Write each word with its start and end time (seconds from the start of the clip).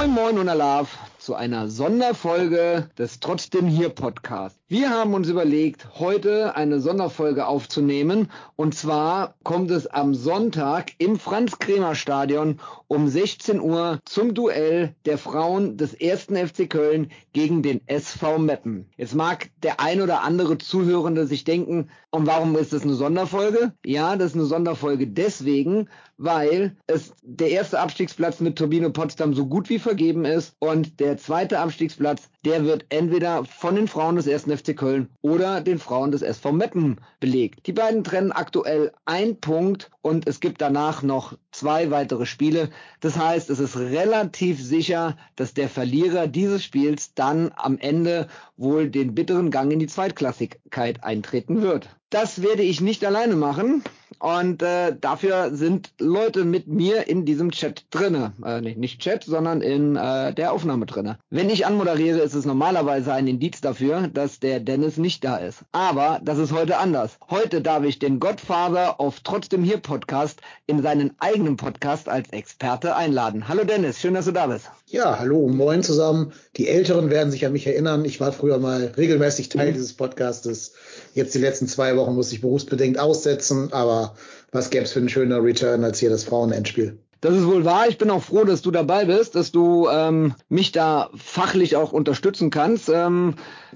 Moin 0.00 0.12
Moin 0.12 0.38
und 0.38 0.48
Alaf 0.48 0.96
zu 1.18 1.34
einer 1.34 1.68
Sonderfolge 1.68 2.88
des 2.96 3.20
Trotzdem 3.20 3.66
hier 3.66 3.90
Podcast. 3.90 4.59
Wir 4.72 4.90
haben 4.90 5.14
uns 5.14 5.28
überlegt, 5.28 5.98
heute 5.98 6.54
eine 6.54 6.78
Sonderfolge 6.78 7.48
aufzunehmen 7.48 8.30
und 8.54 8.72
zwar 8.72 9.34
kommt 9.42 9.72
es 9.72 9.88
am 9.88 10.14
Sonntag 10.14 10.92
im 10.98 11.18
Franz-Kremer-Stadion 11.18 12.60
um 12.86 13.08
16 13.08 13.60
Uhr 13.60 13.98
zum 14.04 14.32
Duell 14.32 14.94
der 15.06 15.18
Frauen 15.18 15.76
des 15.76 15.94
ersten 15.94 16.36
FC 16.36 16.70
Köln 16.70 17.10
gegen 17.32 17.64
den 17.64 17.80
SV 17.88 18.38
Meppen. 18.38 18.88
Jetzt 18.96 19.16
mag 19.16 19.50
der 19.64 19.80
ein 19.80 20.02
oder 20.02 20.22
andere 20.22 20.56
Zuhörende 20.56 21.26
sich 21.26 21.42
denken, 21.42 21.90
und 22.12 22.26
warum 22.26 22.56
ist 22.56 22.72
das 22.72 22.82
eine 22.82 22.94
Sonderfolge? 22.94 23.72
Ja, 23.84 24.16
das 24.16 24.30
ist 24.30 24.36
eine 24.36 24.44
Sonderfolge 24.44 25.06
deswegen, 25.06 25.88
weil 26.16 26.76
es 26.86 27.12
der 27.22 27.50
erste 27.50 27.80
Abstiegsplatz 27.80 28.40
mit 28.40 28.56
Turbine 28.56 28.90
Potsdam 28.90 29.32
so 29.32 29.46
gut 29.46 29.68
wie 29.68 29.78
vergeben 29.78 30.24
ist 30.24 30.54
und 30.58 31.00
der 31.00 31.16
zweite 31.18 31.60
Abstiegsplatz, 31.60 32.28
der 32.44 32.64
wird 32.64 32.86
entweder 32.88 33.44
von 33.44 33.74
den 33.74 33.88
Frauen 33.88 34.16
des 34.16 34.26
ersten 34.26 34.56
FC 34.56 34.76
Köln 34.76 35.08
oder 35.20 35.60
den 35.60 35.78
Frauen 35.78 36.10
des 36.10 36.22
SV 36.22 36.52
Meppen 36.52 37.00
belegt. 37.20 37.66
Die 37.66 37.72
beiden 37.72 38.02
trennen 38.02 38.32
aktuell 38.32 38.92
ein 39.04 39.40
Punkt 39.40 39.90
und 40.00 40.26
es 40.26 40.40
gibt 40.40 40.60
danach 40.60 41.02
noch 41.02 41.36
zwei 41.52 41.90
weitere 41.90 42.24
Spiele. 42.24 42.70
Das 43.00 43.18
heißt, 43.18 43.50
es 43.50 43.58
ist 43.58 43.76
relativ 43.76 44.62
sicher, 44.62 45.16
dass 45.36 45.52
der 45.52 45.68
Verlierer 45.68 46.26
dieses 46.26 46.64
Spiels 46.64 47.14
dann 47.14 47.52
am 47.56 47.76
Ende 47.76 48.28
wohl 48.56 48.88
den 48.88 49.14
bitteren 49.14 49.50
Gang 49.50 49.70
in 49.72 49.78
die 49.78 49.86
Zweitklassigkeit 49.86 51.04
eintreten 51.04 51.60
wird. 51.60 51.99
Das 52.10 52.42
werde 52.42 52.64
ich 52.64 52.80
nicht 52.80 53.04
alleine 53.04 53.36
machen 53.36 53.84
und 54.18 54.62
äh, 54.62 54.94
dafür 55.00 55.50
sind 55.54 55.92
Leute 55.98 56.44
mit 56.44 56.66
mir 56.66 57.08
in 57.08 57.24
diesem 57.24 57.52
Chat 57.52 57.84
drinne. 57.90 58.32
Äh, 58.44 58.60
nicht, 58.60 58.78
nicht 58.78 59.00
Chat, 59.00 59.24
sondern 59.24 59.62
in 59.62 59.96
äh, 59.96 60.34
der 60.34 60.52
Aufnahme 60.52 60.86
drinne. 60.86 61.18
Wenn 61.30 61.48
ich 61.48 61.66
anmoderiere, 61.66 62.18
ist 62.18 62.34
es 62.34 62.44
normalerweise 62.44 63.12
ein 63.12 63.28
Indiz 63.28 63.60
dafür, 63.60 64.08
dass 64.08 64.40
der 64.40 64.58
Dennis 64.58 64.96
nicht 64.96 65.24
da 65.24 65.36
ist. 65.36 65.60
Aber 65.72 66.20
das 66.24 66.38
ist 66.38 66.52
heute 66.52 66.78
anders. 66.78 67.18
Heute 67.30 67.62
darf 67.62 67.84
ich 67.84 67.98
den 67.98 68.18
Godfather 68.18 69.00
auf 69.00 69.20
Trotzdem 69.20 69.62
hier 69.62 69.78
Podcast 69.78 70.40
in 70.66 70.82
seinen 70.82 71.12
eigenen 71.20 71.56
Podcast 71.56 72.08
als 72.08 72.28
Experte 72.30 72.96
einladen. 72.96 73.48
Hallo 73.48 73.64
Dennis, 73.64 74.00
schön, 74.00 74.14
dass 74.14 74.24
du 74.24 74.32
da 74.32 74.48
bist. 74.48 74.66
Ja, 74.86 75.20
hallo, 75.20 75.46
moin 75.46 75.84
zusammen. 75.84 76.32
Die 76.56 76.66
Älteren 76.66 77.10
werden 77.10 77.30
sich 77.30 77.46
an 77.46 77.52
mich 77.52 77.66
erinnern. 77.66 78.04
Ich 78.04 78.20
war 78.20 78.32
früher 78.32 78.58
mal 78.58 78.92
regelmäßig 78.96 79.48
Teil 79.48 79.72
dieses 79.72 79.92
Podcastes. 79.92 80.72
Jetzt 81.14 81.34
die 81.34 81.38
letzten 81.38 81.68
zwei 81.68 81.96
Wochen 81.96 81.99
musste 82.08 82.34
ich 82.34 82.40
berufsbedingt 82.40 82.98
aussetzen, 82.98 83.72
aber 83.72 84.14
was 84.52 84.70
gäbe 84.70 84.84
es 84.84 84.92
für 84.92 85.00
einen 85.00 85.08
schöner 85.08 85.42
Return 85.42 85.84
als 85.84 85.98
hier 85.98 86.10
das 86.10 86.24
Frauenendspiel? 86.24 86.98
Das 87.20 87.34
ist 87.34 87.46
wohl 87.46 87.66
wahr. 87.66 87.86
Ich 87.86 87.98
bin 87.98 88.10
auch 88.10 88.22
froh, 88.22 88.44
dass 88.44 88.62
du 88.62 88.70
dabei 88.70 89.04
bist, 89.04 89.34
dass 89.34 89.52
du 89.52 89.88
ähm, 89.88 90.34
mich 90.48 90.72
da 90.72 91.10
fachlich 91.14 91.76
auch 91.76 91.92
unterstützen 91.92 92.48
kannst. 92.48 92.88
Ähm, 92.88 93.34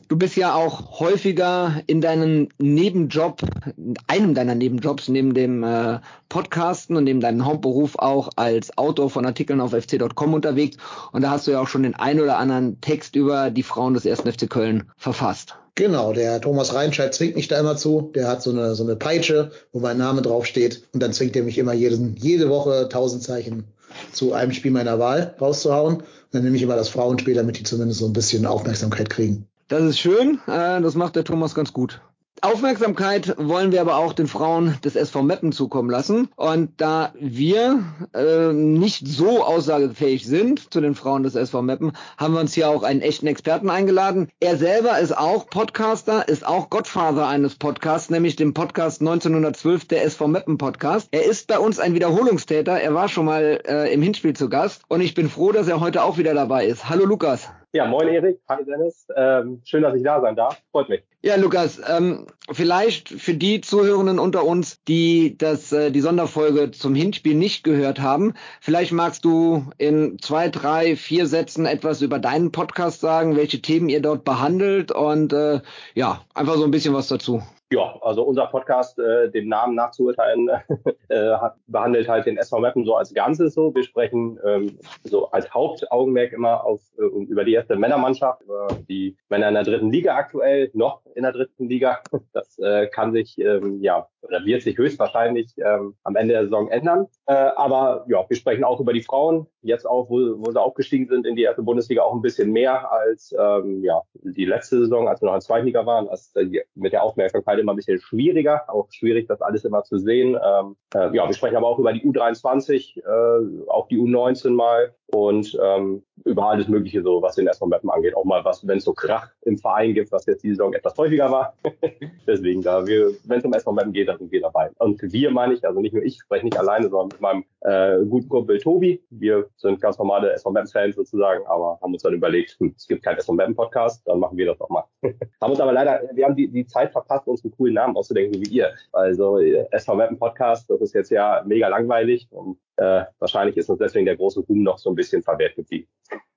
du 0.09 0.17
bist 0.17 0.35
ja 0.37 0.55
auch 0.55 0.99
häufiger 0.99 1.83
in 1.87 2.01
deinem 2.01 2.49
Nebenjob, 2.59 3.43
in 3.77 3.97
einem 4.07 4.33
deiner 4.33 4.55
Nebenjobs, 4.55 5.09
neben 5.09 5.35
dem 5.35 5.63
äh, 5.63 5.99
Podcasten 6.31 6.97
und 6.97 7.05
neben 7.05 7.21
deinem 7.21 7.45
Hauptberuf 7.45 7.97
auch 7.99 8.31
als 8.37 8.79
Autor 8.79 9.11
von 9.11 9.27
Artikeln 9.27 9.61
auf 9.61 9.73
fc.com 9.73 10.33
unterwegs. 10.33 10.79
Und 11.13 11.21
da 11.21 11.31
hast 11.31 11.47
du 11.47 11.51
ja 11.51 11.61
auch 11.61 11.69
schon 11.69 11.83
den 11.83 11.95
ein 11.95 12.23
oder 12.23 12.39
anderen 12.39 12.81
Text 12.81 13.15
über 13.15 13.51
die 13.51 13.63
Frauen 13.63 13.93
des 13.93 14.07
ersten 14.07 14.33
FC 14.33 14.49
Köln 14.49 14.85
verfasst. 14.97 15.59
Genau, 15.77 16.13
der 16.13 16.41
Thomas 16.41 16.73
Reinscheid 16.73 17.13
zwingt 17.15 17.35
mich 17.35 17.49
da 17.49 17.59
immer 17.59 17.77
zu. 17.77 18.13
Der 18.15 18.29
hat 18.29 18.43
so 18.43 18.51
eine, 18.51 18.77
so 18.77 18.85
eine 18.85 18.95
Peitsche, 18.95 19.51
wo 19.73 19.81
mein 19.81 19.99
Name 19.99 20.23
draufsteht. 20.23 20.85
Und 20.93 21.03
dann 21.03 21.13
zwingt 21.13 21.35
er 21.35 21.43
mich 21.43 21.59
immer 21.59 21.73
jeden, 21.73 22.15
jede 22.17 22.49
Woche 22.49 22.89
tausend 22.89 23.25
Zeichen 23.25 23.65
zu 24.13 24.33
einem 24.33 24.53
Spiel 24.53 24.71
meiner 24.71 24.99
Wahl 25.01 25.35
rauszuhauen. 25.41 25.97
Und 25.97 26.07
dann 26.31 26.45
nehme 26.45 26.57
ich 26.57 26.63
immer 26.63 26.77
das 26.77 26.89
Frauenspiel, 26.89 27.35
damit 27.35 27.59
die 27.59 27.65
zumindest 27.65 28.01
so 28.01 28.07
ein 28.07 28.13
bisschen 28.13 28.47
Aufmerksamkeit 28.47 29.11
kriegen. 29.11 29.49
Das 29.69 29.83
ist 29.83 29.99
schön. 29.99 30.39
Äh, 30.47 30.81
das 30.81 30.95
macht 30.95 31.17
der 31.17 31.25
Thomas 31.25 31.55
ganz 31.55 31.73
gut. 31.73 32.01
Aufmerksamkeit 32.45 33.35
wollen 33.39 33.73
wir 33.73 33.81
aber 33.81 33.97
auch 33.97 34.13
den 34.13 34.27
Frauen 34.27 34.77
des 34.85 34.97
SV 34.97 35.23
Meppen 35.23 35.51
zukommen 35.51 35.89
lassen. 35.89 36.29
Und 36.37 36.73
da 36.77 37.13
wir 37.19 37.85
äh, 38.15 38.53
nicht 38.53 39.09
so 39.09 39.43
aussagefähig 39.43 40.27
sind 40.27 40.73
zu 40.73 40.83
den 40.83 40.95
Frauen 40.95 41.23
des 41.23 41.37
SV 41.37 41.63
Meppen, 41.63 41.93
haben 42.19 42.35
wir 42.35 42.41
uns 42.41 42.53
hier 42.53 42.69
auch 42.69 42.83
einen 42.83 43.01
echten 43.01 43.27
Experten 43.27 43.71
eingeladen. 43.71 44.29
Er 44.41 44.59
selber 44.59 44.99
ist 44.99 45.17
auch 45.17 45.47
Podcaster, 45.47 46.29
ist 46.29 46.47
auch 46.47 46.69
Gottvater 46.69 47.27
eines 47.27 47.55
Podcasts, 47.55 48.11
nämlich 48.11 48.37
dem 48.37 48.53
Podcast 48.53 49.01
1912 49.01 49.89
der 49.89 50.05
SV 50.05 50.29
Meppen 50.29 50.59
Podcast. 50.59 51.09
Er 51.13 51.25
ist 51.25 51.47
bei 51.47 51.59
uns 51.59 51.79
ein 51.79 51.95
Wiederholungstäter. 51.95 52.79
Er 52.79 52.93
war 52.93 53.09
schon 53.09 53.25
mal 53.25 53.63
äh, 53.67 53.93
im 53.93 54.03
Hinspiel 54.03 54.37
zu 54.37 54.51
Gast 54.51 54.83
und 54.89 55.01
ich 55.01 55.15
bin 55.15 55.31
froh, 55.31 55.53
dass 55.53 55.67
er 55.67 55.81
heute 55.81 56.03
auch 56.03 56.19
wieder 56.19 56.35
dabei 56.35 56.67
ist. 56.67 56.91
Hallo 56.91 57.07
Lukas. 57.07 57.49
Ja, 57.77 57.87
moin 57.87 58.07
Erik, 58.07 58.39
hi 58.49 58.65
Dennis. 58.65 59.05
Ähm, 59.17 59.61
schön, 59.65 59.83
dass 59.83 59.97
ich 59.97 60.05
da 60.05 60.21
sein 60.21 60.37
darf. 60.37 60.63
Freut 60.71 60.89
mich. 60.89 61.03
Ja, 61.23 61.35
Lukas, 61.35 61.81
ähm, 61.89 62.29
vielleicht 62.53 63.09
für 63.09 63.35
die 63.35 63.63
Zuhörenden 63.63 64.21
unter 64.21 64.45
uns, 64.45 64.81
die 64.85 65.37
das, 65.37 65.73
äh, 65.73 65.91
die 65.91 66.01
Sonderfolge 66.01 66.71
zum 66.71 66.95
Hinspiel 66.95 67.35
nicht 67.35 67.65
gehört 67.65 68.01
haben, 68.01 68.35
vielleicht 68.61 68.93
magst 68.93 69.25
du 69.25 69.65
in 69.77 70.21
zwei, 70.21 70.51
drei, 70.51 70.95
vier 70.95 71.27
Sätzen 71.27 71.67
etwas 71.67 72.01
über 72.01 72.21
deinen 72.21 72.53
Podcast 72.53 73.01
sagen, 73.01 73.35
welche 73.35 73.61
Themen 73.61 73.89
ihr 73.89 74.01
dort 74.01 74.23
behandelt 74.23 74.93
und 74.93 75.33
äh, 75.33 75.61
ja, 75.97 76.21
einfach 76.33 76.55
so 76.55 76.63
ein 76.63 76.71
bisschen 76.71 76.95
was 76.95 77.09
dazu. 77.09 77.43
Ja, 77.73 77.99
also 78.03 78.23
unser 78.23 78.47
Podcast, 78.47 78.99
äh, 78.99 79.31
dem 79.31 79.49
Namen 79.49 79.75
nachzuurteilen, 79.75 80.49
äh, 81.09 81.31
hat, 81.31 81.57
behandelt 81.67 82.09
halt 82.09 82.27
den 82.27 82.37
SV 82.37 82.61
Meppen 82.61 82.85
so 82.85 82.95
als 82.95 83.13
Ganzes 83.15 83.55
so. 83.55 83.75
Wir 83.75 83.83
sprechen 83.83 84.39
ähm, 84.45 84.79
so 85.03 85.31
als 85.31 85.53
Hauptaugenmerk 85.53 86.33
immer 86.33 86.65
auf 86.65 86.81
äh, 86.99 87.03
über 87.03 87.45
die 87.45 87.55
erste 87.55 87.77
Männermannschaft, 87.77 88.43
über 88.43 88.69
die 88.89 89.17
Männer 89.29 89.49
in 89.49 89.55
der 89.55 89.65
dritten 89.65 89.91
Liga 89.91 90.15
aktuell, 90.15 90.71
noch 90.75 91.03
in 91.15 91.23
der 91.23 91.33
dritten 91.33 91.69
Liga. 91.69 92.01
Das 92.33 92.59
äh, 92.59 92.89
kann 92.89 93.13
sich 93.13 93.39
ähm, 93.39 93.81
ja 93.81 94.09
oder 94.25 94.45
wird 94.45 94.63
sich 94.63 94.77
höchstwahrscheinlich 94.77 95.53
ähm, 95.59 95.95
am 96.03 96.17
Ende 96.17 96.35
der 96.35 96.45
Saison 96.45 96.69
ändern. 96.69 97.07
Äh, 97.27 97.33
aber 97.35 98.05
ja, 98.09 98.25
wir 98.29 98.37
sprechen 98.37 98.65
auch 98.65 98.81
über 98.81 98.93
die 98.93 99.03
Frauen, 99.03 99.47
jetzt 99.63 99.87
auch, 99.87 100.09
wo, 100.11 100.17
wo 100.39 100.51
sie 100.51 100.61
aufgestiegen 100.61 101.07
sind 101.09 101.27
in 101.27 101.37
die 101.37 101.43
erste 101.43 101.63
Bundesliga, 101.63 102.03
auch 102.03 102.15
ein 102.15 102.23
bisschen 102.23 102.53
mehr 102.53 102.91
als 102.91 103.35
ähm, 103.39 103.83
ja 103.83 104.03
die 104.23 104.45
letzte 104.45 104.79
Saison, 104.79 105.09
als 105.09 105.21
wir 105.21 105.27
noch 105.27 105.35
in 105.35 105.41
der 105.41 105.47
zweiten 105.47 105.67
Liga 105.67 105.87
waren. 105.87 106.09
Also 106.09 106.41
mit 106.75 106.93
der 106.93 107.03
Aufmerksamkeit 107.03 107.59
immer 107.59 107.73
ein 107.73 107.77
bisschen 107.77 108.01
schwieriger, 108.01 108.63
auch 108.69 108.89
schwierig, 108.91 109.27
das 109.29 109.43
alles 109.43 109.65
immer 109.65 109.83
zu 109.85 109.99
sehen. 109.99 110.39
Ähm, 110.43 110.77
äh, 110.95 111.15
ja, 111.15 111.27
wir 111.27 111.35
sprechen 111.35 111.57
aber 111.57 111.69
auch 111.69 111.79
über 111.79 111.93
die 111.93 112.05
U23, 112.05 112.99
äh, 112.99 113.69
auch 113.69 113.89
die 113.89 113.99
U19 113.99 114.51
mal 114.51 114.95
und 115.09 115.57
ähm, 115.63 116.03
über 116.25 116.51
alles 116.51 116.69
Mögliche 116.69 117.03
so, 117.03 117.21
was 117.21 117.37
den 117.37 117.47
SV 117.47 117.67
Mappen 117.67 117.91
angeht. 117.91 118.17
Auch 118.17 118.25
mal 118.25 118.45
was, 118.45 118.67
wenn 118.67 118.79
es 118.79 118.85
so 118.85 118.93
Krach 118.93 119.31
im 119.43 119.59
Verein 119.59 119.95
gibt, 119.95 120.11
was 120.13 120.27
jetzt 120.27 120.43
die 120.43 120.51
Saison 120.51 120.73
etwas 120.73 120.97
häufiger 120.97 121.31
war. 121.31 121.55
Deswegen, 122.27 122.63
da 122.63 122.87
wir, 122.87 123.11
wenn 123.25 123.39
es 123.39 123.45
um 123.45 123.53
SV 123.53 123.73
Mappen 123.73 123.93
geht, 123.93 124.09
dann 124.09 124.19
sind 124.19 124.33
wir 124.33 124.41
dabei. 124.41 124.71
Und 124.79 125.01
wir 125.03 125.31
meine 125.31 125.55
ich, 125.55 125.65
also 125.65 125.81
nicht 125.81 125.93
nur 125.93 126.03
ich 126.03 126.21
spreche 126.21 126.45
nicht 126.45 126.59
alleine, 126.59 126.89
sondern 126.89 127.09
mit 127.09 127.21
meinem 127.21 127.45
äh, 127.61 128.05
guten 128.07 128.29
Kumpel 128.29 128.59
Tobi. 128.59 129.03
Wir 129.11 129.49
sind 129.57 129.81
ganz 129.81 129.99
normale 129.99 130.33
SV 130.33 130.51
Mappen 130.51 130.69
Fans 130.69 130.97
sozusagen, 130.97 131.45
aber 131.47 131.79
haben 131.83 131.93
uns 131.93 132.03
dann 132.03 132.15
überlegt, 132.15 132.57
hm, 132.59 132.75
es 132.77 132.87
gibt 132.87 133.03
keinen 133.03 133.19
SV 133.19 133.35
Mappen 133.35 133.55
Podcast, 133.55 134.03
dann 134.07 134.21
machen 134.21 134.37
wir 134.37 134.47
das 134.47 134.59
doch 134.59 134.69
mal. 134.69 134.85
haben 135.41 135.51
uns 135.51 135.61
aber 135.61 135.73
leider, 135.73 136.03
wir 136.13 136.25
haben 136.25 136.37
die, 136.37 136.49
die 136.49 136.67
Zeit 136.67 136.93
verpasst, 136.93 137.27
uns 137.27 137.45
einen 137.45 137.53
coolen 137.53 137.75
Namen 137.75 137.97
auszudenken, 137.97 138.41
wie 138.41 138.51
ihr. 138.51 138.73
Also 138.93 139.39
äh, 139.39 139.67
SV 139.71 139.95
Mappen 139.97 140.19
Podcast, 140.19 140.69
das 140.71 140.81
ist 140.81 140.95
jetzt 140.95 141.11
ja 141.11 141.43
mega 141.47 141.69
langweilig 141.69 142.29
und 142.31 142.59
äh, 142.77 143.05
wahrscheinlich 143.19 143.57
ist 143.57 143.71
uns 143.71 143.79
deswegen 143.79 144.07
der 144.07 144.17
große 144.17 144.41
Ruhm 144.41 144.63
noch 144.63 144.79
so 144.79 144.91
ein 144.91 144.97
bisschen 144.97 145.23
verwehrt 145.23 145.57
geblieben. 145.57 145.89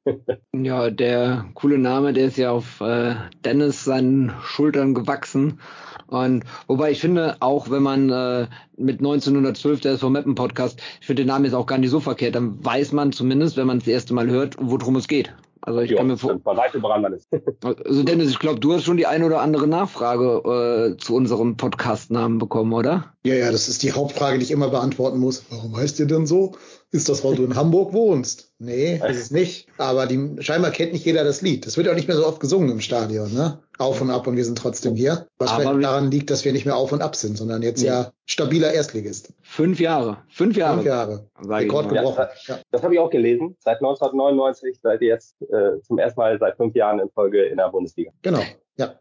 Ja, 0.53 0.89
der 0.89 1.45
coole 1.53 1.77
Name, 1.77 2.13
der 2.13 2.27
ist 2.27 2.37
ja 2.37 2.51
auf 2.51 2.81
äh, 2.81 3.15
Dennis 3.43 3.83
seinen 3.83 4.33
Schultern 4.41 4.93
gewachsen. 4.93 5.59
Und 6.07 6.45
wobei 6.67 6.91
ich 6.91 7.01
finde, 7.01 7.35
auch 7.41 7.69
wenn 7.69 7.83
man 7.83 8.09
äh, 8.09 8.47
mit 8.77 8.99
1912 8.99 9.81
der 9.81 9.91
SV 9.93 10.09
Mappen 10.09 10.35
Podcast, 10.35 10.81
ich 11.01 11.07
finde 11.07 11.23
den 11.23 11.27
Namen 11.27 11.45
jetzt 11.45 11.53
auch 11.53 11.65
gar 11.65 11.77
nicht 11.77 11.89
so 11.89 11.99
verkehrt, 11.99 12.35
dann 12.35 12.63
weiß 12.63 12.93
man 12.93 13.11
zumindest, 13.11 13.57
wenn 13.57 13.67
man 13.67 13.79
es 13.79 13.83
das 13.83 13.93
erste 13.93 14.13
Mal 14.13 14.29
hört, 14.29 14.55
worum 14.59 14.95
es 14.95 15.07
geht. 15.07 15.33
Also 15.61 15.81
ich 15.81 15.91
Ja, 15.91 15.97
kann 15.97 16.07
mir 16.07 16.17
vor, 16.17 16.37
bei 16.39 16.55
weitem 16.55 16.83
also 17.63 18.03
Dennis, 18.03 18.29
ich 18.29 18.39
glaube, 18.39 18.59
du 18.59 18.73
hast 18.73 18.83
schon 18.83 18.97
die 18.97 19.07
eine 19.07 19.25
oder 19.25 19.41
andere 19.41 19.67
Nachfrage 19.67 20.93
äh, 20.95 20.97
zu 20.97 21.15
unserem 21.15 21.57
Podcast-Namen 21.57 22.37
bekommen, 22.37 22.73
oder? 22.73 23.13
Ja, 23.23 23.35
ja, 23.35 23.51
das 23.51 23.67
ist 23.67 23.83
die 23.83 23.91
Hauptfrage, 23.91 24.37
die 24.37 24.45
ich 24.45 24.51
immer 24.51 24.69
beantworten 24.69 25.19
muss. 25.19 25.45
Warum 25.49 25.75
heißt 25.75 25.99
ihr 25.99 26.07
denn 26.07 26.25
so? 26.25 26.55
Ist 26.89 27.09
das, 27.09 27.23
weil 27.25 27.35
du 27.35 27.43
in 27.43 27.55
Hamburg 27.55 27.91
wohnst? 27.91 28.53
Nee, 28.59 29.01
ist 29.09 29.19
es 29.19 29.31
nicht. 29.31 29.67
Aber 29.77 30.07
die, 30.07 30.37
scheinbar 30.39 30.71
kennt 30.71 30.93
nicht 30.93 31.05
jeder 31.05 31.25
das 31.25 31.41
Lied. 31.41 31.65
Das 31.65 31.75
wird 31.75 31.89
auch 31.89 31.95
nicht 31.95 32.07
mehr 32.07 32.15
so 32.15 32.25
oft 32.25 32.39
gesungen 32.39 32.69
im 32.69 32.79
Stadion, 32.79 33.33
ne? 33.33 33.59
Auf 33.77 33.99
und 34.01 34.09
ab 34.09 34.25
und 34.25 34.37
wir 34.37 34.45
sind 34.45 34.57
trotzdem 34.57 34.95
hier. 34.95 35.27
Was 35.37 35.51
Aber 35.51 35.61
vielleicht 35.63 35.83
daran 35.83 36.09
liegt, 36.09 36.29
dass 36.29 36.45
wir 36.45 36.53
nicht 36.53 36.65
mehr 36.65 36.77
auf 36.77 36.93
und 36.93 37.01
ab 37.01 37.15
sind, 37.15 37.37
sondern 37.37 37.61
jetzt 37.61 37.83
ja 37.83 38.11
stabiler 38.25 38.73
Erstligist. 38.73 39.33
Fünf 39.41 39.81
Jahre. 39.81 40.23
Fünf 40.29 40.55
Jahre. 40.55 40.75
Fünf 40.75 40.87
Jahre. 40.87 41.27
Rekord 41.45 41.89
gebrochen. 41.89 42.25
Ja, 42.47 42.55
Ja. 42.55 42.61
Das 42.71 42.83
habe 42.83 42.93
ich 42.93 42.99
auch 42.99 43.09
gelesen. 43.09 43.57
Seit 43.59 43.77
1999 43.77 44.79
seid 44.81 45.01
ihr 45.01 45.09
jetzt 45.09 45.35
äh, 45.41 45.81
zum 45.81 45.99
ersten 45.99 46.19
Mal 46.19 46.39
seit 46.39 46.55
fünf 46.55 46.73
Jahren 46.73 46.99
in 46.99 47.09
Folge 47.09 47.43
in 47.43 47.57
der 47.57 47.69
Bundesliga. 47.69 48.11
Genau. 48.21 48.41
Ja. 48.77 48.93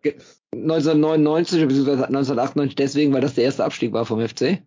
1999 0.54 1.66
bzw. 1.68 1.90
1998 2.04 2.76
deswegen, 2.76 3.12
weil 3.12 3.20
das 3.20 3.34
der 3.34 3.44
erste 3.44 3.64
Abstieg 3.64 3.92
war 3.92 4.06
vom 4.06 4.26
FC. 4.26 4.62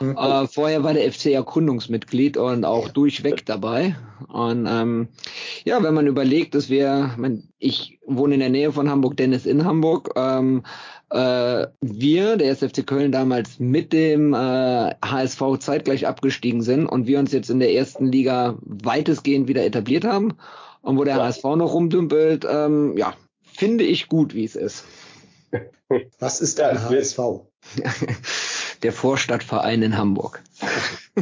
Mhm. 0.00 0.16
Äh, 0.16 0.46
vorher 0.46 0.84
war 0.84 0.94
der 0.94 1.10
FC 1.10 1.26
ja 1.26 1.40
Gründungsmitglied 1.40 2.36
und 2.36 2.64
auch 2.64 2.88
durchweg 2.88 3.44
dabei. 3.44 3.96
Und 4.28 4.66
ähm, 4.68 5.08
ja, 5.64 5.82
wenn 5.82 5.94
man 5.94 6.06
überlegt, 6.06 6.54
dass 6.54 6.70
wir, 6.70 7.10
ich 7.12 7.18
mein, 7.18 7.48
ich 7.58 7.98
wohne 8.06 8.34
in 8.34 8.40
der 8.40 8.50
Nähe 8.50 8.72
von 8.72 8.88
Hamburg, 8.88 9.16
Dennis 9.16 9.46
in 9.46 9.64
Hamburg, 9.64 10.12
ähm, 10.14 10.62
äh, 11.10 11.66
wir, 11.80 12.36
der 12.36 12.50
SFC 12.50 12.86
Köln 12.86 13.10
damals 13.12 13.58
mit 13.58 13.92
dem 13.92 14.32
äh, 14.32 14.94
HSV 15.04 15.58
zeitgleich 15.58 16.06
abgestiegen 16.06 16.62
sind 16.62 16.86
und 16.86 17.06
wir 17.06 17.18
uns 17.18 17.32
jetzt 17.32 17.50
in 17.50 17.58
der 17.58 17.72
ersten 17.72 18.06
Liga 18.06 18.56
weitestgehend 18.62 19.48
wieder 19.48 19.64
etabliert 19.64 20.04
haben 20.04 20.34
und 20.82 20.98
wo 20.98 21.04
der 21.04 21.16
Ja. 21.16 21.24
HSV 21.24 21.44
noch 21.56 21.74
rumdümpelt, 21.74 22.46
ähm, 22.48 22.96
ja, 22.96 23.14
finde 23.54 23.84
ich 23.84 24.08
gut, 24.08 24.34
wie 24.34 24.44
es 24.44 24.56
ist. 24.56 24.84
Was 26.18 26.40
ist 26.40 26.58
Ja, 26.58 26.68
ein 26.70 26.76
es 26.76 26.90
wird- 26.90 27.04
HSV? 27.04 27.20
Der 28.82 28.92
Vorstadtverein 28.92 29.82
in 29.82 29.96
Hamburg. 29.96 30.42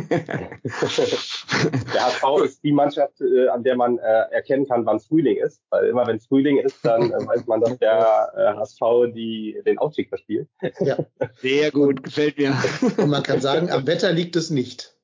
Der 1.95 2.07
HSV 2.07 2.23
ist 2.45 2.65
die 2.65 2.73
Mannschaft, 2.73 3.21
äh, 3.21 3.49
an 3.49 3.63
der 3.65 3.77
man 3.77 3.99
äh, 3.99 4.03
erkennen 4.31 4.67
kann, 4.67 4.87
wann 4.87 5.01
Frühling 5.01 5.37
ist. 5.37 5.61
Weil 5.71 5.89
immer 5.89 6.07
wenn 6.07 6.21
Frühling 6.21 6.59
ist, 6.59 6.77
dann 6.83 7.11
äh, 7.11 7.27
weiß 7.27 7.47
man, 7.47 7.61
dass 7.61 7.79
der 7.79 8.33
äh, 8.37 8.59
HSV 8.59 8.81
die, 9.15 9.61
den 9.67 9.77
Aufstieg 9.79 10.09
verspielt. 10.09 10.49
Ja. 10.81 10.97
Sehr 11.43 11.71
gut, 11.71 12.03
gefällt 12.03 12.39
mir. 12.39 12.57
Und 12.97 13.09
man 13.11 13.23
kann 13.23 13.41
sagen, 13.41 13.71
am 13.71 13.87
Wetter 13.87 14.13
liegt 14.13 14.37
es 14.37 14.49
nicht. 14.51 14.97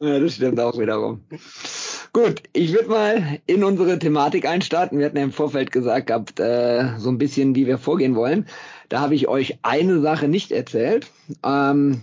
Ja, 0.00 0.20
das 0.20 0.34
stimmt 0.34 0.60
auch 0.60 0.78
wiederum. 0.78 1.24
Gut, 2.12 2.42
ich 2.52 2.72
würde 2.72 2.88
mal 2.88 3.38
in 3.46 3.62
unsere 3.62 3.96
Thematik 3.96 4.44
einstarten. 4.44 4.98
Wir 4.98 5.06
hatten 5.06 5.16
ja 5.16 5.22
im 5.22 5.32
Vorfeld 5.32 5.70
gesagt 5.70 6.08
gehabt, 6.08 6.40
äh, 6.40 6.98
so 6.98 7.08
ein 7.08 7.18
bisschen, 7.18 7.54
wie 7.54 7.68
wir 7.68 7.78
vorgehen 7.78 8.16
wollen. 8.16 8.46
Da 8.88 9.00
habe 9.00 9.14
ich 9.14 9.28
euch 9.28 9.58
eine 9.62 10.00
Sache 10.00 10.26
nicht 10.26 10.50
erzählt. 10.50 11.06
Ähm, 11.44 12.00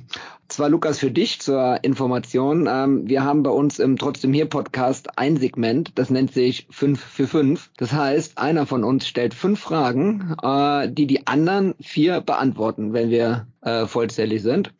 zwar 0.47 0.69
Lukas 0.69 0.99
für 0.99 1.11
dich 1.11 1.41
zur 1.41 1.83
Information. 1.83 2.69
Ähm, 2.71 3.09
wir 3.09 3.25
haben 3.25 3.43
bei 3.43 3.49
uns 3.49 3.79
im 3.79 3.97
Trotzdem 3.97 4.31
hier 4.31 4.45
Podcast 4.45 5.17
ein 5.17 5.35
Segment, 5.35 5.91
das 5.95 6.09
nennt 6.09 6.33
sich 6.33 6.67
5 6.69 7.03
für 7.03 7.27
5. 7.27 7.71
Das 7.75 7.91
heißt, 7.91 8.37
einer 8.37 8.65
von 8.65 8.85
uns 8.85 9.07
stellt 9.07 9.33
fünf 9.33 9.59
Fragen, 9.59 10.35
äh, 10.41 10.89
die 10.89 11.07
die 11.07 11.27
anderen 11.27 11.75
vier 11.81 12.21
beantworten, 12.21 12.93
wenn 12.93 13.09
wir 13.09 13.47
äh, 13.59 13.85
vollzählig 13.87 14.41
sind. 14.41 14.71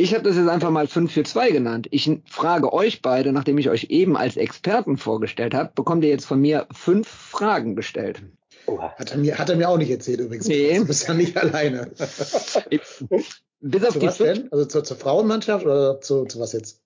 Ich 0.00 0.14
habe 0.14 0.24
das 0.24 0.36
jetzt 0.36 0.48
einfach 0.48 0.70
mal 0.70 0.86
5 0.86 1.12
für 1.12 1.24
2 1.24 1.50
genannt. 1.50 1.86
Ich 1.90 2.10
frage 2.24 2.72
euch 2.72 3.02
beide, 3.02 3.32
nachdem 3.32 3.58
ich 3.58 3.68
euch 3.68 3.88
eben 3.90 4.16
als 4.16 4.38
Experten 4.38 4.96
vorgestellt 4.96 5.52
habe, 5.52 5.72
bekommt 5.74 6.04
ihr 6.04 6.08
jetzt 6.08 6.24
von 6.24 6.40
mir 6.40 6.66
fünf 6.72 7.06
Fragen 7.06 7.76
gestellt. 7.76 8.22
Oha. 8.64 8.94
Hat 8.96 9.10
er 9.10 9.18
mir, 9.18 9.38
hat 9.38 9.50
er 9.50 9.56
mir 9.56 9.68
auch 9.68 9.76
nicht 9.76 9.90
erzählt 9.90 10.20
übrigens. 10.20 10.48
Nee. 10.48 10.78
Du 10.78 10.86
bist 10.86 11.06
ja 11.06 11.12
nicht 11.12 11.36
alleine. 11.36 11.90
Bis 13.60 13.84
auf 13.84 13.92
zu 13.92 13.98
die 13.98 14.06
was 14.06 14.16
fünf, 14.16 14.38
denn? 14.38 14.48
Also 14.52 14.64
zur, 14.64 14.84
zur 14.84 14.96
Frauenmannschaft 14.96 15.66
oder 15.66 16.00
zu, 16.00 16.24
zu 16.24 16.40
was 16.40 16.54
jetzt? 16.54 16.80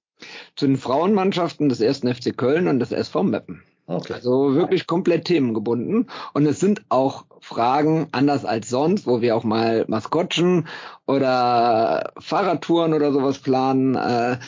zu 0.57 0.67
den 0.67 0.77
Frauenmannschaften 0.77 1.69
des 1.69 1.81
ersten 1.81 2.13
FC 2.13 2.37
Köln 2.37 2.67
und 2.67 2.81
des 2.81 2.91
SV 2.91 3.23
Meppen. 3.23 3.63
Okay. 3.87 4.15
Also 4.15 4.55
wirklich 4.55 4.87
komplett 4.87 5.27
themengebunden. 5.27 6.09
Und 6.33 6.47
es 6.47 6.59
sind 6.59 6.85
auch 6.89 7.27
Fragen 7.41 8.09
anders 8.13 8.45
als 8.45 8.71
sonst, 8.71 9.07
wo 9.07 9.21
wir 9.21 9.37
auch 9.37 9.45
mal 9.45 9.85
Maskottchen 9.89 10.67
oder 11.07 12.13
Fahrradtouren 12.19 12.95
oder 12.95 13.13
sowas 13.13 13.39
planen. 13.41 13.95
Äh, 13.95 14.39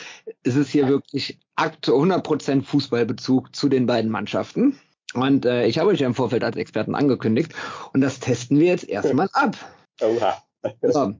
es 0.43 0.55
ist 0.55 0.69
hier 0.69 0.87
wirklich 0.87 1.39
aktuell 1.55 1.99
100% 1.99 2.63
Fußballbezug 2.63 3.55
zu 3.55 3.69
den 3.69 3.85
beiden 3.85 4.09
Mannschaften. 4.09 4.79
Und 5.13 5.45
äh, 5.45 5.67
ich 5.67 5.77
habe 5.77 5.89
euch 5.89 5.99
ja 5.99 6.07
im 6.07 6.15
Vorfeld 6.15 6.43
als 6.43 6.57
Experten 6.57 6.95
angekündigt. 6.95 7.53
Und 7.93 8.01
das 8.01 8.19
testen 8.19 8.59
wir 8.59 8.67
jetzt 8.67 8.89
erstmal 8.89 9.29
ab. 9.33 9.55
Oha. 10.01 10.41
So. 10.81 11.13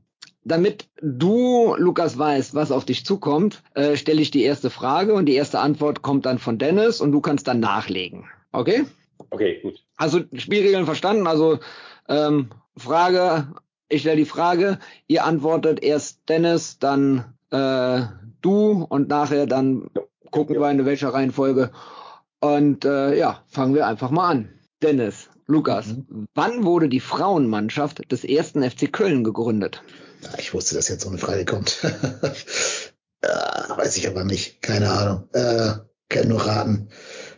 Damit 0.48 0.88
du, 1.02 1.76
Lukas, 1.78 2.18
weißt, 2.18 2.56
was 2.56 2.72
auf 2.72 2.86
dich 2.86 3.06
zukommt, 3.06 3.64
äh, 3.74 3.98
stelle 3.98 4.22
ich 4.22 4.32
die 4.32 4.44
erste 4.44 4.70
Frage 4.70 5.14
und 5.14 5.26
die 5.26 5.36
erste 5.36 5.60
Antwort 5.60 6.02
kommt 6.02 6.26
dann 6.26 6.40
von 6.40 6.58
Dennis 6.58 7.02
und 7.02 7.12
du 7.12 7.20
kannst 7.20 7.48
dann 7.48 7.60
nachlegen. 7.60 8.26
Okay? 8.54 8.86
Okay, 9.30 9.60
gut. 9.62 9.84
Also 9.98 10.22
Spielregeln 10.34 10.86
verstanden. 10.86 11.28
Also 11.28 11.60
ähm, 12.08 12.50
Frage, 12.78 13.48
ich 13.90 14.02
stelle 14.02 14.18
die 14.18 14.26
Frage, 14.26 14.80
ihr 15.08 15.26
antwortet 15.26 15.84
erst 15.84 16.30
Dennis, 16.30 16.80
dann 16.80 17.34
äh, 17.52 18.04
du 18.42 18.86
und 18.88 19.10
nachher 19.10 19.48
dann 19.48 19.90
gucken 20.32 20.60
wir 20.60 20.72
in 20.72 20.86
welcher 20.86 21.14
Reihenfolge. 21.14 21.72
Und 22.40 22.86
äh, 22.86 23.18
ja, 23.18 23.44
fangen 23.48 23.76
wir 23.76 23.88
einfach 23.88 24.12
mal 24.12 24.30
an. 24.30 24.50
Dennis, 24.82 25.30
Lukas, 25.48 25.96
wann 26.36 26.64
wurde 26.64 26.88
die 26.88 27.00
Frauenmannschaft 27.00 28.12
des 28.12 28.24
ersten 28.24 28.64
FC 28.64 28.92
Köln 28.92 29.24
gegründet? 29.24 29.82
Ja, 30.22 30.30
ich 30.38 30.54
wusste, 30.54 30.76
dass 30.76 30.88
jetzt 30.90 31.04
so 31.04 31.10
eine 31.10 31.18
Frage 31.18 31.46
kommt. 31.46 31.80
äh, 33.22 33.28
weiß 33.28 33.98
ich 33.98 34.08
aber 34.08 34.24
nicht. 34.24 34.62
Keine 34.62 34.90
Ahnung. 34.92 35.30
Äh, 35.34 35.74
kann 36.10 36.30
nur 36.30 36.46
raten. 36.46 36.90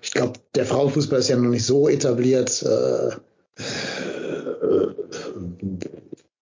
Ich 0.01 0.11
glaube, 0.11 0.39
der 0.55 0.65
Frauenfußball 0.65 1.19
ist 1.19 1.29
ja 1.29 1.37
noch 1.37 1.49
nicht 1.49 1.65
so 1.65 1.89
etabliert. 1.89 2.63
Äh, 2.63 3.09
äh, 3.09 4.95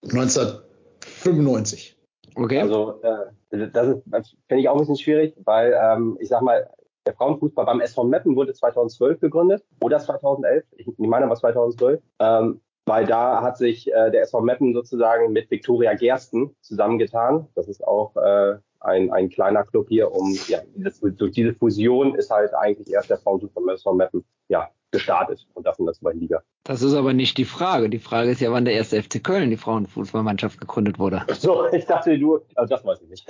1995. 0.03 1.97
Okay. 2.35 2.61
Also 2.61 3.01
äh, 3.01 3.69
das 3.71 3.87
ist 3.87 4.03
das 4.05 4.35
finde 4.47 4.61
ich 4.61 4.69
auch 4.69 4.73
ein 4.75 4.79
bisschen 4.79 4.97
schwierig, 4.97 5.33
weil 5.43 5.73
ähm, 5.81 6.17
ich 6.19 6.29
sag 6.29 6.41
mal, 6.41 6.69
der 7.05 7.15
Frauenfußball 7.15 7.65
beim 7.65 7.81
SV 7.81 8.03
Meppen 8.03 8.35
wurde 8.35 8.53
2012 8.53 9.19
gegründet 9.21 9.63
oder 9.81 9.99
2011. 9.99 10.65
Ich, 10.75 10.87
ich 10.87 10.97
meine, 10.99 11.27
war 11.29 11.35
2012. 11.35 12.01
Ähm, 12.19 12.61
weil 12.87 13.05
da 13.05 13.41
hat 13.41 13.57
sich 13.57 13.91
äh, 13.91 14.11
der 14.11 14.21
SV 14.23 14.41
Meppen 14.41 14.73
sozusagen 14.73 15.33
mit 15.33 15.51
Viktoria 15.51 15.93
Gersten 15.93 16.55
zusammengetan. 16.61 17.47
Das 17.55 17.67
ist 17.67 17.85
auch 17.85 18.15
äh, 18.15 18.55
ein, 18.79 19.11
ein 19.11 19.29
kleiner 19.29 19.63
Club 19.63 19.87
hier, 19.89 20.11
um 20.11 20.37
ja, 20.47 20.59
das, 20.75 20.99
durch 21.01 21.31
diese 21.31 21.53
Fusion 21.53 22.15
ist 22.15 22.31
halt 22.31 22.53
eigentlich 22.53 22.89
erst 22.91 23.09
der 23.09 23.17
Frauenfußball 23.17 23.63
beim 23.65 23.75
SV 23.75 23.93
Meppen 23.93 24.23
ja, 24.47 24.69
gestartet 24.91 25.45
und 25.53 25.65
das 25.65 25.79
in 25.79 25.85
der 25.85 25.93
zweiten 25.93 26.19
Liga. 26.19 26.41
Das 26.63 26.81
ist 26.81 26.93
aber 26.93 27.13
nicht 27.13 27.37
die 27.37 27.45
Frage. 27.45 27.89
Die 27.89 27.99
Frage 27.99 28.31
ist 28.31 28.41
ja, 28.41 28.51
wann 28.51 28.65
der 28.65 28.75
erste 28.75 29.01
FC 29.01 29.23
Köln, 29.23 29.49
die 29.49 29.57
Frauenfußballmannschaft, 29.57 30.59
gegründet 30.59 30.97
wurde. 30.97 31.23
So, 31.37 31.67
ich 31.71 31.85
dachte 31.85 32.17
du, 32.17 32.39
also 32.55 32.75
das 32.75 32.85
weiß 32.85 33.01
ich 33.01 33.09
nicht. 33.09 33.27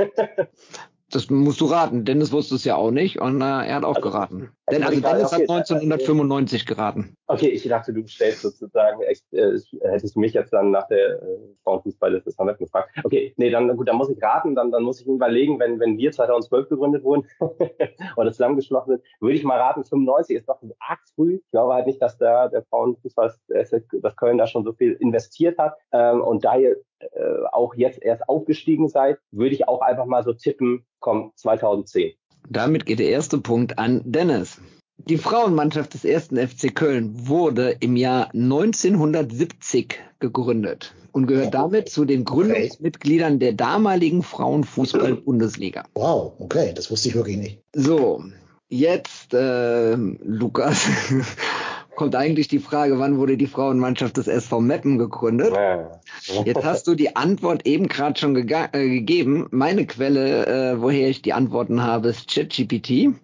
Das 1.10 1.30
musst 1.30 1.62
du 1.62 1.66
raten. 1.66 2.04
Dennis 2.04 2.34
wusste 2.34 2.56
es 2.56 2.66
ja 2.66 2.76
auch 2.76 2.92
nicht 2.92 3.22
und 3.22 3.40
äh, 3.40 3.46
er 3.46 3.76
hat 3.76 3.86
auch 3.86 3.96
Also, 3.96 4.02
geraten. 4.10 4.50
also 4.66 4.80
Denn 4.80 4.84
also 4.88 5.00
Dennis 5.02 5.32
hat 5.32 5.40
okay, 5.42 5.50
1995 5.50 6.66
geraten. 6.66 7.16
Okay, 7.28 7.48
ich 7.48 7.66
dachte, 7.66 7.94
du 7.94 8.06
stellst 8.06 8.42
sozusagen, 8.42 9.02
ex- 9.04 9.24
äh, 9.32 9.58
hättest 9.90 10.16
du 10.18 10.20
mich 10.20 10.34
jetzt 10.34 10.52
dann 10.52 10.72
nach 10.72 10.86
der 10.90 11.22
äh, 11.22 11.28
Frauenfußball 11.64 12.12
des 12.12 12.28
Islamet 12.28 12.58
gefragt. 12.58 12.90
Okay, 13.06 13.34
nee, 13.38 13.50
dann 13.50 13.74
gut, 13.78 13.88
dann 13.88 13.96
muss 13.96 14.10
ich 14.10 14.22
raten, 14.22 14.54
dann, 14.54 14.70
dann 14.72 14.84
muss 14.84 15.00
ich 15.00 15.08
überlegen, 15.08 15.58
wenn, 15.60 15.80
wenn 15.80 15.98
wir 15.98 16.12
2012 16.12 16.68
gegründet 16.68 17.04
wurden 17.06 17.26
oder 18.18 18.32
zusammengeschlossen 18.34 18.98
sind, 18.98 19.04
würde 19.22 19.36
ich 19.36 19.44
mal 19.46 19.58
raten, 19.60 19.86
95 19.86 20.36
ist 20.36 20.50
doch 20.50 20.62
arg 20.80 21.00
früh. 21.16 21.36
Ich 21.36 21.52
glaube 21.52 21.74
halt 21.74 21.88
nicht, 21.88 22.02
dass 22.02 22.18
da 22.18 22.50
der 22.50 22.64
Frauenfußball, 22.64 23.34
dass 23.48 24.16
Köln 24.18 24.38
da 24.38 24.46
schon 24.46 24.66
so 24.66 24.74
viel 24.74 24.92
investiert 25.00 25.58
hat. 25.58 25.76
Ähm, 25.94 26.22
und 26.22 26.44
da 26.44 26.58
ihr 26.58 26.76
äh, 27.00 27.46
auch 27.52 27.76
jetzt 27.76 28.02
erst 28.02 28.28
aufgestiegen 28.28 28.90
seid, 28.90 29.20
würde 29.32 29.56
ich 29.56 29.68
auch 29.68 29.82
einfach 29.82 30.06
mal 30.06 30.24
so 30.24 30.34
tippen, 30.34 30.86
komm, 31.00 31.32
2010. 31.36 32.14
Damit 32.50 32.86
geht 32.86 33.00
der 33.00 33.10
erste 33.10 33.40
Punkt 33.40 33.78
an 33.78 34.02
Dennis. 34.06 34.60
Die 34.98 35.18
Frauenmannschaft 35.18 35.94
des 35.94 36.06
ersten 36.06 36.38
FC 36.38 36.74
Köln 36.74 37.28
wurde 37.28 37.78
im 37.80 37.96
Jahr 37.96 38.34
1970 38.34 40.00
gegründet 40.20 40.96
und 41.12 41.28
gehört 41.28 41.54
damit 41.54 41.90
zu 41.90 42.06
den 42.06 42.26
Gründungsmitgliedern 42.26 43.40
der 43.40 43.54
damaligen 43.54 44.24
Frauenfußball-Bundesliga. 44.24 45.84
Wow, 45.96 46.34
okay, 46.40 46.74
das 46.76 46.90
wusste 46.90 47.10
ich 47.10 47.16
wirklich 47.16 47.38
nicht. 47.38 47.62
So, 47.74 48.24
jetzt, 48.70 49.34
äh, 49.34 49.96
Lukas, 49.96 50.88
kommt 51.98 52.16
eigentlich 52.16 52.48
die 52.48 52.60
Frage, 52.60 53.00
wann 53.00 53.18
wurde 53.18 53.38
die 53.38 53.48
Frauenmannschaft 53.48 54.18
des 54.18 54.28
SV 54.28 54.62
Meppen 54.62 55.00
gegründet? 55.00 55.52
Ja. 55.54 56.00
Jetzt 56.46 56.64
hast 56.64 56.88
du 56.88 56.94
die 56.94 57.16
Antwort 57.16 57.66
eben 57.66 57.88
gerade 57.88 58.18
schon 58.20 58.36
äh, 58.36 58.44
gegeben. 58.44 59.48
Meine 59.50 59.86
Quelle, 59.88 60.46
äh, 60.46 60.82
woher 60.82 61.10
ich 61.10 61.24
die 61.24 61.34
Antworten 61.34 61.84
habe, 61.84 62.10
ist 62.10 62.30
ChatGPT. 62.30 63.16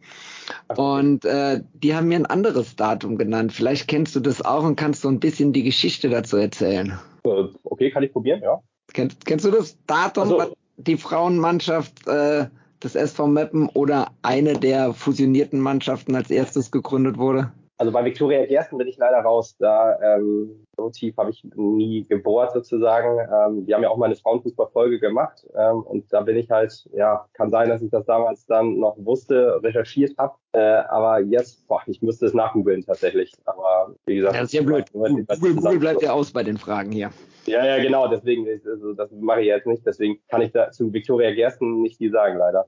Und 0.76 1.24
äh, 1.24 1.62
die 1.76 1.96
haben 1.96 2.08
mir 2.08 2.18
ein 2.18 2.26
anderes 2.26 2.76
Datum 2.76 3.18
genannt. 3.18 3.54
Vielleicht 3.54 3.88
kennst 3.88 4.16
du 4.16 4.20
das 4.20 4.44
auch 4.44 4.64
und 4.64 4.76
kannst 4.76 5.04
so 5.04 5.08
ein 5.08 5.20
bisschen 5.20 5.54
die 5.54 5.64
Geschichte 5.64 6.10
dazu 6.10 6.38
erzählen. 6.38 7.00
Äh, 7.24 7.44
Okay, 7.64 7.92
kann 7.92 8.04
ich 8.04 8.12
probieren, 8.12 8.42
ja. 8.44 8.60
Kennst, 8.92 9.26
kennst 9.26 9.46
du 9.46 9.52
das 9.52 9.78
Datum, 9.88 10.24
Ach 10.24 10.30
so. 10.30 10.38
wann 10.40 10.52
die 10.78 10.98
Frauenmannschaft 10.98 12.08
äh, 12.08 12.48
des 12.84 12.96
SV 12.96 13.28
Meppen 13.28 13.70
oder 13.70 14.12
eine 14.24 14.54
der 14.54 14.94
fusionierten 14.94 15.60
Mannschaften 15.60 16.16
als 16.16 16.32
erstes 16.32 16.72
gegründet 16.72 17.18
wurde? 17.18 17.52
Also 17.78 17.92
bei 17.92 18.06
Viktoria 18.06 18.46
Gersten 18.46 18.78
bin 18.78 18.88
ich 18.88 18.98
leider 18.98 19.18
raus. 19.18 19.56
Da 19.58 20.00
ähm, 20.02 20.66
so 20.78 20.90
tief 20.90 21.18
habe 21.18 21.32
ich 21.32 21.44
nie 21.56 22.06
gebohrt 22.08 22.54
sozusagen. 22.54 23.20
Ähm, 23.20 23.68
wir 23.68 23.76
haben 23.76 23.84
ja 23.84 23.90
auch 23.90 23.98
mal 23.98 24.06
eine 24.06 24.16
Frauenfußballfolge 24.16 25.00
gemacht 25.00 25.46
ähm, 25.56 25.82
und 25.82 26.12
da 26.14 26.22
bin 26.22 26.38
ich 26.38 26.50
halt, 26.50 26.88
ja, 26.94 27.26
kann 27.34 27.50
sein, 27.50 27.70
dass 27.70 27.82
ich 27.82 27.90
das 27.90 28.06
damals 28.06 28.46
dann 28.46 28.78
noch 28.78 28.96
wusste, 28.98 29.60
recherchiert 29.64 30.16
habe. 30.18 30.36
Äh, 30.54 30.60
aber 30.60 31.20
jetzt, 31.22 31.68
boah, 31.68 31.82
ich 31.88 32.02
müsste 32.02 32.28
es 32.28 32.34
nachgoogeln 32.34 32.86
tatsächlich. 32.86 33.34
Aber 33.46 33.96
wie 34.06 34.18
gesagt, 34.18 34.36
Ja, 34.36 34.42
das 34.42 34.54
ist 34.54 34.60
ja 34.60 34.62
blöd. 34.64 34.92
Google, 34.94 35.26
Google 35.40 35.80
bleibt 35.80 36.02
ja 36.04 36.14
aus 36.14 36.32
bei 36.32 36.44
den 36.44 36.58
Fragen 36.58 36.92
hier. 36.92 37.10
Ja, 37.46 37.66
ja, 37.66 37.82
genau. 37.82 38.08
Deswegen, 38.08 38.48
also, 38.48 38.94
das 38.94 39.10
mache 39.12 39.42
ich 39.42 39.48
jetzt 39.48 39.68
nicht. 39.68 39.86
Deswegen 39.86 40.20
kann 40.30 40.42
ich 40.42 40.52
da 40.52 40.72
zu 40.72 40.94
Viktoria 40.94 41.34
Gersten 41.34 41.82
nicht 41.82 41.98
viel 41.98 42.12
sagen, 42.12 42.38
leider. 42.38 42.68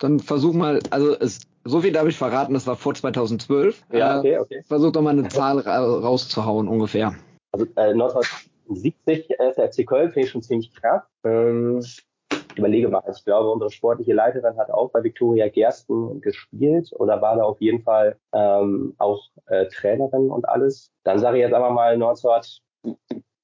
Dann 0.00 0.18
versuch 0.18 0.54
mal, 0.54 0.80
also 0.90 1.14
es, 1.18 1.40
so 1.64 1.80
viel 1.80 1.92
darf 1.92 2.08
ich 2.08 2.16
verraten, 2.16 2.54
das 2.54 2.66
war 2.66 2.76
vor 2.76 2.94
2012. 2.94 3.84
Ja, 3.92 4.16
Äh, 4.16 4.18
okay, 4.18 4.38
okay. 4.38 4.62
Versuch 4.66 4.92
doch 4.92 5.02
mal 5.02 5.10
eine 5.10 5.28
Zahl 5.28 5.58
ra 5.58 5.78
rauszuhauen 5.78 6.68
ungefähr. 6.68 7.14
Also 7.52 7.66
äh, 7.76 7.92
1970 7.92 9.30
SFC 9.38 9.86
Köln 9.86 10.10
finde 10.10 10.26
ich 10.26 10.30
schon 10.30 10.42
ziemlich 10.42 10.72
krass. 10.74 11.02
Ähm, 11.24 11.80
ich 11.80 12.58
überlege 12.58 12.88
mal, 12.88 13.02
ich 13.14 13.24
glaube, 13.24 13.50
unsere 13.50 13.70
sportliche 13.70 14.14
Leiterin 14.14 14.56
hat 14.56 14.70
auch 14.70 14.90
bei 14.90 15.04
Viktoria 15.04 15.48
Gersten 15.48 16.20
gespielt 16.20 16.90
oder 16.98 17.20
war 17.20 17.36
da 17.36 17.42
auf 17.42 17.60
jeden 17.60 17.82
Fall 17.82 18.16
ähm, 18.32 18.94
auch 18.98 19.22
äh, 19.46 19.66
Trainerin 19.66 20.30
und 20.30 20.48
alles. 20.48 20.90
Dann 21.04 21.18
sage 21.18 21.36
ich 21.38 21.42
jetzt 21.42 21.54
einfach 21.54 21.72
mal 21.72 21.96
19, 21.96 22.30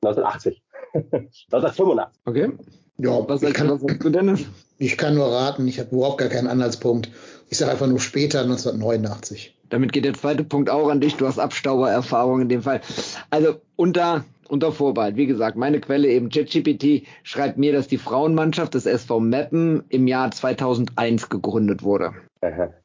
1980. 0.03 0.63
1985. 0.95 2.21
Okay? 2.25 2.53
Ja, 2.99 3.29
Was 3.29 3.43
ich 3.43 3.53
kann, 3.53 3.79
du, 3.79 4.09
Dennis? 4.11 4.47
ich 4.79 4.97
kann 4.97 5.15
nur 5.15 5.27
raten, 5.27 5.69
ich 5.69 5.79
habe 5.79 5.95
überhaupt 5.95 6.19
gar 6.19 6.29
keinen 6.29 6.47
Anhaltspunkt. 6.47 7.11
Ich 7.51 7.59
sage 7.59 7.73
einfach 7.73 7.87
nur 7.87 8.01
später 8.01 8.41
1989. 8.41 9.55
Damit 9.69 9.93
geht 9.93 10.05
der 10.05 10.15
zweite 10.15 10.45
Punkt 10.45 10.71
auch 10.71 10.89
an 10.89 11.01
dich. 11.01 11.17
Du 11.17 11.27
hast 11.27 11.39
Abstaubererfahrung 11.39 12.41
in 12.41 12.49
dem 12.49 12.63
Fall. 12.63 12.81
Also 13.31 13.57
unter, 13.75 14.25
unter 14.49 14.73
Vorbehalt. 14.73 15.17
Wie 15.17 15.27
gesagt, 15.27 15.57
meine 15.57 15.81
Quelle 15.81 16.09
eben 16.09 16.31
ChatGPT 16.31 17.07
schreibt 17.23 17.59
mir, 17.59 17.73
dass 17.73 17.89
die 17.89 17.99
Frauenmannschaft 17.99 18.75
des 18.75 18.87
SV 18.87 19.21
Meppen 19.21 19.85
im 19.89 20.07
Jahr 20.07 20.31
2001 20.31 21.29
gegründet 21.29 21.83
wurde. 21.83 22.15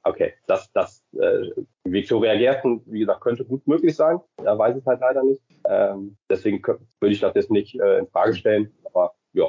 Okay, 0.03 0.33
das, 0.47 0.71
das 0.73 1.03
äh, 1.13 1.51
Viktoria 1.83 2.35
Gersten, 2.35 2.81
wie 2.87 3.01
gesagt, 3.01 3.21
könnte 3.21 3.45
gut 3.45 3.67
möglich 3.67 3.95
sein. 3.95 4.19
Er 4.37 4.57
weiß 4.57 4.75
es 4.75 4.85
halt 4.85 5.01
leider 5.01 5.23
nicht. 5.23 5.41
Ähm, 5.67 6.17
deswegen 6.29 6.61
würde 6.63 7.13
ich 7.13 7.19
das 7.19 7.35
jetzt 7.35 7.51
nicht 7.51 7.79
äh, 7.79 7.99
in 7.99 8.07
Frage 8.07 8.35
stellen. 8.35 8.71
Aber 8.83 9.13
ja, 9.33 9.47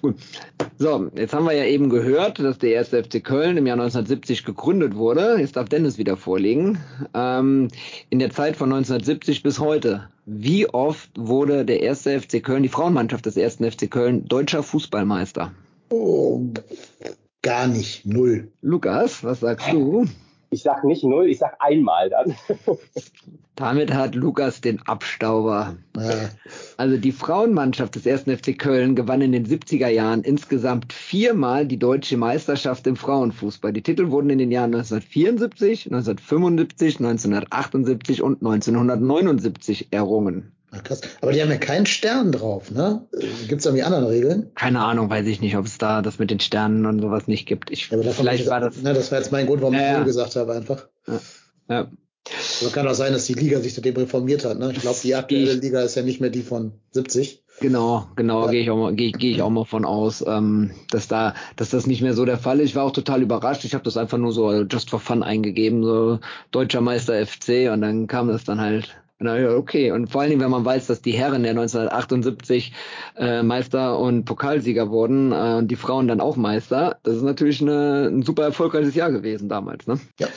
Gut. 0.00 0.16
So, 0.78 1.10
jetzt 1.16 1.34
haben 1.34 1.44
wir 1.44 1.52
ja 1.52 1.64
eben 1.64 1.90
gehört, 1.90 2.38
dass 2.38 2.58
der 2.58 2.70
erste 2.70 3.02
FC 3.02 3.22
Köln 3.22 3.56
im 3.56 3.66
Jahr 3.66 3.74
1970 3.74 4.44
gegründet 4.44 4.94
wurde. 4.94 5.38
Jetzt 5.40 5.56
darf 5.56 5.68
Dennis 5.68 5.98
wieder 5.98 6.16
vorlegen. 6.16 6.78
Ähm, 7.14 7.68
in 8.10 8.20
der 8.20 8.30
Zeit 8.30 8.56
von 8.56 8.72
1970 8.72 9.42
bis 9.42 9.58
heute, 9.58 10.08
wie 10.24 10.68
oft 10.68 11.10
wurde 11.16 11.64
der 11.64 11.82
erste 11.82 12.20
FC 12.20 12.42
Köln, 12.42 12.62
die 12.62 12.68
Frauenmannschaft 12.68 13.26
des 13.26 13.36
ersten 13.36 13.68
FC 13.68 13.90
Köln, 13.90 14.26
deutscher 14.26 14.62
Fußballmeister? 14.62 15.52
Oh, 15.90 16.42
gar 17.42 17.66
nicht, 17.66 18.06
null. 18.06 18.48
Lukas, 18.60 19.24
was 19.24 19.40
sagst 19.40 19.72
du? 19.72 20.06
Ich 20.50 20.62
sag 20.62 20.84
nicht 20.84 21.04
null, 21.04 21.28
ich 21.28 21.38
sag 21.38 21.56
einmal 21.60 22.10
dann. 22.10 22.34
Damit 23.56 23.92
hat 23.92 24.14
Lukas 24.14 24.60
den 24.60 24.80
Abstauber. 24.82 25.76
Ja, 25.96 26.30
Also 26.76 26.96
die 26.96 27.10
Frauenmannschaft 27.10 27.96
des 27.96 28.06
ersten 28.06 28.36
FC 28.36 28.56
Köln 28.56 28.94
gewann 28.94 29.20
in 29.20 29.32
den 29.32 29.46
70er 29.46 29.88
Jahren 29.88 30.22
insgesamt 30.22 30.92
viermal 30.92 31.66
die 31.66 31.78
deutsche 31.78 32.16
Meisterschaft 32.16 32.86
im 32.86 32.94
Frauenfußball. 32.94 33.72
Die 33.72 33.82
Titel 33.82 34.10
wurden 34.10 34.30
in 34.30 34.38
den 34.38 34.52
Jahren 34.52 34.74
1974, 34.74 35.86
1975, 35.86 37.00
1978 37.00 38.22
und 38.22 38.42
1979 38.42 39.88
errungen. 39.90 40.52
Na 40.70 40.80
krass. 40.80 41.00
Aber 41.20 41.32
die 41.32 41.40
haben 41.42 41.50
ja 41.50 41.56
keinen 41.56 41.86
Stern 41.86 42.32
drauf, 42.32 42.70
ne? 42.70 43.06
Gibt 43.48 43.60
es 43.60 43.66
irgendwie 43.66 43.82
andere 43.84 44.10
Regeln? 44.10 44.50
Keine 44.54 44.80
Ahnung, 44.84 45.08
weiß 45.10 45.26
ich 45.26 45.40
nicht, 45.40 45.56
ob 45.56 45.66
es 45.66 45.78
da 45.78 46.02
das 46.02 46.18
mit 46.18 46.30
den 46.30 46.40
Sternen 46.40 46.84
und 46.86 47.00
sowas 47.00 47.26
nicht 47.26 47.46
gibt. 47.46 47.70
Ich, 47.70 47.88
Ja, 47.90 47.98
vielleicht 48.12 48.44
ich, 48.44 48.50
war 48.50 48.60
das. 48.60 48.76
Ne, 48.82 48.92
das 48.94 49.10
war 49.10 49.18
jetzt 49.18 49.32
mein 49.32 49.46
Grund, 49.46 49.62
warum 49.62 49.74
Ja, 49.74 49.80
ich 49.80 49.86
ja. 49.86 49.96
null 49.98 50.04
gesagt 50.04 50.36
habe, 50.36 50.52
einfach. 50.54 50.86
Ja. 51.68 51.90
Aber 52.60 52.70
kann 52.72 52.86
auch 52.86 52.94
sein, 52.94 53.12
dass 53.14 53.24
die 53.24 53.32
Liga 53.34 53.58
sich 53.60 53.72
seitdem 53.74 53.96
reformiert 53.96 54.44
hat. 54.44 54.58
Ne? 54.58 54.70
Ich 54.72 54.80
glaube, 54.82 54.98
die 55.02 55.14
aktuelle 55.14 55.52
Ich- 55.54 55.62
Liga 55.62 55.80
ist 55.80 55.94
ja 55.94 56.02
nicht 56.02 56.20
mehr 56.20 56.28
die 56.30 56.42
von 56.42 56.72
70. 56.92 57.42
Genau, 57.60 58.06
genau, 58.16 58.44
Ja. 58.44 58.50
gehe 58.52 58.62
ich 58.62 58.70
auch 58.70 58.76
mal, 58.76 58.94
gehe 58.94 59.10
gehe 59.12 59.32
ich 59.32 59.42
auch 59.42 59.50
mal 59.50 59.64
von 59.64 59.84
aus, 59.84 60.22
ähm, 60.26 60.70
dass 60.90 61.08
da, 61.08 61.34
dass 61.56 61.70
das 61.70 61.86
nicht 61.86 62.02
mehr 62.02 62.12
so 62.14 62.24
der 62.24 62.38
Fall 62.38 62.60
ist. 62.60 62.66
Ich 62.70 62.76
war 62.76 62.84
auch 62.84 62.92
total 62.92 63.22
überrascht. 63.22 63.64
Ich 63.64 63.74
habe 63.74 63.82
das 63.82 63.96
einfach 63.96 64.18
nur 64.18 64.32
so 64.32 64.52
just 64.62 64.90
for 64.90 65.00
fun 65.00 65.22
eingegeben, 65.24 65.82
so 65.82 66.20
deutscher 66.52 66.80
Meister 66.82 67.14
FC 67.14 67.68
und 67.72 67.80
dann 67.80 68.06
kam 68.06 68.28
das 68.28 68.44
dann 68.44 68.60
halt. 68.60 68.94
Na 69.20 69.38
ja, 69.38 69.56
okay. 69.56 69.90
Und 69.90 70.10
vor 70.10 70.20
allen 70.20 70.30
Dingen, 70.30 70.42
wenn 70.42 70.50
man 70.50 70.64
weiß, 70.64 70.86
dass 70.86 71.02
die 71.02 71.12
Herren 71.12 71.44
ja 71.44 71.50
1978 71.50 72.72
äh, 73.16 73.42
Meister 73.42 73.98
und 73.98 74.24
Pokalsieger 74.24 74.90
wurden 74.90 75.32
äh, 75.32 75.56
und 75.58 75.68
die 75.68 75.76
Frauen 75.76 76.06
dann 76.06 76.20
auch 76.20 76.36
Meister, 76.36 76.98
das 77.02 77.16
ist 77.16 77.22
natürlich 77.22 77.60
eine, 77.60 78.08
ein 78.08 78.22
super 78.22 78.44
erfolgreiches 78.44 78.94
Jahr 78.94 79.10
gewesen 79.10 79.48
damals, 79.48 79.86
ne? 79.86 79.98
Ja. 80.20 80.28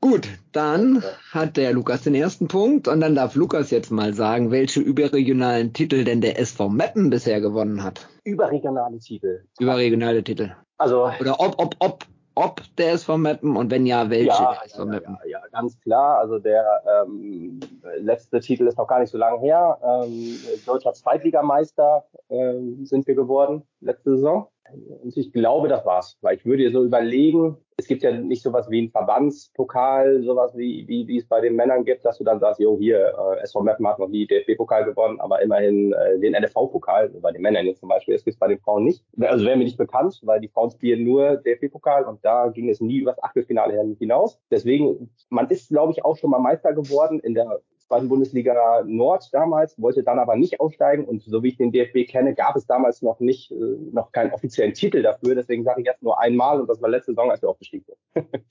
Gut, 0.00 0.28
dann 0.52 1.02
hat 1.32 1.56
der 1.56 1.72
Lukas 1.72 2.02
den 2.02 2.14
ersten 2.14 2.48
Punkt 2.48 2.86
und 2.86 3.00
dann 3.00 3.14
darf 3.14 3.34
Lukas 3.34 3.70
jetzt 3.70 3.90
mal 3.90 4.12
sagen, 4.12 4.50
welche 4.50 4.80
überregionalen 4.80 5.72
Titel 5.72 6.04
denn 6.04 6.20
der 6.20 6.38
SV 6.38 6.68
Meppen 6.68 7.10
bisher 7.10 7.40
gewonnen 7.40 7.82
hat. 7.82 8.06
Überregionale 8.24 8.98
Titel. 8.98 9.44
Überregionale 9.58 10.22
Titel. 10.22 10.54
Also 10.78 11.10
Oder 11.18 11.40
ob, 11.40 11.54
ob, 11.58 11.76
ob, 11.78 12.04
ob 12.36 12.60
der 12.76 12.92
SV 12.92 13.16
Meppen 13.16 13.56
und 13.56 13.70
wenn 13.70 13.86
ja, 13.86 14.08
welche 14.10 14.26
ja, 14.26 14.52
der 14.52 14.64
SV 14.66 14.78
ja, 14.78 14.84
Meppen. 14.84 15.18
ja, 15.24 15.30
ja, 15.30 15.46
ganz 15.50 15.80
klar. 15.80 16.18
Also 16.18 16.38
der 16.38 16.82
ähm, 17.04 17.58
letzte 17.98 18.40
Titel 18.40 18.66
ist 18.66 18.76
noch 18.76 18.86
gar 18.86 19.00
nicht 19.00 19.10
so 19.10 19.18
lange 19.18 19.40
her. 19.40 19.78
Ähm, 19.82 20.38
deutscher 20.66 20.92
Zweitligameister 20.92 22.04
ähm, 22.28 22.84
sind 22.84 23.06
wir 23.06 23.14
geworden 23.14 23.62
letzte 23.80 24.10
Saison. 24.16 24.48
Und 24.72 25.16
ich 25.16 25.32
glaube, 25.32 25.68
das 25.68 25.84
war's. 25.84 26.16
Weil 26.20 26.36
ich 26.36 26.44
würde 26.44 26.70
so 26.70 26.84
überlegen, 26.84 27.56
es 27.78 27.86
gibt 27.86 28.02
ja 28.02 28.10
nicht 28.10 28.42
sowas 28.42 28.70
wie 28.70 28.82
ein 28.82 28.90
Verbandspokal, 28.90 30.22
sowas 30.22 30.56
wie, 30.56 30.88
wie, 30.88 31.06
wie 31.06 31.18
es 31.18 31.28
bei 31.28 31.40
den 31.40 31.56
Männern 31.56 31.84
gibt, 31.84 32.04
dass 32.04 32.18
du 32.18 32.24
dann 32.24 32.40
sagst, 32.40 32.58
jo, 32.58 32.78
hier, 32.78 33.12
äh, 33.38 33.42
SV 33.42 33.62
Meppen 33.62 33.86
hat 33.86 33.98
noch 33.98 34.08
nie 34.08 34.26
DFB-Pokal 34.26 34.84
gewonnen, 34.84 35.20
aber 35.20 35.42
immerhin 35.42 35.92
äh, 35.92 36.18
den 36.18 36.32
NFV-Pokal, 36.32 37.10
bei 37.20 37.32
den 37.32 37.42
Männern 37.42 37.66
jetzt 37.66 37.80
zum 37.80 37.90
Beispiel, 37.90 38.14
das 38.14 38.24
gibt's 38.24 38.38
bei 38.38 38.48
den 38.48 38.58
Frauen 38.58 38.84
nicht. 38.84 39.04
Also 39.20 39.44
wäre 39.44 39.56
mir 39.56 39.64
nicht 39.64 39.76
bekannt, 39.76 40.20
weil 40.22 40.40
die 40.40 40.48
Frauen 40.48 40.70
spielen 40.70 41.04
nur 41.04 41.36
DFB-Pokal 41.36 42.04
und 42.04 42.24
da 42.24 42.48
ging 42.48 42.70
es 42.70 42.80
nie 42.80 42.98
übers 42.98 43.22
Achtelfinale 43.22 43.96
hinaus. 43.98 44.40
Deswegen, 44.50 45.10
man 45.28 45.48
ist, 45.48 45.68
glaube 45.68 45.92
ich, 45.92 46.04
auch 46.04 46.16
schon 46.16 46.30
mal 46.30 46.38
Meister 46.38 46.72
geworden 46.72 47.20
in 47.20 47.34
der 47.34 47.60
zweiten 47.86 48.08
Bundesliga 48.08 48.82
Nord 48.86 49.28
damals, 49.32 49.80
wollte 49.80 50.02
dann 50.02 50.18
aber 50.18 50.36
nicht 50.36 50.60
aufsteigen 50.60 51.04
und 51.04 51.22
so 51.22 51.42
wie 51.42 51.48
ich 51.48 51.56
den 51.56 51.72
DFB 51.72 52.08
kenne, 52.08 52.34
gab 52.34 52.56
es 52.56 52.66
damals 52.66 53.02
noch 53.02 53.20
nicht, 53.20 53.50
äh, 53.52 53.54
noch 53.92 54.12
keinen 54.12 54.32
offiziellen 54.32 54.74
Titel 54.74 55.02
dafür, 55.02 55.34
deswegen 55.34 55.64
sage 55.64 55.80
ich 55.80 55.86
jetzt 55.86 56.02
nur 56.02 56.20
einmal 56.20 56.60
und 56.60 56.68
das 56.68 56.80
war 56.82 56.88
letzte 56.88 57.12
Saison, 57.12 57.30
als 57.30 57.42
wir 57.42 57.48
aufgestiegen 57.48 57.84
sind. 57.86 58.26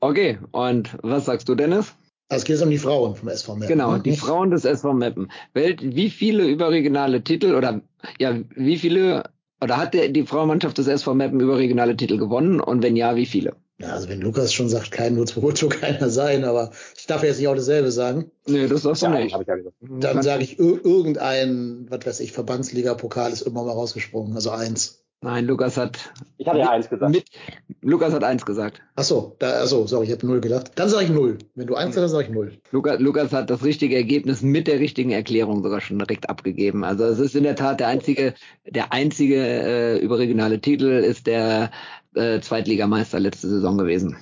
Okay, 0.00 0.38
und 0.52 0.96
was 1.02 1.24
sagst 1.24 1.48
du, 1.48 1.56
Dennis? 1.56 1.96
Es 2.28 2.44
geht 2.44 2.62
um 2.62 2.70
die 2.70 2.78
Frauen 2.78 3.16
vom 3.16 3.28
SV 3.28 3.56
Meppen. 3.56 3.68
Genau, 3.68 3.98
die 3.98 4.14
Frauen 4.14 4.52
des 4.52 4.64
SV 4.64 4.92
Meppen. 4.92 5.32
Welt, 5.54 5.80
wie 5.82 6.08
viele 6.08 6.46
überregionale 6.46 7.24
Titel 7.24 7.56
oder 7.56 7.80
ja, 8.20 8.38
wie 8.54 8.78
viele 8.78 9.24
oder 9.60 9.76
hat 9.76 9.94
der, 9.94 10.08
die 10.08 10.24
Frauenmannschaft 10.24 10.78
des 10.78 10.86
SV 10.86 11.14
Meppen 11.14 11.40
überregionale 11.40 11.96
Titel 11.96 12.16
gewonnen 12.16 12.60
und 12.60 12.82
wenn 12.82 12.96
ja, 12.96 13.16
wie 13.16 13.26
viele? 13.26 13.56
Ja, 13.80 13.90
also 13.92 14.08
wenn 14.08 14.20
Lukas 14.20 14.52
schon 14.52 14.68
sagt, 14.68 14.90
kein 14.90 15.14
so 15.56 15.68
keiner 15.68 16.10
sein, 16.10 16.44
aber 16.44 16.72
ich 16.96 17.06
darf 17.06 17.22
jetzt 17.22 17.38
nicht 17.38 17.46
auch 17.48 17.54
dasselbe 17.54 17.92
sagen. 17.92 18.30
Nee, 18.46 18.66
das 18.66 18.82
sagst 18.82 19.02
du 19.02 19.06
Ja, 19.06 19.12
nicht. 19.20 19.34
ja 19.46 19.54
gesagt. 19.56 19.76
Dann 19.80 20.22
sage 20.22 20.42
ich, 20.42 20.58
ir 20.58 20.84
irgendein, 20.84 21.86
was 21.88 22.04
weiß 22.04 22.20
ich, 22.20 22.32
Verbandsliga-Pokal 22.32 23.32
ist 23.32 23.42
irgendwann 23.42 23.66
mal 23.66 23.72
rausgesprungen. 23.72 24.34
Also 24.34 24.50
eins. 24.50 25.04
Nein, 25.20 25.46
Lukas 25.46 25.76
hat 25.76 26.12
Ich 26.36 26.46
hatte 26.46 26.60
ja 26.60 26.70
eins 26.70 26.88
gesagt. 26.88 27.12
mit 27.12 27.24
Lukas 27.82 28.12
hat 28.12 28.22
eins 28.22 28.46
gesagt. 28.46 28.80
Ach 28.94 29.02
so, 29.02 29.34
da, 29.40 29.62
ach 29.62 29.66
so, 29.66 29.84
sorry, 29.86 30.06
ich 30.06 30.12
habe 30.12 30.24
null 30.24 30.40
gedacht. 30.40 30.70
Dann 30.76 30.88
sage 30.88 31.06
ich 31.06 31.10
null. 31.10 31.38
Wenn 31.56 31.66
du 31.66 31.74
eins 31.74 31.96
sagst, 31.96 32.04
dann 32.04 32.08
sage 32.08 32.28
ich 32.28 32.30
null. 32.30 32.52
Lukas, 32.70 33.00
Lukas 33.00 33.32
hat 33.32 33.50
das 33.50 33.64
richtige 33.64 33.96
Ergebnis 33.96 34.42
mit 34.42 34.68
der 34.68 34.78
richtigen 34.78 35.10
Erklärung 35.10 35.64
sogar 35.64 35.80
schon 35.80 35.98
direkt 35.98 36.30
abgegeben. 36.30 36.84
Also 36.84 37.04
es 37.04 37.18
ist 37.18 37.34
in 37.34 37.42
der 37.42 37.56
Tat 37.56 37.80
der 37.80 37.88
einzige, 37.88 38.34
der 38.64 38.92
einzige 38.92 39.36
äh, 39.36 39.98
überregionale 39.98 40.60
Titel 40.60 40.86
ist 40.86 41.26
der 41.26 41.72
äh, 42.14 42.38
Zweitligameister 42.38 43.18
letzte 43.18 43.48
Saison 43.48 43.76
gewesen. 43.76 44.16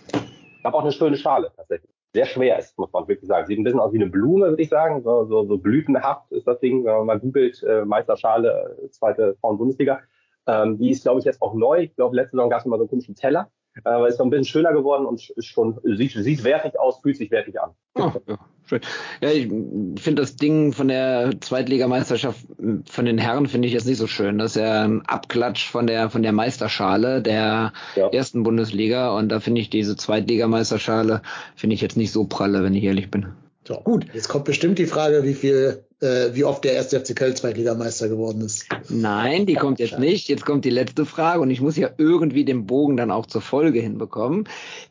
habe 0.65 0.77
auch 0.77 0.83
eine 0.83 0.93
schöne 0.93 1.19
Schale 1.19 1.53
tatsächlich. 1.57 1.91
Sehr 2.15 2.25
schwer 2.25 2.59
ist, 2.59 2.79
muss 2.79 2.91
man 2.95 3.07
wirklich 3.07 3.29
sagen. 3.29 3.47
Sieht 3.47 3.59
ein 3.59 3.65
bisschen 3.65 3.81
aus 3.81 3.93
wie 3.93 3.99
eine 3.99 4.09
Blume, 4.09 4.49
würde 4.49 4.63
ich 4.63 4.71
sagen. 4.71 5.03
So, 5.03 5.27
so, 5.27 5.45
so 5.47 5.59
blütenhaft 5.59 6.33
ist 6.33 6.47
das 6.47 6.59
Ding, 6.61 6.87
wenn 6.87 6.95
man 6.95 7.07
mal 7.07 7.21
googelt, 7.21 7.63
äh, 7.63 7.85
Meisterschale, 7.85 8.79
äh, 8.83 8.89
zweite 8.91 9.37
Frauen-Bundesliga. 9.43 10.01
Ähm, 10.47 10.79
die 10.79 10.91
ist, 10.91 11.03
glaube 11.03 11.21
ich, 11.21 11.25
jetzt 11.25 11.43
auch 11.43 11.55
neu. 11.55 11.81
Ich 11.81 11.97
glaube, 11.97 12.17
letzte 12.17 12.37
Saison 12.37 12.51
gab 12.51 12.61
es 12.61 12.67
immer 12.67 12.77
so 12.77 12.83
einen 12.83 12.91
komischen 12.91 13.15
Teller. 13.15 13.51
Äh, 13.85 13.91
aber 13.91 14.09
ist 14.09 14.19
noch 14.19 14.27
ein 14.27 14.31
bisschen 14.31 14.45
schöner 14.45 14.73
geworden 14.73 15.07
und 15.07 15.29
ist 15.31 15.47
schon, 15.47 15.79
sieht, 15.85 16.13
sieht 16.13 16.45
wertig 16.45 16.79
aus, 16.79 17.01
fühlt 17.01 17.17
sich 17.17 17.31
wertig 17.31 17.61
an. 17.61 17.71
Oh, 17.95 18.13
ja, 18.27 18.39
schön. 18.65 18.81
Ja, 19.21 19.31
ich 19.31 19.49
finde 19.49 20.23
das 20.23 20.37
Ding 20.37 20.73
von 20.73 20.89
der 20.89 21.33
Zweitligameisterschaft 21.41 22.47
von 22.89 23.05
den 23.05 23.19
Herren 23.19 23.47
finde 23.47 23.69
ich 23.69 23.75
jetzt 23.75 23.87
nicht 23.87 23.99
so 23.99 24.07
schön. 24.07 24.39
Das 24.39 24.57
ist 24.57 24.63
ja 24.63 24.85
ein 24.85 25.03
Abklatsch 25.07 25.69
von 25.69 25.87
der 25.87 26.11
von 26.11 26.23
der 26.23 26.33
Meisterschale 26.33 27.23
der 27.23 27.73
ja. 27.97 28.09
ersten 28.09 28.43
Bundesliga 28.43 29.17
und 29.17 29.29
da 29.29 29.41
finde 29.41 29.61
ich 29.61 29.71
diese 29.71 29.97
Zweitligameisterschale 29.97 31.23
finde 31.55 31.75
ich 31.75 31.81
jetzt 31.81 31.97
nicht 31.97 32.13
so 32.13 32.25
pralle, 32.25 32.63
wenn 32.63 32.75
ich 32.75 32.85
ehrlich 32.85 33.11
bin. 33.11 33.33
So, 33.67 33.81
gut. 33.83 34.07
Jetzt 34.15 34.29
kommt 34.29 34.45
bestimmt 34.45 34.79
die 34.79 34.87
Frage, 34.87 35.25
wie 35.25 35.35
viel, 35.35 35.85
äh, 36.01 36.29
wie 36.35 36.45
oft 36.45 36.63
der 36.63 36.75
erste 36.75 37.01
FC 37.01 37.17
Köln 37.17 37.35
Zweitligameister 37.35 38.09
geworden 38.09 38.43
ist. 38.43 38.67
Nein, 38.89 39.45
die 39.45 39.55
kommt 39.55 39.81
jetzt 39.81 39.99
nicht. 39.99 40.29
Jetzt 40.29 40.47
kommt 40.47 40.65
die 40.65 40.71
letzte 40.71 41.05
Frage 41.05 41.41
und 41.41 41.51
ich 41.51 41.61
muss 41.61 41.77
ja 41.77 41.91
irgendwie 41.99 42.45
den 42.45 42.67
Bogen 42.67 42.97
dann 42.97 43.11
auch 43.11 43.27
zur 43.27 43.41
Folge 43.41 43.81
hinbekommen. 43.81 44.49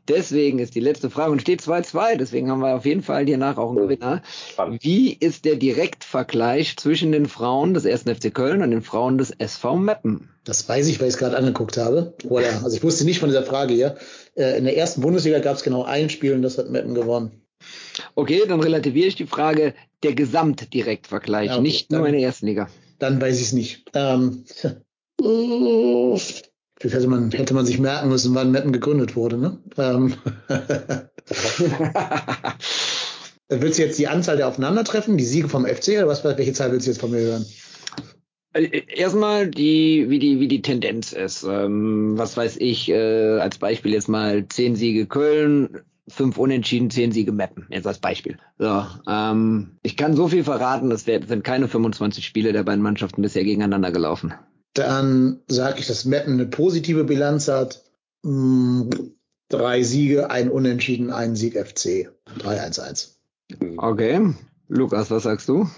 Deswegen 0.10 0.60
ist 0.60 0.76
die 0.76 0.82
letzte 0.82 1.10
Frage 1.10 1.32
und 1.32 1.42
steht 1.42 1.62
2-2. 1.62 2.18
Deswegen 2.18 2.52
haben 2.52 2.60
wir 2.60 2.76
auf 2.76 2.86
jeden 2.86 3.02
Fall 3.02 3.26
hier 3.26 3.38
nach 3.38 3.58
auch 3.58 3.70
einen 3.70 3.78
Gewinner. 3.78 4.22
Wie 4.82 5.14
ist 5.14 5.46
der 5.46 5.56
Direktvergleich 5.56 6.76
zwischen 6.76 7.14
den 7.14 7.28
Frauen 7.28 7.74
des 7.74 7.86
ersten 7.86 8.14
FC 8.14 8.34
Köln 8.34 8.62
und 8.62 8.72
den 8.72 8.82
Frauen 8.82 9.18
des 9.18 9.32
SV 9.32 9.78
Meppen? 9.78 10.32
Das 10.44 10.68
weiß 10.68 10.88
ich, 10.90 11.00
weil 11.00 11.08
ich 11.08 11.14
es 11.14 11.20
gerade 11.20 11.38
angeguckt 11.38 11.78
habe. 11.78 12.14
Oder, 12.28 12.62
also 12.62 12.76
ich 12.76 12.84
wusste 12.84 13.06
nicht 13.06 13.20
von 13.20 13.30
dieser 13.30 13.44
Frage 13.44 13.74
hier. 13.74 13.96
Äh, 14.36 14.58
in 14.58 14.66
der 14.66 14.76
ersten 14.76 15.00
Bundesliga 15.00 15.40
gab 15.40 15.56
es 15.56 15.64
genau 15.64 15.84
ein 15.84 16.10
Spiel 16.10 16.34
und 16.34 16.42
das 16.42 16.58
hat 16.58 16.70
Meppen 16.70 16.94
gewonnen. 16.94 17.45
Okay, 18.16 18.44
dann 18.48 18.62
relativiere 18.62 19.08
ich 19.08 19.16
die 19.16 19.28
Frage 19.28 19.74
der 20.04 20.14
Gesamtdirektvergleich, 20.14 21.52
okay, 21.52 21.62
nicht 21.62 21.92
nur 21.92 22.06
in 22.06 22.14
der 22.14 22.22
ersten 22.22 22.48
Liga. 22.48 22.70
Dann 23.00 23.20
weiß 23.20 23.38
ich 23.38 23.48
es 23.48 23.54
nicht. 23.54 23.86
Ähm, 23.94 24.46
hätte 26.80 27.08
man, 27.08 27.32
hätte 27.32 27.54
man 27.54 27.66
sich 27.66 27.80
merken 27.80 28.10
müssen, 28.10 28.36
wann 28.36 28.52
Metten 28.52 28.72
gegründet 28.72 29.16
wurde. 29.16 29.38
Ne? 29.38 29.58
Ähm, 29.78 30.14
willst 33.50 33.80
du 33.80 33.84
jetzt 33.84 34.00
die 34.00 34.08
Anzahl 34.08 34.38
der 34.38 34.48
Aufeinandertreffen, 34.48 35.18
die 35.18 35.26
Siege 35.26 35.50
vom 35.50 35.66
FC 35.66 35.90
oder 35.90 36.08
was, 36.08 36.24
welche 36.24 36.54
Zahl 36.54 36.72
willst 36.72 36.88
du 36.88 36.92
jetzt 36.92 37.02
von 37.02 37.12
mir 37.12 37.22
hören? 37.22 37.46
Äh, 38.54 38.84
erstmal 38.88 39.50
die, 39.50 40.10
wie 40.10 40.20
die, 40.20 40.40
wie 40.40 40.48
die 40.48 40.62
Tendenz 40.62 41.12
ist. 41.12 41.44
Ähm, 41.44 42.14
was 42.18 42.38
weiß 42.38 42.58
ich, 42.58 42.90
äh, 42.90 43.40
als 43.40 43.58
Beispiel 43.58 43.94
jetzt 43.94 44.08
mal 44.10 44.48
zehn 44.48 44.76
Siege 44.76 45.06
Köln, 45.06 45.82
fünf 46.08 46.38
Unentschieden, 46.38 46.90
zehn 46.90 47.12
Siege 47.12 47.32
Mappen, 47.32 47.68
jetzt 47.70 47.88
als 47.88 48.00
Beispiel. 48.00 48.38
So, 48.60 48.86
ähm, 49.08 49.78
ich 49.84 49.98
kann 49.98 50.16
so 50.16 50.28
viel 50.28 50.44
verraten, 50.44 50.92
es 50.92 51.06
sind 51.06 51.44
keine 51.44 51.68
25 51.68 52.26
Spiele 52.26 52.54
der 52.54 52.64
beiden 52.64 52.84
Mannschaften 52.84 53.22
bisher 53.22 53.44
gegeneinander 53.44 53.92
gelaufen. 53.92 54.34
Dann 54.74 55.42
sage 55.48 55.80
ich, 55.80 55.88
dass 55.88 56.06
Mappen 56.06 56.34
eine 56.34 56.46
positive 56.46 57.06
Bilanz 57.06 57.48
hat. 57.48 57.84
Hm, 58.24 58.90
drei 59.50 59.84
Siege, 59.84 60.30
ein 60.30 60.50
Unentschieden, 60.50 61.12
ein 61.12 61.36
Sieg 61.36 61.56
FC. 61.56 62.10
3-1-1. 62.40 63.16
Okay. 63.78 64.34
Lukas, 64.68 65.12
was 65.12 65.24
sagst 65.24 65.48
du? 65.48 65.70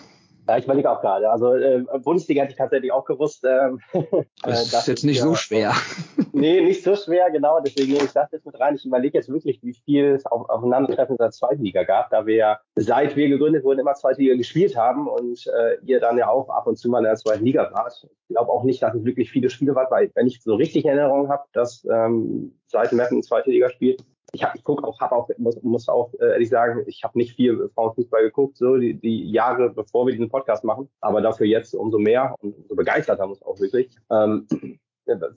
Ja, 0.47 0.57
ich 0.57 0.63
überlege 0.63 0.89
auch 0.89 1.01
gerade. 1.01 1.29
Also 1.29 1.55
äh, 1.55 1.83
Bundesliga 2.03 2.41
hätte 2.41 2.51
ich 2.53 2.57
tatsächlich 2.57 2.91
auch 2.91 3.03
gewusst. 3.05 3.45
Ähm, 3.45 3.79
das, 3.91 4.31
das 4.43 4.81
ist 4.81 4.87
jetzt 4.87 5.03
nicht 5.03 5.17
ja, 5.17 5.23
so 5.23 5.35
schwer. 5.35 5.73
nee, 6.31 6.61
nicht 6.61 6.83
so 6.83 6.95
schwer, 6.95 7.29
genau. 7.31 7.59
Deswegen 7.59 7.93
nehme 7.93 8.05
ich 8.05 8.13
das 8.13 8.31
jetzt 8.31 8.45
mit 8.45 8.57
rein. 8.59 8.75
Ich 8.75 8.85
überlege 8.85 9.17
jetzt 9.17 9.29
wirklich, 9.29 9.61
wie 9.61 9.73
viel 9.73 10.13
es 10.13 10.25
auf, 10.25 10.49
aufeinandertreffen 10.49 11.15
in 11.15 11.17
der 11.17 11.31
zweiten 11.31 11.63
Liga 11.63 11.83
gab, 11.83 12.09
da 12.11 12.25
wir 12.25 12.35
ja, 12.35 12.59
seit 12.75 13.15
wir 13.15 13.27
gegründet 13.27 13.63
wurden, 13.65 13.79
immer 13.79 13.95
zweite 13.95 14.21
Liga 14.21 14.35
gespielt 14.35 14.77
haben 14.77 15.07
und 15.07 15.47
äh, 15.47 15.77
ihr 15.83 15.99
dann 15.99 16.17
ja 16.17 16.29
auch 16.29 16.49
ab 16.49 16.65
und 16.67 16.77
zu 16.77 16.89
mal 16.89 16.99
in 16.99 17.05
der 17.05 17.15
zweiten 17.15 17.43
Liga 17.43 17.69
wart. 17.73 18.07
Ich 18.29 18.35
glaube 18.35 18.51
auch 18.51 18.63
nicht, 18.63 18.81
dass 18.81 18.95
es 18.95 19.03
wirklich 19.03 19.29
viele 19.29 19.49
Spiele 19.49 19.75
war, 19.75 19.91
weil 19.91 20.11
wenn 20.15 20.27
ich 20.27 20.41
so 20.41 20.55
richtig 20.55 20.85
Erinnerung 20.85 21.29
habe, 21.29 21.43
dass 21.51 21.85
ähm, 21.91 22.57
seit 22.67 22.93
Meppen 22.93 23.21
zweite 23.21 23.49
Liga 23.49 23.69
spielt, 23.69 24.03
ich, 24.33 24.43
hab, 24.43 24.55
ich 24.55 24.63
guck 24.63 24.83
auch, 24.83 24.99
habe 24.99 25.15
auch, 25.15 25.29
muss, 25.37 25.61
muss 25.63 25.89
auch 25.89 26.13
äh, 26.19 26.31
ehrlich 26.31 26.49
sagen, 26.49 26.83
ich 26.87 27.03
habe 27.03 27.17
nicht 27.17 27.35
viel 27.35 27.69
Frauenfußball 27.73 28.23
geguckt, 28.23 28.57
so 28.57 28.77
die, 28.77 28.99
die 28.99 29.31
Jahre, 29.31 29.69
bevor 29.69 30.05
wir 30.05 30.11
diesen 30.11 30.29
Podcast 30.29 30.63
machen, 30.63 30.89
aber 31.01 31.21
dafür 31.21 31.47
jetzt 31.47 31.73
umso 31.73 31.97
mehr 31.97 32.35
und 32.41 32.55
umso 32.55 32.75
begeisterter 32.75 33.27
muss 33.27 33.41
auch 33.41 33.59
wirklich. 33.59 33.95
Ähm, 34.11 34.47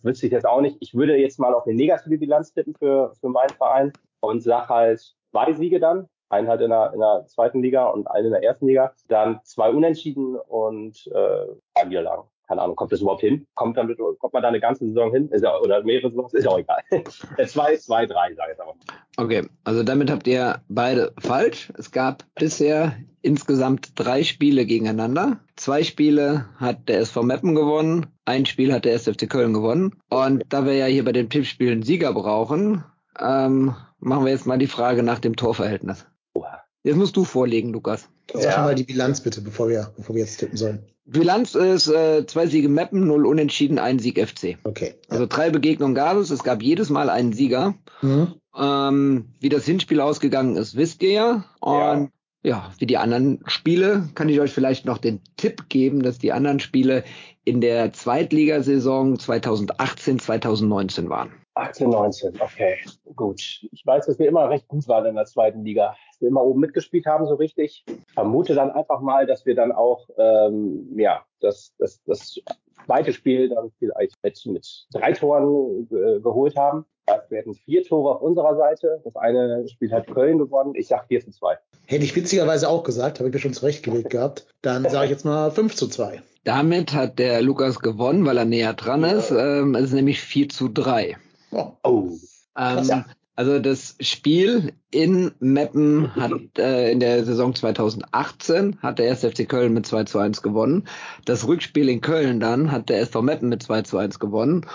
wüsste 0.02 0.26
ich 0.26 0.32
jetzt 0.32 0.46
auch 0.46 0.60
nicht. 0.60 0.76
Ich 0.80 0.94
würde 0.94 1.16
jetzt 1.16 1.38
mal 1.38 1.54
auf 1.54 1.66
eine 1.66 1.74
negative 1.74 2.18
Bilanz 2.18 2.52
tippen 2.52 2.74
für, 2.74 3.14
für 3.20 3.28
meinen 3.28 3.50
Verein 3.50 3.92
und 4.20 4.42
sag 4.42 4.68
halt 4.68 5.14
zwei 5.30 5.52
Siege 5.52 5.78
dann. 5.78 6.08
Einen 6.28 6.48
halt 6.48 6.60
in 6.60 6.70
der, 6.70 6.92
in 6.92 7.00
der 7.00 7.26
zweiten 7.26 7.60
Liga 7.60 7.88
und 7.88 8.06
einen 8.06 8.26
in 8.26 8.32
der 8.32 8.42
ersten 8.42 8.66
Liga. 8.66 8.92
Dann 9.08 9.40
zwei 9.44 9.70
Unentschieden 9.70 10.36
und 10.36 11.08
äh, 11.12 11.46
ein 11.74 11.88
Niederlagen 11.88 12.29
keine 12.50 12.62
Ahnung, 12.62 12.74
kommt 12.74 12.90
das 12.90 13.00
überhaupt 13.00 13.20
hin? 13.20 13.46
Kommt, 13.54 13.76
damit, 13.76 13.96
kommt 13.96 14.32
man 14.32 14.42
da 14.42 14.48
eine 14.48 14.58
ganze 14.58 14.84
Saison 14.84 15.12
hin? 15.12 15.28
Ist 15.28 15.44
ja, 15.44 15.56
oder 15.60 15.84
mehrere 15.84 16.10
Saisons? 16.10 16.34
Ist 16.34 16.44
ja 16.44 16.50
auch 16.50 16.58
egal. 16.58 16.82
zwei, 17.46 17.76
zwei, 17.76 18.06
drei, 18.06 18.34
sage 18.34 18.50
ich 18.50 18.58
jetzt 18.58 18.60
aber. 18.60 18.74
Okay, 19.16 19.46
also 19.62 19.84
damit 19.84 20.10
habt 20.10 20.26
ihr 20.26 20.60
beide 20.68 21.12
falsch. 21.20 21.72
Es 21.78 21.92
gab 21.92 22.24
bisher 22.34 22.96
insgesamt 23.22 23.92
drei 23.94 24.24
Spiele 24.24 24.66
gegeneinander. 24.66 25.38
Zwei 25.54 25.84
Spiele 25.84 26.46
hat 26.56 26.88
der 26.88 26.98
SV 26.98 27.22
Meppen 27.22 27.54
gewonnen, 27.54 28.06
ein 28.24 28.46
Spiel 28.46 28.72
hat 28.72 28.84
der 28.84 28.94
SFC 28.94 29.30
Köln 29.30 29.52
gewonnen. 29.52 30.00
Und 30.08 30.42
da 30.48 30.66
wir 30.66 30.74
ja 30.74 30.86
hier 30.86 31.04
bei 31.04 31.12
den 31.12 31.30
Tippspielen 31.30 31.84
Sieger 31.84 32.12
brauchen, 32.12 32.82
ähm, 33.20 33.76
machen 34.00 34.24
wir 34.24 34.32
jetzt 34.32 34.48
mal 34.48 34.58
die 34.58 34.66
Frage 34.66 35.04
nach 35.04 35.20
dem 35.20 35.36
Torverhältnis. 35.36 36.04
Oha. 36.34 36.62
Jetzt 36.82 36.96
musst 36.96 37.16
du 37.16 37.22
vorlegen, 37.22 37.72
Lukas. 37.72 38.08
Sag 38.34 38.42
ja. 38.42 38.62
mal 38.62 38.74
die 38.74 38.84
Bilanz 38.84 39.20
bitte, 39.20 39.40
bevor 39.40 39.68
wir, 39.68 39.92
bevor 39.96 40.14
wir 40.14 40.22
jetzt 40.22 40.38
tippen 40.38 40.56
sollen. 40.56 40.84
Bilanz 41.04 41.54
ist 41.54 41.88
äh, 41.88 42.24
zwei 42.26 42.46
Siege 42.46 42.68
Meppen, 42.68 43.06
null 43.06 43.26
Unentschieden, 43.26 43.78
ein 43.78 43.98
Sieg 43.98 44.18
FC. 44.18 44.58
Okay. 44.64 44.94
Ja. 44.94 45.10
Also 45.10 45.26
drei 45.26 45.50
Begegnungen 45.50 45.94
gab 45.94 46.16
es. 46.16 46.30
Es 46.30 46.44
gab 46.44 46.62
jedes 46.62 46.88
Mal 46.88 47.10
einen 47.10 47.32
Sieger. 47.32 47.74
Mhm. 48.00 48.34
Ähm, 48.56 49.32
wie 49.40 49.48
das 49.48 49.64
Hinspiel 49.64 50.00
ausgegangen 50.00 50.56
ist, 50.56 50.76
wisst 50.76 51.02
ihr 51.02 51.12
ja. 51.12 51.44
Und 51.60 52.10
ja. 52.42 52.50
ja, 52.50 52.72
wie 52.78 52.86
die 52.86 52.98
anderen 52.98 53.40
Spiele, 53.46 54.08
kann 54.14 54.28
ich 54.28 54.40
euch 54.40 54.52
vielleicht 54.52 54.84
noch 54.84 54.98
den 54.98 55.20
Tipp 55.36 55.68
geben, 55.68 56.02
dass 56.02 56.18
die 56.18 56.32
anderen 56.32 56.60
Spiele 56.60 57.04
in 57.44 57.60
der 57.60 57.92
Zweitligasaison 57.92 59.18
2018, 59.18 60.20
2019 60.20 61.08
waren. 61.08 61.32
18, 61.60 61.90
19, 61.90 62.40
okay, 62.40 62.78
gut. 63.14 63.40
Ich 63.70 63.84
weiß, 63.84 64.06
dass 64.06 64.18
wir 64.18 64.26
immer 64.26 64.48
recht 64.48 64.66
gut 64.66 64.88
waren 64.88 65.04
in 65.06 65.14
der 65.14 65.26
zweiten 65.26 65.64
Liga. 65.64 65.94
Dass 66.12 66.20
wir 66.20 66.28
immer 66.28 66.42
oben 66.42 66.60
mitgespielt 66.60 67.06
haben, 67.06 67.26
so 67.26 67.34
richtig. 67.34 67.84
Vermute 68.14 68.54
dann 68.54 68.70
einfach 68.70 69.00
mal, 69.00 69.26
dass 69.26 69.44
wir 69.44 69.54
dann 69.54 69.70
auch, 69.70 70.08
ähm, 70.16 70.88
ja, 70.96 71.22
das, 71.40 71.74
das, 71.78 72.02
das 72.04 72.40
zweite 72.86 73.12
Spiel 73.12 73.50
dann 73.50 73.70
vielleicht 73.78 74.16
mit, 74.22 74.46
mit 74.46 74.86
drei 74.92 75.12
Toren 75.12 75.88
äh, 75.90 76.20
geholt 76.20 76.56
haben. 76.56 76.86
Wir 77.28 77.40
hatten 77.40 77.54
vier 77.54 77.82
Tore 77.82 78.16
auf 78.16 78.22
unserer 78.22 78.56
Seite. 78.56 79.00
Das 79.04 79.16
eine 79.16 79.66
Spiel 79.68 79.92
hat 79.92 80.06
Köln 80.06 80.38
gewonnen. 80.38 80.74
Ich 80.76 80.86
sag 80.88 81.08
4 81.08 81.20
zu 81.20 81.30
2. 81.32 81.56
Hätte 81.86 82.04
ich 82.04 82.14
witzigerweise 82.14 82.68
auch 82.68 82.84
gesagt, 82.84 83.18
habe 83.18 83.28
ich 83.28 83.34
mir 83.34 83.40
schon 83.40 83.52
zurechtgelegt 83.52 84.10
gehabt. 84.10 84.46
Dann 84.62 84.88
sage 84.88 85.06
ich 85.06 85.10
jetzt 85.10 85.24
mal 85.24 85.50
5 85.50 85.74
zu 85.74 85.88
2. 85.88 86.22
Damit 86.44 86.94
hat 86.94 87.18
der 87.18 87.42
Lukas 87.42 87.80
gewonnen, 87.80 88.24
weil 88.26 88.38
er 88.38 88.44
näher 88.44 88.74
dran 88.74 89.02
ist. 89.02 89.30
Ähm, 89.30 89.74
es 89.74 89.86
ist 89.86 89.92
nämlich 89.92 90.20
4 90.20 90.48
zu 90.48 90.68
3. 90.68 91.16
Oh. 91.52 92.10
Ähm, 92.56 93.04
also 93.40 93.58
das 93.58 93.96
Spiel 94.00 94.74
in 94.90 95.30
Meppen 95.40 96.14
hat 96.14 96.58
äh, 96.58 96.92
in 96.92 97.00
der 97.00 97.24
Saison 97.24 97.54
2018 97.54 98.76
hat 98.82 98.98
der 98.98 99.10
1. 99.10 99.20
FC 99.20 99.48
Köln 99.48 99.72
mit 99.72 99.86
2 99.86 100.04
zu 100.04 100.18
1 100.18 100.42
gewonnen. 100.42 100.86
Das 101.24 101.46
Rückspiel 101.46 101.88
in 101.88 102.02
Köln 102.02 102.38
dann 102.38 102.70
hat 102.70 102.90
der 102.90 103.00
SV 103.00 103.22
Meppen 103.22 103.48
mit 103.48 103.62
2 103.62 103.80
zu 103.80 103.96
1 103.96 104.18
gewonnen. 104.18 104.66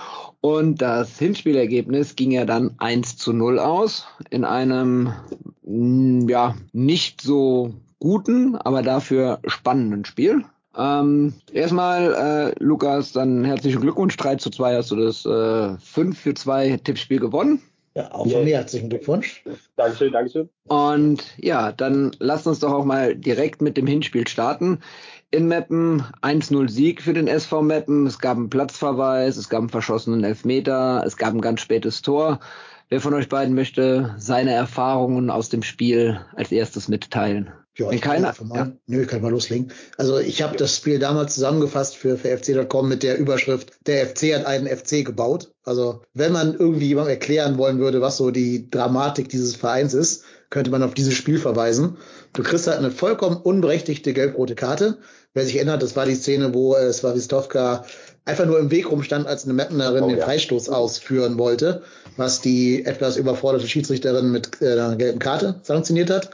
Und 0.42 0.82
das 0.82 1.20
Hinspielergebnis 1.20 2.16
ging 2.16 2.32
ja 2.32 2.46
dann 2.46 2.74
1 2.80 3.18
zu 3.18 3.34
0 3.34 3.60
aus 3.60 4.08
in 4.32 4.46
einem 4.46 5.14
ja 6.28 6.56
nicht 6.74 7.22
so 7.22 7.76
guten, 8.00 8.56
aber 8.56 8.82
dafür 8.82 9.42
spannenden 9.46 10.06
Spiel. 10.06 10.44
Ähm, 10.78 11.34
erstmal, 11.52 12.54
äh, 12.58 12.64
Lukas, 12.64 13.12
dann 13.12 13.46
herzlichen 13.46 13.82
Glückwunsch. 13.82 14.18
3 14.18 14.36
zu 14.36 14.50
2 14.50 14.76
hast 14.76 14.92
du 14.92 14.96
das 14.96 15.26
äh, 15.26 15.78
5 15.78 16.20
für 16.20 16.34
2 16.34 16.78
Tippspiel 16.84 17.20
gewonnen. 17.20 17.62
Ja, 17.96 18.12
auch 18.12 18.30
von 18.30 18.44
mir 18.44 18.58
herzlichen 18.58 18.90
Glückwunsch. 18.90 19.42
Dankeschön, 19.78 20.12
Dankeschön. 20.12 20.50
Und 20.68 21.24
ja, 21.38 21.72
dann 21.72 22.12
lasst 22.20 22.46
uns 22.46 22.60
doch 22.60 22.74
auch 22.74 22.84
mal 22.84 23.16
direkt 23.16 23.62
mit 23.62 23.78
dem 23.78 23.88
Hinspiel 23.88 24.28
starten. 24.28 24.80
In 25.32 25.48
Meppen 25.48 26.04
1-0 26.22 26.70
Sieg 26.70 27.02
für 27.02 27.14
den 27.14 27.28
SV 27.28 27.62
Meppen. 27.62 28.06
Es 28.06 28.20
gab 28.20 28.36
einen 28.36 28.50
Platzverweis, 28.50 29.38
es 29.38 29.48
gab 29.48 29.62
einen 29.62 29.70
verschossenen 29.70 30.26
Elfmeter, 30.26 31.04
es 31.06 31.16
gab 31.16 31.34
ein 31.34 31.42
ganz 31.42 31.62
spätes 31.62 32.02
Tor. 32.02 32.42
Wer 32.90 33.00
von 33.00 33.14
euch 33.14 33.30
beiden 33.30 33.56
möchte 33.56 34.14
seine 34.18 34.52
Erfahrungen 34.52 35.30
aus 35.30 35.48
dem 35.48 35.64
Spiel 35.64 36.20
als 36.36 36.52
erstes 36.52 36.90
mitteilen? 36.90 37.52
Ja, 37.78 37.92
ich 37.92 38.02
kann 38.02 38.14
keiner- 38.16 38.30
einfach 38.30 38.46
mal, 38.46 38.56
ja. 38.58 38.72
Nö, 38.88 39.02
ich 39.02 39.08
kann 39.08 39.22
mal 39.22 39.32
loslegen. 39.32 39.72
Also 39.98 40.18
ich 40.18 40.42
habe 40.42 40.56
das 40.58 40.76
Spiel 40.76 40.98
damals 41.00 41.36
zusammengefasst 41.36 41.96
für, 41.98 42.18
für 42.18 42.38
FC.com 42.38 42.88
mit 42.88 43.04
der 43.04 43.18
Überschrift, 43.18 43.74
der 43.86 44.06
FC 44.08 44.34
hat 44.36 44.46
einen 44.46 44.68
FC 44.68 45.04
gebaut. 45.06 45.52
Also 45.64 46.02
wenn 46.14 46.32
man 46.32 46.54
irgendwie 46.56 46.88
jemandem 46.88 47.12
erklären 47.14 47.58
wollen 47.58 47.80
würde, 47.80 48.00
was 48.02 48.18
so 48.18 48.32
die 48.32 48.70
Dramatik 48.70 49.28
dieses 49.30 49.56
Vereins 49.56 49.94
ist, 49.94 50.24
könnte 50.50 50.72
man 50.72 50.84
auf 50.84 50.94
dieses 50.94 51.16
Spiel 51.16 51.38
verweisen. 51.38 51.98
Du 52.34 52.44
kriegst 52.44 52.68
halt 52.68 52.78
eine 52.78 52.92
vollkommen 52.92 53.36
unberechtigte 53.36 54.14
gelb-rote 54.14 54.56
Karte. 54.56 54.98
Wer 55.34 55.44
sich 55.44 55.56
erinnert, 55.58 55.84
das 55.84 55.98
war 55.98 56.06
die 56.06 56.16
Szene, 56.16 56.54
wo 56.54 56.76
äh, 56.76 56.94
Swawistovka 56.94 57.84
einfach 58.24 58.46
nur 58.46 58.58
im 58.60 58.72
Weg 58.72 58.90
rumstand, 58.90 59.28
als 59.28 59.44
eine 59.44 59.54
Mapnerin 59.54 60.04
Oh, 60.04 60.08
den 60.08 60.18
ja. 60.18 60.24
Freistoß 60.24 60.70
ausführen 60.70 61.38
wollte, 61.38 61.82
was 62.16 62.40
die 62.42 62.86
etwas 62.86 63.18
überforderte 63.18 63.68
Schiedsrichterin 63.68 64.32
mit 64.32 64.62
äh, 64.62 64.72
einer 64.72 64.96
gelben 64.96 65.20
Karte 65.20 65.60
sanktioniert 65.64 66.10
hat. 66.10 66.30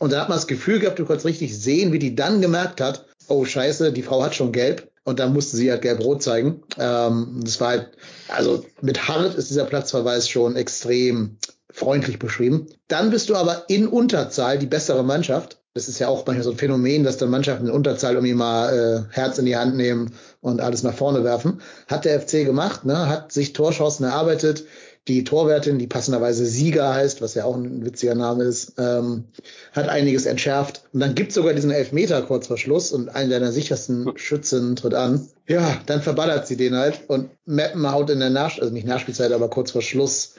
Und 0.00 0.12
da 0.12 0.22
hat 0.22 0.30
man 0.30 0.38
das 0.38 0.46
Gefühl 0.46 0.80
gehabt, 0.80 0.98
du 0.98 1.04
konntest 1.04 1.26
richtig 1.26 1.56
sehen, 1.56 1.92
wie 1.92 1.98
die 1.98 2.14
dann 2.14 2.40
gemerkt 2.40 2.80
hat, 2.80 3.04
oh 3.28 3.44
scheiße, 3.44 3.92
die 3.92 4.02
Frau 4.02 4.22
hat 4.22 4.34
schon 4.34 4.50
gelb. 4.50 4.90
Und 5.04 5.18
dann 5.18 5.32
musste 5.32 5.56
sie 5.56 5.70
halt 5.70 5.82
gelb-rot 5.82 6.22
zeigen. 6.22 6.62
Ähm, 6.78 7.40
das 7.42 7.60
war 7.60 7.68
halt, 7.68 7.90
also 8.28 8.64
mit 8.80 9.08
hart 9.08 9.34
ist 9.34 9.50
dieser 9.50 9.64
Platzverweis 9.64 10.28
schon 10.28 10.56
extrem 10.56 11.36
freundlich 11.70 12.18
beschrieben. 12.18 12.66
Dann 12.88 13.10
bist 13.10 13.28
du 13.28 13.36
aber 13.36 13.64
in 13.68 13.88
Unterzahl 13.88 14.58
die 14.58 14.66
bessere 14.66 15.04
Mannschaft. 15.04 15.58
Das 15.74 15.86
ist 15.86 15.98
ja 15.98 16.08
auch 16.08 16.26
manchmal 16.26 16.44
so 16.44 16.50
ein 16.50 16.56
Phänomen, 16.56 17.04
dass 17.04 17.18
dann 17.18 17.30
Mannschaften 17.30 17.66
in 17.66 17.72
Unterzahl 17.72 18.14
irgendwie 18.14 18.34
mal 18.34 19.06
äh, 19.10 19.14
Herz 19.14 19.38
in 19.38 19.46
die 19.46 19.56
Hand 19.56 19.76
nehmen 19.76 20.14
und 20.40 20.60
alles 20.60 20.82
nach 20.82 20.94
vorne 20.94 21.24
werfen. 21.24 21.60
Hat 21.88 22.04
der 22.04 22.20
FC 22.20 22.44
gemacht, 22.44 22.84
ne? 22.84 23.08
hat 23.08 23.32
sich 23.32 23.52
Torchancen 23.52 24.06
erarbeitet. 24.06 24.64
Die 25.08 25.24
Torwärtin, 25.24 25.78
die 25.78 25.86
passenderweise 25.86 26.44
Sieger 26.44 26.94
heißt, 26.94 27.22
was 27.22 27.34
ja 27.34 27.44
auch 27.44 27.56
ein 27.56 27.84
witziger 27.84 28.14
Name 28.14 28.44
ist, 28.44 28.74
ähm, 28.78 29.24
hat 29.72 29.88
einiges 29.88 30.26
entschärft. 30.26 30.84
Und 30.92 31.00
dann 31.00 31.14
gibt's 31.14 31.34
sogar 31.34 31.54
diesen 31.54 31.70
Elfmeter 31.70 32.22
kurz 32.22 32.48
vor 32.48 32.58
Schluss 32.58 32.92
und 32.92 33.08
einen 33.08 33.30
deiner 33.30 33.50
sichersten 33.50 34.12
Schützen 34.16 34.76
tritt 34.76 34.94
an. 34.94 35.26
Ja, 35.48 35.80
dann 35.86 36.02
verballert 36.02 36.46
sie 36.46 36.56
den 36.56 36.76
halt 36.76 37.00
und 37.08 37.30
Meppen 37.46 37.90
haut 37.90 38.10
in 38.10 38.20
der 38.20 38.30
Nach 38.30 38.58
also 38.58 38.72
nicht 38.72 38.86
Nachspielzeit, 38.86 39.32
aber 39.32 39.48
kurz 39.48 39.70
vor 39.70 39.82
Schluss 39.82 40.34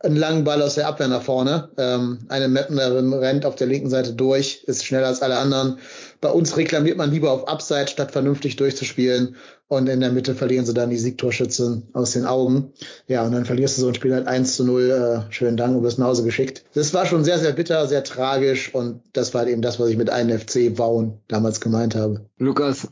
einen 0.00 0.16
langen 0.16 0.44
Ball 0.44 0.62
aus 0.62 0.76
der 0.76 0.86
Abwehr 0.86 1.08
nach 1.08 1.22
vorne. 1.22 1.70
Ähm, 1.76 2.20
eine 2.28 2.48
Mapnerin 2.48 3.12
rennt 3.12 3.44
auf 3.44 3.56
der 3.56 3.66
linken 3.66 3.90
Seite 3.90 4.12
durch, 4.12 4.62
ist 4.64 4.84
schneller 4.84 5.08
als 5.08 5.22
alle 5.22 5.38
anderen. 5.38 5.78
Bei 6.20 6.30
uns 6.30 6.56
reklamiert 6.56 6.96
man 6.96 7.10
lieber 7.10 7.32
auf 7.32 7.48
Upside, 7.48 7.88
statt 7.88 8.12
vernünftig 8.12 8.56
durchzuspielen. 8.56 9.36
Und 9.68 9.86
in 9.88 10.00
der 10.00 10.10
Mitte 10.12 10.34
verlieren 10.34 10.64
sie 10.64 10.72
dann 10.72 10.88
die 10.88 10.96
Siegtorschützen 10.96 11.88
aus 11.92 12.12
den 12.12 12.24
Augen. 12.24 12.72
Ja, 13.06 13.24
und 13.26 13.32
dann 13.32 13.44
verlierst 13.44 13.76
du 13.76 13.82
so 13.82 13.88
ein 13.88 13.94
Spiel 13.94 14.14
halt 14.14 14.26
1 14.26 14.56
zu 14.56 14.64
0. 14.64 15.26
Äh, 15.28 15.32
schönen 15.32 15.58
Dank 15.58 15.76
und 15.76 15.82
wirst 15.82 15.98
nach 15.98 16.06
Hause 16.06 16.24
geschickt. 16.24 16.64
Das 16.74 16.94
war 16.94 17.04
schon 17.04 17.22
sehr, 17.22 17.38
sehr 17.38 17.52
bitter, 17.52 17.86
sehr 17.86 18.02
tragisch. 18.02 18.74
Und 18.74 19.02
das 19.12 19.34
war 19.34 19.40
halt 19.42 19.50
eben 19.50 19.60
das, 19.60 19.78
was 19.78 19.88
ich 19.90 19.98
mit 19.98 20.08
einem 20.08 20.38
FC 20.38 20.74
bauen 20.74 21.20
damals 21.28 21.60
gemeint 21.60 21.94
habe. 21.94 22.24
Lukas, 22.38 22.88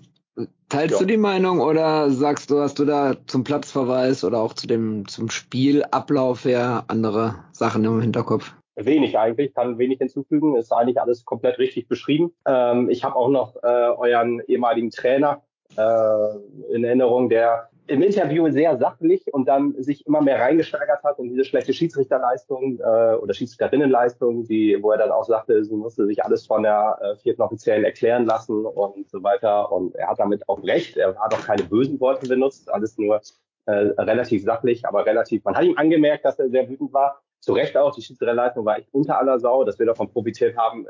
teilst 0.69 0.93
Ja. 0.95 0.99
du 0.99 1.07
die 1.07 1.17
Meinung 1.17 1.61
oder 1.61 2.11
sagst 2.11 2.51
du, 2.51 2.61
hast 2.61 2.79
du 2.79 2.85
da 2.85 3.17
zum 3.27 3.43
Platzverweis 3.43 4.23
oder 4.23 4.41
auch 4.41 4.53
zu 4.53 4.67
dem 4.67 5.09
zum 5.09 5.31
Spielablauf 5.31 6.45
her 6.45 6.85
andere 6.89 7.37
Sachen 7.53 7.85
im 7.85 8.03
Hinterkopf? 8.03 8.53
Wenig 8.79 9.17
eigentlich, 9.17 9.55
kann 9.55 9.79
wenig 9.79 9.97
hinzufügen. 9.99 10.55
Ist 10.57 10.71
eigentlich 10.71 11.01
alles 11.01 11.25
komplett 11.25 11.59
richtig 11.59 11.89
beschrieben. 11.89 12.33
Ähm, 12.47 12.91
ich 12.91 13.05
habe 13.05 13.17
auch 13.17 13.31
noch 13.31 13.57
äh, 13.63 13.67
euren 13.67 14.41
ehemaligen 14.47 14.91
Trainer 14.91 15.41
äh, 15.77 16.75
in 16.75 16.85
Erinnerung, 16.85 17.29
der 17.29 17.69
im 17.89 18.03
Interview 18.03 18.51
sehr 18.51 18.77
sachlich 18.79 19.23
und 19.33 19.47
dann 19.47 19.81
sich 19.81 20.07
immer 20.07 20.21
mehr 20.21 20.41
reingesteigert 20.41 21.03
hat 21.05 21.19
in 21.19 21.29
diese 21.29 21.45
schlechte 21.45 21.73
Schiedsrichterleistung 21.73 22.81
äh, 22.81 23.15
oder 23.15 23.33
Schiedsrichterinnenleistung, 23.33 24.45
die, 24.45 24.77
wo 24.81 24.91
er 24.91 24.99
dann 24.99 25.13
auch 25.13 25.25
sagte, 25.25 25.65
sie 25.65 25.75
musste 25.75 26.07
sich 26.07 26.25
alles 26.25 26.47
von 26.47 26.65
der 26.65 26.99
äh, 27.01 27.17
vierten 27.17 27.43
Offiziellen 27.43 27.85
erklären 27.85 28.27
lassen 28.27 28.65
und 28.65 29.09
so 29.09 29.23
weiter. 29.23 29.71
Und 29.71 29.95
er 29.95 30.09
hat 30.09 30.19
damit 30.19 30.49
auch 30.49 30.63
recht. 30.65 30.97
Er 30.97 31.17
hat 31.17 31.33
auch 31.33 31.45
keine 31.45 31.63
bösen 31.63 32.01
Worte 32.01 32.29
benutzt, 32.29 32.73
alles 32.73 32.99
nur 32.99 33.21
äh, 33.67 33.73
relativ 33.73 34.43
sachlich, 34.43 34.85
aber 34.87 35.07
relativ. 35.07 35.45
Man 35.45 35.55
hat 35.55 35.65
ihm 35.65 35.77
angemerkt, 35.77 36.25
dass 36.25 36.39
er 36.39 36.49
sehr 36.49 36.69
wütend 36.69 36.93
war. 36.93 37.23
Zu 37.47 37.53
Recht 37.53 37.77
auch, 37.77 37.95
die 37.95 38.03
Schiedsrichterleistung 38.03 38.67
war 38.67 38.77
echt 38.77 38.89
unter 38.93 39.19
aller 39.19 39.39
Sau, 39.39 39.63
dass 39.63 39.79
wir 39.79 39.87
davon 39.87 40.11
profitiert 40.11 40.57
haben. 40.57 40.85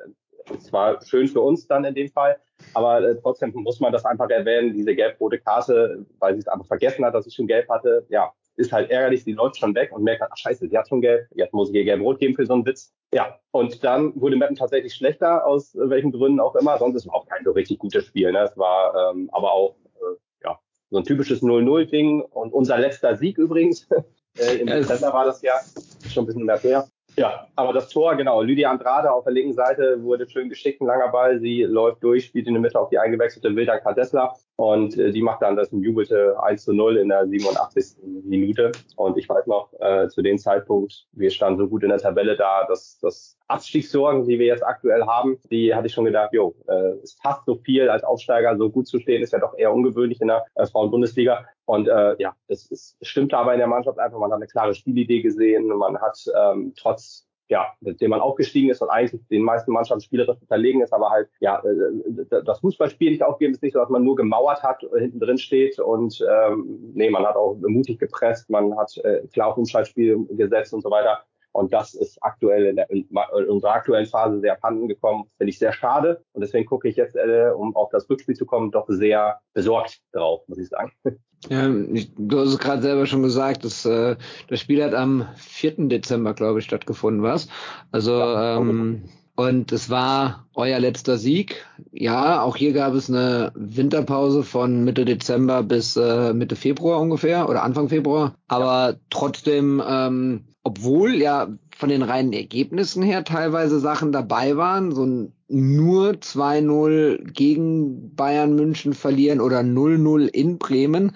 Es 0.56 0.72
war 0.72 1.02
schön 1.04 1.28
für 1.28 1.42
uns 1.42 1.66
dann 1.66 1.84
in 1.84 1.94
dem 1.94 2.08
Fall, 2.08 2.38
aber 2.72 3.02
äh, 3.02 3.14
trotzdem 3.20 3.52
muss 3.52 3.78
man 3.78 3.92
das 3.92 4.06
einfach 4.06 4.30
erwähnen, 4.30 4.72
diese 4.72 4.94
gelb-rote 4.94 5.38
Karte, 5.38 6.06
weil 6.18 6.32
sie 6.32 6.40
es 6.40 6.48
einfach 6.48 6.64
vergessen 6.64 7.04
hat, 7.04 7.12
dass 7.12 7.26
sie 7.26 7.30
schon 7.30 7.46
gelb 7.46 7.68
hatte. 7.68 8.06
Ja, 8.08 8.32
ist 8.56 8.72
halt 8.72 8.90
ärgerlich, 8.90 9.22
sie 9.22 9.32
läuft 9.32 9.58
schon 9.58 9.74
weg 9.74 9.92
und 9.92 10.02
merkt 10.02 10.22
dann, 10.22 10.30
ach 10.32 10.36
scheiße, 10.38 10.66
sie 10.66 10.78
hat 10.78 10.88
schon 10.88 11.02
gelb, 11.02 11.28
jetzt 11.34 11.52
muss 11.52 11.68
ich 11.68 11.74
ihr 11.74 11.84
gelb-rot 11.84 12.20
geben 12.20 12.34
für 12.34 12.46
so 12.46 12.54
einen 12.54 12.64
Witz. 12.64 12.90
Ja, 13.12 13.38
und 13.50 13.84
dann 13.84 14.18
wurde 14.18 14.36
Meppen 14.36 14.56
tatsächlich 14.56 14.94
schlechter, 14.94 15.46
aus 15.46 15.74
äh, 15.74 15.90
welchen 15.90 16.10
Gründen 16.10 16.40
auch 16.40 16.54
immer. 16.54 16.78
Sonst 16.78 16.96
ist 16.96 17.04
es 17.04 17.12
auch 17.12 17.26
kein 17.26 17.44
so 17.44 17.50
richtig 17.50 17.80
gutes 17.80 18.06
Spiel. 18.06 18.32
Ne? 18.32 18.44
Es 18.44 18.56
war 18.56 19.10
ähm, 19.10 19.28
aber 19.30 19.52
auch 19.52 19.76
äh, 19.96 20.16
ja, 20.42 20.58
so 20.88 20.96
ein 20.96 21.04
typisches 21.04 21.42
0-0-Ding 21.42 22.22
und 22.22 22.54
unser 22.54 22.78
letzter 22.78 23.14
Sieg 23.14 23.36
übrigens. 23.36 23.86
äh, 24.38 24.56
Im 24.56 24.68
Ja, 24.68 24.76
Dezember 24.76 25.12
war 25.12 25.24
das 25.24 25.42
ja, 25.42 25.54
schon 26.08 26.24
ein 26.24 26.26
bisschen 26.26 26.44
mehr 26.44 26.58
her. 26.58 26.86
Ja, 27.18 27.46
aber 27.56 27.72
das 27.72 27.88
Tor, 27.88 28.14
genau. 28.16 28.42
Lydia 28.42 28.70
Andrade 28.70 29.10
auf 29.10 29.24
der 29.24 29.32
linken 29.32 29.54
Seite 29.54 30.02
wurde 30.02 30.28
schön 30.28 30.50
geschickt, 30.50 30.82
ein 30.82 30.86
langer 30.86 31.08
Ball. 31.08 31.40
Sie 31.40 31.62
läuft 31.62 32.02
durch, 32.02 32.26
spielt 32.26 32.46
in 32.46 32.52
der 32.52 32.60
Mitte 32.60 32.78
auf 32.78 32.90
die 32.90 32.98
eingewechselte 32.98 33.56
Wildan 33.56 33.80
Kadesla 33.80 34.34
und 34.56 34.98
äh, 34.98 35.12
die 35.12 35.22
macht 35.22 35.40
dann 35.40 35.56
das 35.56 35.70
jubelte 35.72 36.36
1 36.42 36.64
zu 36.64 36.74
0 36.74 36.98
in 36.98 37.08
der 37.08 37.26
87. 37.26 37.96
Minute. 38.24 38.72
Und 38.96 39.16
ich 39.16 39.26
weiß 39.30 39.46
noch, 39.46 39.72
äh, 39.80 40.08
zu 40.08 40.20
dem 40.20 40.36
Zeitpunkt, 40.36 41.06
wir 41.12 41.30
standen 41.30 41.58
so 41.58 41.68
gut 41.68 41.84
in 41.84 41.88
der 41.88 41.98
Tabelle 41.98 42.36
da, 42.36 42.66
dass 42.68 42.98
das 43.00 43.38
Abstiegssorgen, 43.48 44.28
die 44.28 44.38
wir 44.38 44.46
jetzt 44.46 44.64
aktuell 44.64 45.06
haben, 45.06 45.38
die 45.50 45.74
hatte 45.74 45.86
ich 45.86 45.94
schon 45.94 46.04
gedacht, 46.04 46.34
jo, 46.34 46.54
äh, 46.68 46.98
es 47.02 47.16
passt 47.16 47.46
so 47.46 47.54
viel 47.54 47.88
als 47.88 48.04
Aufsteiger, 48.04 48.58
so 48.58 48.68
gut 48.68 48.88
zu 48.88 49.00
stehen, 49.00 49.22
ist 49.22 49.32
ja 49.32 49.38
doch 49.38 49.56
eher 49.56 49.72
ungewöhnlich 49.72 50.20
in 50.20 50.28
der 50.28 50.44
äh, 50.54 50.66
Frauen-Bundesliga. 50.66 51.46
Und 51.66 51.88
äh, 51.88 52.16
ja, 52.18 52.34
es, 52.48 52.70
es 52.70 52.96
stimmte 53.02 53.36
aber 53.36 53.52
in 53.52 53.58
der 53.58 53.68
Mannschaft 53.68 53.98
einfach, 53.98 54.18
man 54.18 54.30
hat 54.30 54.36
eine 54.36 54.46
klare 54.46 54.74
Spielidee 54.74 55.20
gesehen, 55.20 55.66
man 55.66 56.00
hat 56.00 56.18
ähm, 56.34 56.72
trotz 56.76 57.26
ja, 57.48 57.72
mit 57.80 58.00
dem 58.00 58.10
man 58.10 58.20
aufgestiegen 58.20 58.70
ist 58.70 58.82
und 58.82 58.90
eigentlich 58.90 59.20
den 59.28 59.42
meisten 59.42 59.72
Mannschaften 59.72 60.02
spielerisch 60.02 60.40
unterlegen 60.40 60.80
ist, 60.82 60.92
aber 60.92 61.10
halt, 61.10 61.28
ja, 61.40 61.62
äh, 61.64 62.42
das 62.44 62.60
Fußballspiel 62.60 63.10
nicht 63.10 63.22
aufgeben 63.22 63.54
ist 63.54 63.62
nicht 63.62 63.74
so, 63.74 63.78
dass 63.78 63.88
man 63.88 64.04
nur 64.04 64.16
gemauert 64.16 64.62
hat, 64.62 64.84
hinten 64.96 65.20
drin 65.20 65.38
steht 65.38 65.78
und 65.78 66.24
ähm, 66.28 66.92
nee, 66.94 67.10
man 67.10 67.24
hat 67.24 67.36
auch 67.36 67.56
mutig 67.56 67.98
gepresst, 67.98 68.50
man 68.50 68.76
hat 68.76 68.96
äh, 68.98 69.26
klar 69.28 69.48
auf 69.48 69.58
Umschaltspiel 69.58 70.26
gesetzt 70.30 70.74
und 70.74 70.82
so 70.82 70.90
weiter. 70.90 71.22
Und 71.52 71.72
das 71.72 71.94
ist 71.94 72.18
aktuell 72.22 72.66
in, 72.66 72.76
der, 72.76 72.90
in 72.90 73.08
unserer 73.48 73.72
aktuellen 73.72 74.04
Phase 74.04 74.40
sehr 74.40 74.52
abhanden 74.52 74.88
gekommen. 74.88 75.24
Finde 75.38 75.48
ich 75.48 75.58
sehr 75.58 75.72
schade. 75.72 76.22
Und 76.34 76.42
deswegen 76.42 76.66
gucke 76.66 76.86
ich 76.86 76.96
jetzt, 76.96 77.16
äh, 77.16 77.50
um 77.56 77.74
auf 77.74 77.88
das 77.88 78.10
Rückspiel 78.10 78.36
zu 78.36 78.44
kommen, 78.44 78.70
doch 78.70 78.84
sehr 78.88 79.40
besorgt 79.54 80.02
drauf, 80.12 80.42
muss 80.48 80.58
ich 80.58 80.68
sagen. 80.68 80.92
Ja, 81.48 81.72
ich, 81.92 82.10
du 82.16 82.40
hast 82.40 82.48
es 82.48 82.58
gerade 82.58 82.82
selber 82.82 83.06
schon 83.06 83.22
gesagt, 83.22 83.64
das, 83.64 83.84
äh, 83.84 84.16
das 84.48 84.60
Spiel 84.60 84.82
hat 84.82 84.94
am 84.94 85.28
4. 85.36 85.88
Dezember, 85.88 86.34
glaube 86.34 86.58
ich, 86.58 86.64
stattgefunden, 86.64 87.22
was? 87.22 87.48
Also, 87.92 88.12
Ja, 88.18 88.56
ähm, 88.58 89.04
und 89.36 89.70
es 89.70 89.90
war 89.90 90.46
euer 90.54 90.80
letzter 90.80 91.18
Sieg. 91.18 91.66
Ja, 91.92 92.40
auch 92.40 92.56
hier 92.56 92.72
gab 92.72 92.94
es 92.94 93.10
eine 93.10 93.52
Winterpause 93.54 94.42
von 94.42 94.82
Mitte 94.82 95.04
Dezember 95.04 95.62
bis 95.62 95.94
äh, 95.96 96.32
Mitte 96.32 96.56
Februar 96.56 97.00
ungefähr 97.00 97.48
oder 97.48 97.62
Anfang 97.62 97.90
Februar. 97.90 98.34
Aber 98.48 98.96
trotzdem, 99.10 99.82
ähm, 99.86 100.46
obwohl 100.62 101.14
ja 101.14 101.48
von 101.76 101.90
den 101.90 102.02
reinen 102.02 102.32
Ergebnissen 102.32 103.02
her 103.02 103.22
teilweise 103.22 103.80
Sachen 103.80 104.10
dabei 104.10 104.56
waren, 104.56 104.92
so 104.92 105.04
ein 105.04 105.32
nur 105.48 106.12
2-0 106.12 107.32
gegen 107.32 108.14
Bayern 108.14 108.54
München 108.54 108.94
verlieren 108.94 109.40
oder 109.40 109.60
0-0 109.60 110.26
in 110.26 110.58
Bremen. 110.58 111.12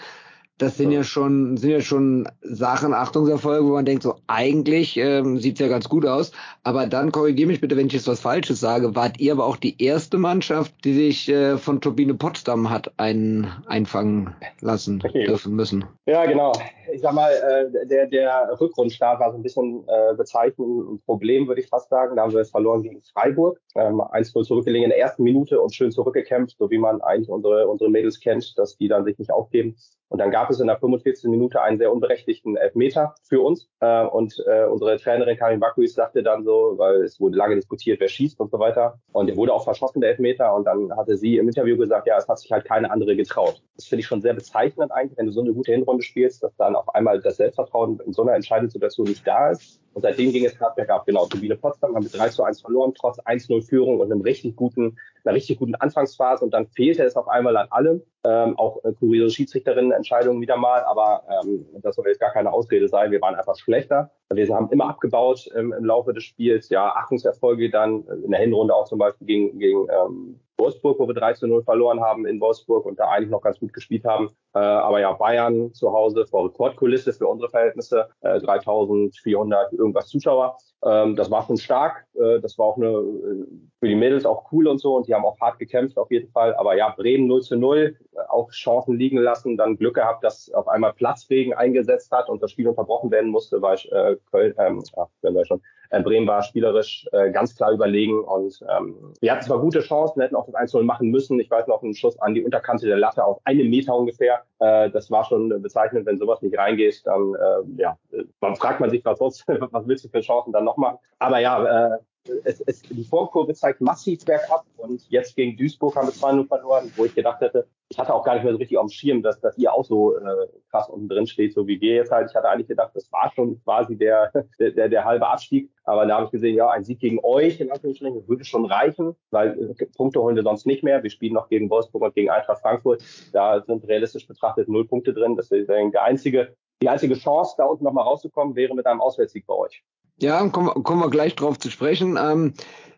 Das 0.61 0.77
sind 0.77 0.93
ja 0.93 1.03
schon, 1.03 1.57
sind 1.57 1.71
ja 1.71 1.81
schon 1.81 2.29
Sachen, 2.43 2.93
Achtungserfolge, 2.93 3.67
wo 3.67 3.73
man 3.73 3.87
denkt, 3.87 4.03
so 4.03 4.17
eigentlich 4.27 4.99
ähm, 4.99 5.39
sieht's 5.39 5.59
ja 5.59 5.69
ganz 5.69 5.89
gut 5.89 6.05
aus. 6.05 6.33
Aber 6.65 6.87
dann 6.87 7.13
korrigiere 7.13 7.49
mich 7.49 7.63
bitte, 7.63 7.79
wenn 7.79 7.87
ich 7.87 7.95
jetzt 7.95 8.07
was 8.09 8.21
Falsches 8.21 8.61
sage, 8.61 8.95
wart 8.95 9.19
ihr 9.19 9.33
aber 9.33 9.47
auch 9.47 9.57
die 9.57 9.83
erste 9.83 10.19
Mannschaft, 10.19 10.75
die 10.85 10.93
sich 10.93 11.31
äh, 11.31 11.57
von 11.57 11.81
Turbine 11.81 12.13
Potsdam 12.13 12.69
hat 12.69 12.93
ein, 12.99 13.51
einfangen 13.67 14.35
lassen 14.61 15.03
Okay. 15.03 15.25
dürfen 15.25 15.55
müssen. 15.55 15.85
Ja, 16.07 16.27
genau. 16.27 16.53
Ich 16.93 17.01
sag 17.01 17.15
mal, 17.15 17.31
äh, 17.31 17.87
der, 17.87 18.07
der 18.09 18.57
Rückrundstart 18.61 19.19
war 19.21 19.31
so 19.31 19.39
ein 19.39 19.43
bisschen 19.43 19.85
äh, 19.89 20.15
bezeichnend 20.15 20.93
ein 20.93 21.01
Problem, 21.07 21.49
würde 21.49 21.63
ich 21.63 21.69
fast 21.69 21.89
sagen. 21.89 22.17
Da 22.17 22.23
haben 22.23 22.33
wir 22.33 22.41
es 22.41 22.51
verloren 22.51 22.83
gegen 22.83 23.01
Freiburg. 23.01 23.61
Ähm, 23.77 24.01
1-0 24.01 24.43
zurückgelegen 24.43 24.85
in 24.85 24.91
der 24.91 24.99
ersten 24.99 25.23
Minute 25.23 25.61
und 25.61 25.75
schön 25.75 25.91
zurückgekämpft, 25.91 26.59
so 26.59 26.71
wie 26.71 26.79
man 26.79 27.01
eigentlich 27.01 27.31
unsere, 27.31 27.67
unsere 27.69 27.91
Mädels 27.91 28.21
kennt, 28.21 28.59
dass 28.59 28.77
die 28.77 28.89
dann 28.89 29.05
sich 29.05 29.19
nicht 29.19 29.33
aufgeben. 29.33 29.77
Und 30.09 30.19
dann 30.19 30.33
gab 30.33 30.50
es 30.51 30.61
in 30.61 30.67
der 30.67 30.79
45. 30.79 31.31
Minute 31.31 31.61
einen 31.63 31.79
sehr 31.79 31.93
unberechtigten 31.93 32.57
Elfmeter 32.57 33.15
für 33.29 33.41
uns. 33.41 33.69
Äh, 33.81 34.05
und 34.05 34.43
äh, 34.47 34.65
unsere 34.65 34.97
Trainerin 34.99 35.37
Karin 35.37 35.61
Bakuis 35.61 35.95
sagte 35.95 36.23
dann 36.23 36.45
so, 36.45 36.75
weil 36.77 37.03
es 37.03 37.21
wurde 37.21 37.37
lange 37.37 37.57
diskutiert, 37.57 38.01
wer 38.01 38.09
schießt 38.09 38.41
und 38.41 38.51
so 38.51 38.59
weiter. 38.59 38.99
Und 39.13 39.27
der 39.27 39.37
wurde 39.37 39.53
auch 39.53 39.65
verschossen, 39.65 40.01
der 40.01 40.11
Elfmeter. 40.11 40.55
Und 40.55 40.65
dann 40.65 40.97
hatte 40.97 41.17
sie 41.17 41.37
im 41.37 41.49
Interview 41.49 41.77
gesagt, 41.77 42.07
ja, 42.07 42.17
es 42.17 42.29
hat 42.29 42.39
sich 42.39 42.51
halt 42.51 42.65
keine 42.65 42.91
andere 42.91 43.17
getraut. 43.17 43.63
Das 43.77 43.87
finde 43.87 44.01
ich 44.01 44.07
schon 44.07 44.21
sehr 44.21 44.35
bezeichnend 44.35 44.93
eigentlich, 44.93 45.19
wenn 45.19 45.27
du 45.27 45.33
so 45.33 45.41
eine 45.41 45.53
gute 45.53 45.73
Hinrunde 45.73 46.03
spielst, 46.03 46.43
dass 46.43 46.55
dann 46.57 46.77
auf 46.77 46.95
einmal 46.95 47.21
das 47.21 47.37
Selbstvertrauen 47.37 48.01
in 48.05 48.13
so 48.13 48.23
einer 48.23 48.35
entscheidenden 48.35 48.71
Situation 48.71 49.07
nicht 49.07 49.27
da 49.27 49.51
ist. 49.51 49.81
Und 49.93 50.03
seitdem 50.03 50.33
ging 50.33 50.45
es 50.45 50.57
gerade 50.57 50.75
bergab. 50.77 51.05
Genau, 51.07 51.27
Turbine 51.27 51.57
Potsdam 51.57 51.95
haben 51.95 52.05
mit 52.05 52.17
3 52.17 52.29
zu 52.29 52.45
1 52.45 52.61
verloren, 52.61 52.93
trotz 52.95 53.19
1-0 53.21 53.67
Führung 53.67 53.99
und 53.99 54.11
einem 54.11 54.21
richtig 54.21 54.55
guten, 54.55 54.97
einer 55.25 55.35
richtig 55.35 55.59
guten 55.59 55.75
Anfangsphase. 55.75 56.45
Und 56.45 56.53
dann 56.55 56.69
fehlte 56.69 57.03
es 57.03 57.17
auf 57.17 57.29
einmal 57.29 57.57
an 57.57 57.67
allem. 57.71 58.03
Ähm, 58.23 58.59
auch 58.59 58.85
äh, 58.85 58.93
kuriose 58.93 59.35
Schiedsrichterinnen-Entscheidungen 59.35 60.41
wieder 60.41 60.57
mal. 60.57 60.85
Aber 60.85 61.25
ähm, 61.43 61.67
das 61.83 61.97
soll 61.97 62.07
jetzt 62.07 62.21
gar 62.21 62.33
keine 62.33 62.53
Ausrede 62.53 62.89
sein. 62.89 63.11
Wir 63.11 63.21
waren 63.21 63.35
einfach 63.35 63.57
schlechter. 63.57 64.11
Wir 64.33 64.47
haben 64.55 64.71
immer 64.71 64.89
abgebaut 64.89 65.49
ähm, 65.57 65.73
im 65.73 65.85
Laufe 65.85 66.13
des 66.13 66.23
Spiels. 66.23 66.69
Ja, 66.69 66.95
Achtungserfolge 66.95 67.71
dann 67.71 68.05
in 68.25 68.31
der 68.31 68.41
Hinrunde 68.41 68.75
auch 68.75 68.87
zum 68.87 68.99
Beispiel 68.99 69.27
gegen, 69.27 69.59
gegen 69.59 69.87
ähm, 69.91 70.41
Wolfsburg, 70.61 70.99
wo 70.99 71.09
wir 71.09 71.15
3 71.15 71.33
zu 71.33 71.47
0 71.47 71.65
verloren 71.65 72.01
haben 72.01 72.27
in 72.27 72.41
Wolfsburg 72.41 72.87
und 72.87 73.01
da 73.01 73.09
eigentlich 73.09 73.31
noch 73.31 73.43
ganz 73.43 73.59
gut 73.59 73.73
gespielt 73.73 74.05
haben. 74.05 74.29
Äh, 74.55 74.59
aber 74.59 75.01
ja, 75.01 75.13
Bayern 75.13 75.73
zu 75.75 75.93
Hause 75.93 76.27
vor 76.27 76.47
Rekordkulisse 76.47 77.13
für 77.13 77.27
unsere 77.27 77.51
Verhältnisse, 77.51 78.09
äh, 78.21 78.39
3400 78.39 79.73
irgendwas 79.73 80.09
Zuschauer. 80.09 80.57
Ähm, 80.83 81.17
das 81.17 81.31
war 81.31 81.47
schon 81.47 81.59
stark. 81.59 82.07
Äh, 82.15 82.41
das 82.41 82.57
war 82.59 82.67
auch 82.67 82.77
eine, 82.77 82.89
äh, 82.89 83.47
für 83.79 83.89
die 83.89 83.95
Mädels 83.95 84.25
auch 84.25 84.51
cool 84.53 84.67
und 84.67 84.79
so 84.79 84.97
und 84.97 85.09
die 85.09 85.15
haben 85.15 85.25
auch 85.25 85.39
hart 85.41 85.59
gekämpft 85.59 85.99
auf 85.99 86.11
jeden 86.11 86.31
Fall. 86.31 86.55
Aber 86.55 86.77
ja, 86.77 86.89
Bremen 86.91 87.27
0 87.27 87.43
zu 87.43 87.57
0, 87.57 87.97
äh, 88.13 88.19
auch 88.29 88.51
Chancen 88.51 88.97
liegen 88.97 89.19
lassen, 89.19 89.57
dann 89.57 89.77
Glück 89.77 89.95
gehabt, 89.95 90.25
dass 90.25 90.51
auf 90.53 90.69
einmal 90.69 90.95
Platzregen 90.95 91.53
eingesetzt 91.53 92.11
hat 92.13 92.29
und 92.29 92.43
das 92.43 92.51
Spiel 92.51 92.69
unterbrochen 92.69 93.11
werden 93.11 93.31
musste, 93.31 93.61
weil 93.61 93.77
äh, 93.91 94.17
Köln, 94.31 94.55
ähm, 94.59 94.83
ach, 94.97 95.09
wir 95.21 95.45
schon, 95.45 95.61
äh, 95.91 96.03
Bremen 96.03 96.27
war 96.27 96.43
spielerisch 96.43 97.07
äh, 97.13 97.31
ganz 97.31 97.55
klar 97.55 97.73
überlegen 97.73 98.25
und 98.25 98.65
ähm, 98.71 99.13
wir 99.21 99.33
hatten 99.33 99.45
zwar 99.45 99.61
gute 99.61 99.81
Chancen, 99.81 100.23
hätten 100.23 100.37
auch 100.37 100.47
das 100.47 100.55
1-0 100.55 100.83
machen 100.83 101.11
müssen. 101.11 101.39
Ich 101.41 101.51
weiß 101.51 101.67
noch, 101.67 101.83
einen 101.83 101.95
Schuss 101.95 102.19
an 102.21 102.35
die 102.35 102.43
Unterkante 102.43 102.87
der 102.87 102.97
Latte 102.97 103.25
auf 103.25 103.41
einen 103.45 103.69
Meter 103.69 103.95
ungefähr. 103.95 104.45
Äh, 104.61 104.91
das 104.91 105.11
war 105.11 105.25
schon 105.25 105.49
bezeichnend, 105.63 106.07
wenn 106.07 106.19
sowas 106.19 106.43
nicht 106.43 106.57
reingeht, 106.57 107.03
dann 107.07 107.35
äh, 107.35 107.83
ja, 107.83 107.99
man 108.41 108.57
fragt 108.57 108.81
man 108.81 108.91
sich, 108.91 109.05
was, 109.05 109.19
sonst, 109.19 109.45
was 109.49 109.89
willst 109.89 110.05
du 110.05 110.09
für 110.09 110.21
Chancen 110.21 110.53
dann 110.53 110.65
noch 110.65 110.77
machen? 110.77 110.99
Aber 111.19 111.39
ja, 111.39 111.95
äh, 111.95 111.99
es, 112.45 112.61
es, 112.61 112.83
die 112.83 113.05
Formkurve 113.05 113.55
zeigt 113.55 113.81
massiv 113.81 114.25
bergab 114.25 114.65
und 114.77 115.09
jetzt 115.09 115.37
gegen 115.37 115.57
Duisburg 115.57 115.97
haben 115.97 116.09
wir 116.09 116.15
2-0 116.15 116.47
verloren, 116.47 116.93
wo 116.97 117.05
ich 117.05 117.15
gedacht 117.15 117.41
hätte, 117.41 117.67
ich 117.89 117.99
hatte 117.99 118.15
auch 118.15 118.25
gar 118.25 118.35
nicht 118.35 118.45
mehr 118.45 118.53
so 118.53 118.59
richtig 118.59 118.79
auf 118.79 118.87
dem 118.87 118.93
Schirm, 118.93 119.23
dass, 119.23 119.41
dass 119.41 119.59
ihr 119.59 119.73
auch 119.73 119.85
so 119.85 120.17
äh, 120.17 120.47
krass 120.71 120.89
unten 120.89 121.09
drin 121.09 121.27
steht, 121.27 121.55
so 121.55 121.67
wie 121.67 121.81
wir 121.81 121.95
jetzt 121.95 122.13
halt. 122.13 122.31
Ich 122.31 122.37
hatte 122.37 122.49
eigentlich 122.49 122.69
gedacht, 122.69 122.93
das 122.95 123.11
war 123.11 123.33
schon 123.35 123.61
quasi 123.65 123.97
der, 123.97 124.31
der, 124.61 124.71
der, 124.71 124.89
der 124.89 125.05
halbe 125.05 125.27
Abstieg. 125.27 125.71
Aber 125.85 126.07
da 126.07 126.17
habe 126.17 126.27
ich 126.27 126.31
gesehen, 126.31 126.55
ja, 126.55 126.71
ein 126.71 126.85
Sieg 126.85 127.01
gegen 127.01 127.19
euch 127.25 127.61
in 127.61 127.71
Anführungsstrichen 127.71 128.29
würde 128.29 128.45
schon 128.45 128.65
reichen, 128.65 129.17
weil 129.31 129.75
äh, 129.77 129.87
Punkte 129.97 130.21
holen 130.21 130.37
wir 130.37 130.45
sonst 130.45 130.67
nicht 130.67 130.85
mehr. 130.85 131.03
Wir 131.03 131.11
spielen 131.11 131.35
noch 131.35 131.49
gegen 131.49 131.69
Wolfsburg 131.69 132.03
und 132.05 132.15
gegen 132.15 132.31
Eintracht 132.31 132.61
Frankfurt. 132.61 133.03
Da 133.33 133.61
sind 133.63 133.87
realistisch 133.89 134.27
betrachtet 134.29 134.69
null 134.69 134.87
Punkte 134.87 135.13
drin. 135.13 135.37
Das 135.37 135.51
ist 135.51 135.69
der 135.69 136.03
einzige, 136.03 136.55
die 136.83 136.89
einzige 136.89 137.15
Chance, 137.15 137.57
da 137.59 137.65
unten 137.65 137.85
nochmal 137.85 138.05
rauszukommen, 138.05 138.55
wäre 138.55 138.75
mit 138.75 138.87
einem 138.87 139.01
Auswärtssieg 139.01 139.47
bei 139.47 139.55
euch. 139.55 139.83
Ja, 140.21 140.47
kommen, 140.49 140.69
kommen 140.85 141.01
wir 141.01 141.11
gleich 141.11 141.35
drauf 141.35 141.59
zu 141.59 141.71
sprechen. 141.71 142.19
Ähm, 142.21 142.53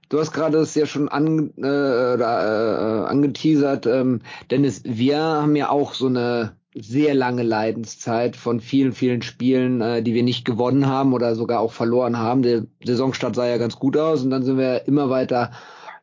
du 0.08 0.18
hast 0.18 0.32
gerade 0.32 0.58
es 0.58 0.74
ja 0.74 0.86
schon 0.86 1.08
an, 1.08 1.52
äh, 1.56 2.14
äh, 2.14 3.04
angeteasert, 3.06 3.86
ähm, 3.86 4.22
Dennis, 4.50 4.82
wir 4.84 5.18
haben 5.18 5.54
ja 5.54 5.70
auch 5.70 5.94
so 5.94 6.06
eine 6.06 6.56
sehr 6.74 7.14
lange 7.14 7.42
Leidenszeit 7.42 8.34
von 8.34 8.60
vielen, 8.60 8.92
vielen 8.92 9.22
Spielen, 9.22 9.80
äh, 9.80 10.02
die 10.02 10.14
wir 10.14 10.22
nicht 10.24 10.44
gewonnen 10.44 10.86
haben 10.86 11.12
oder 11.12 11.36
sogar 11.36 11.60
auch 11.60 11.72
verloren 11.72 12.18
haben. 12.18 12.42
Der 12.42 12.64
Saisonstart 12.84 13.36
sah 13.36 13.46
ja 13.46 13.58
ganz 13.58 13.76
gut 13.78 13.96
aus 13.96 14.22
und 14.22 14.30
dann 14.30 14.42
sind 14.42 14.58
wir 14.58 14.88
immer 14.88 15.08
weiter 15.08 15.52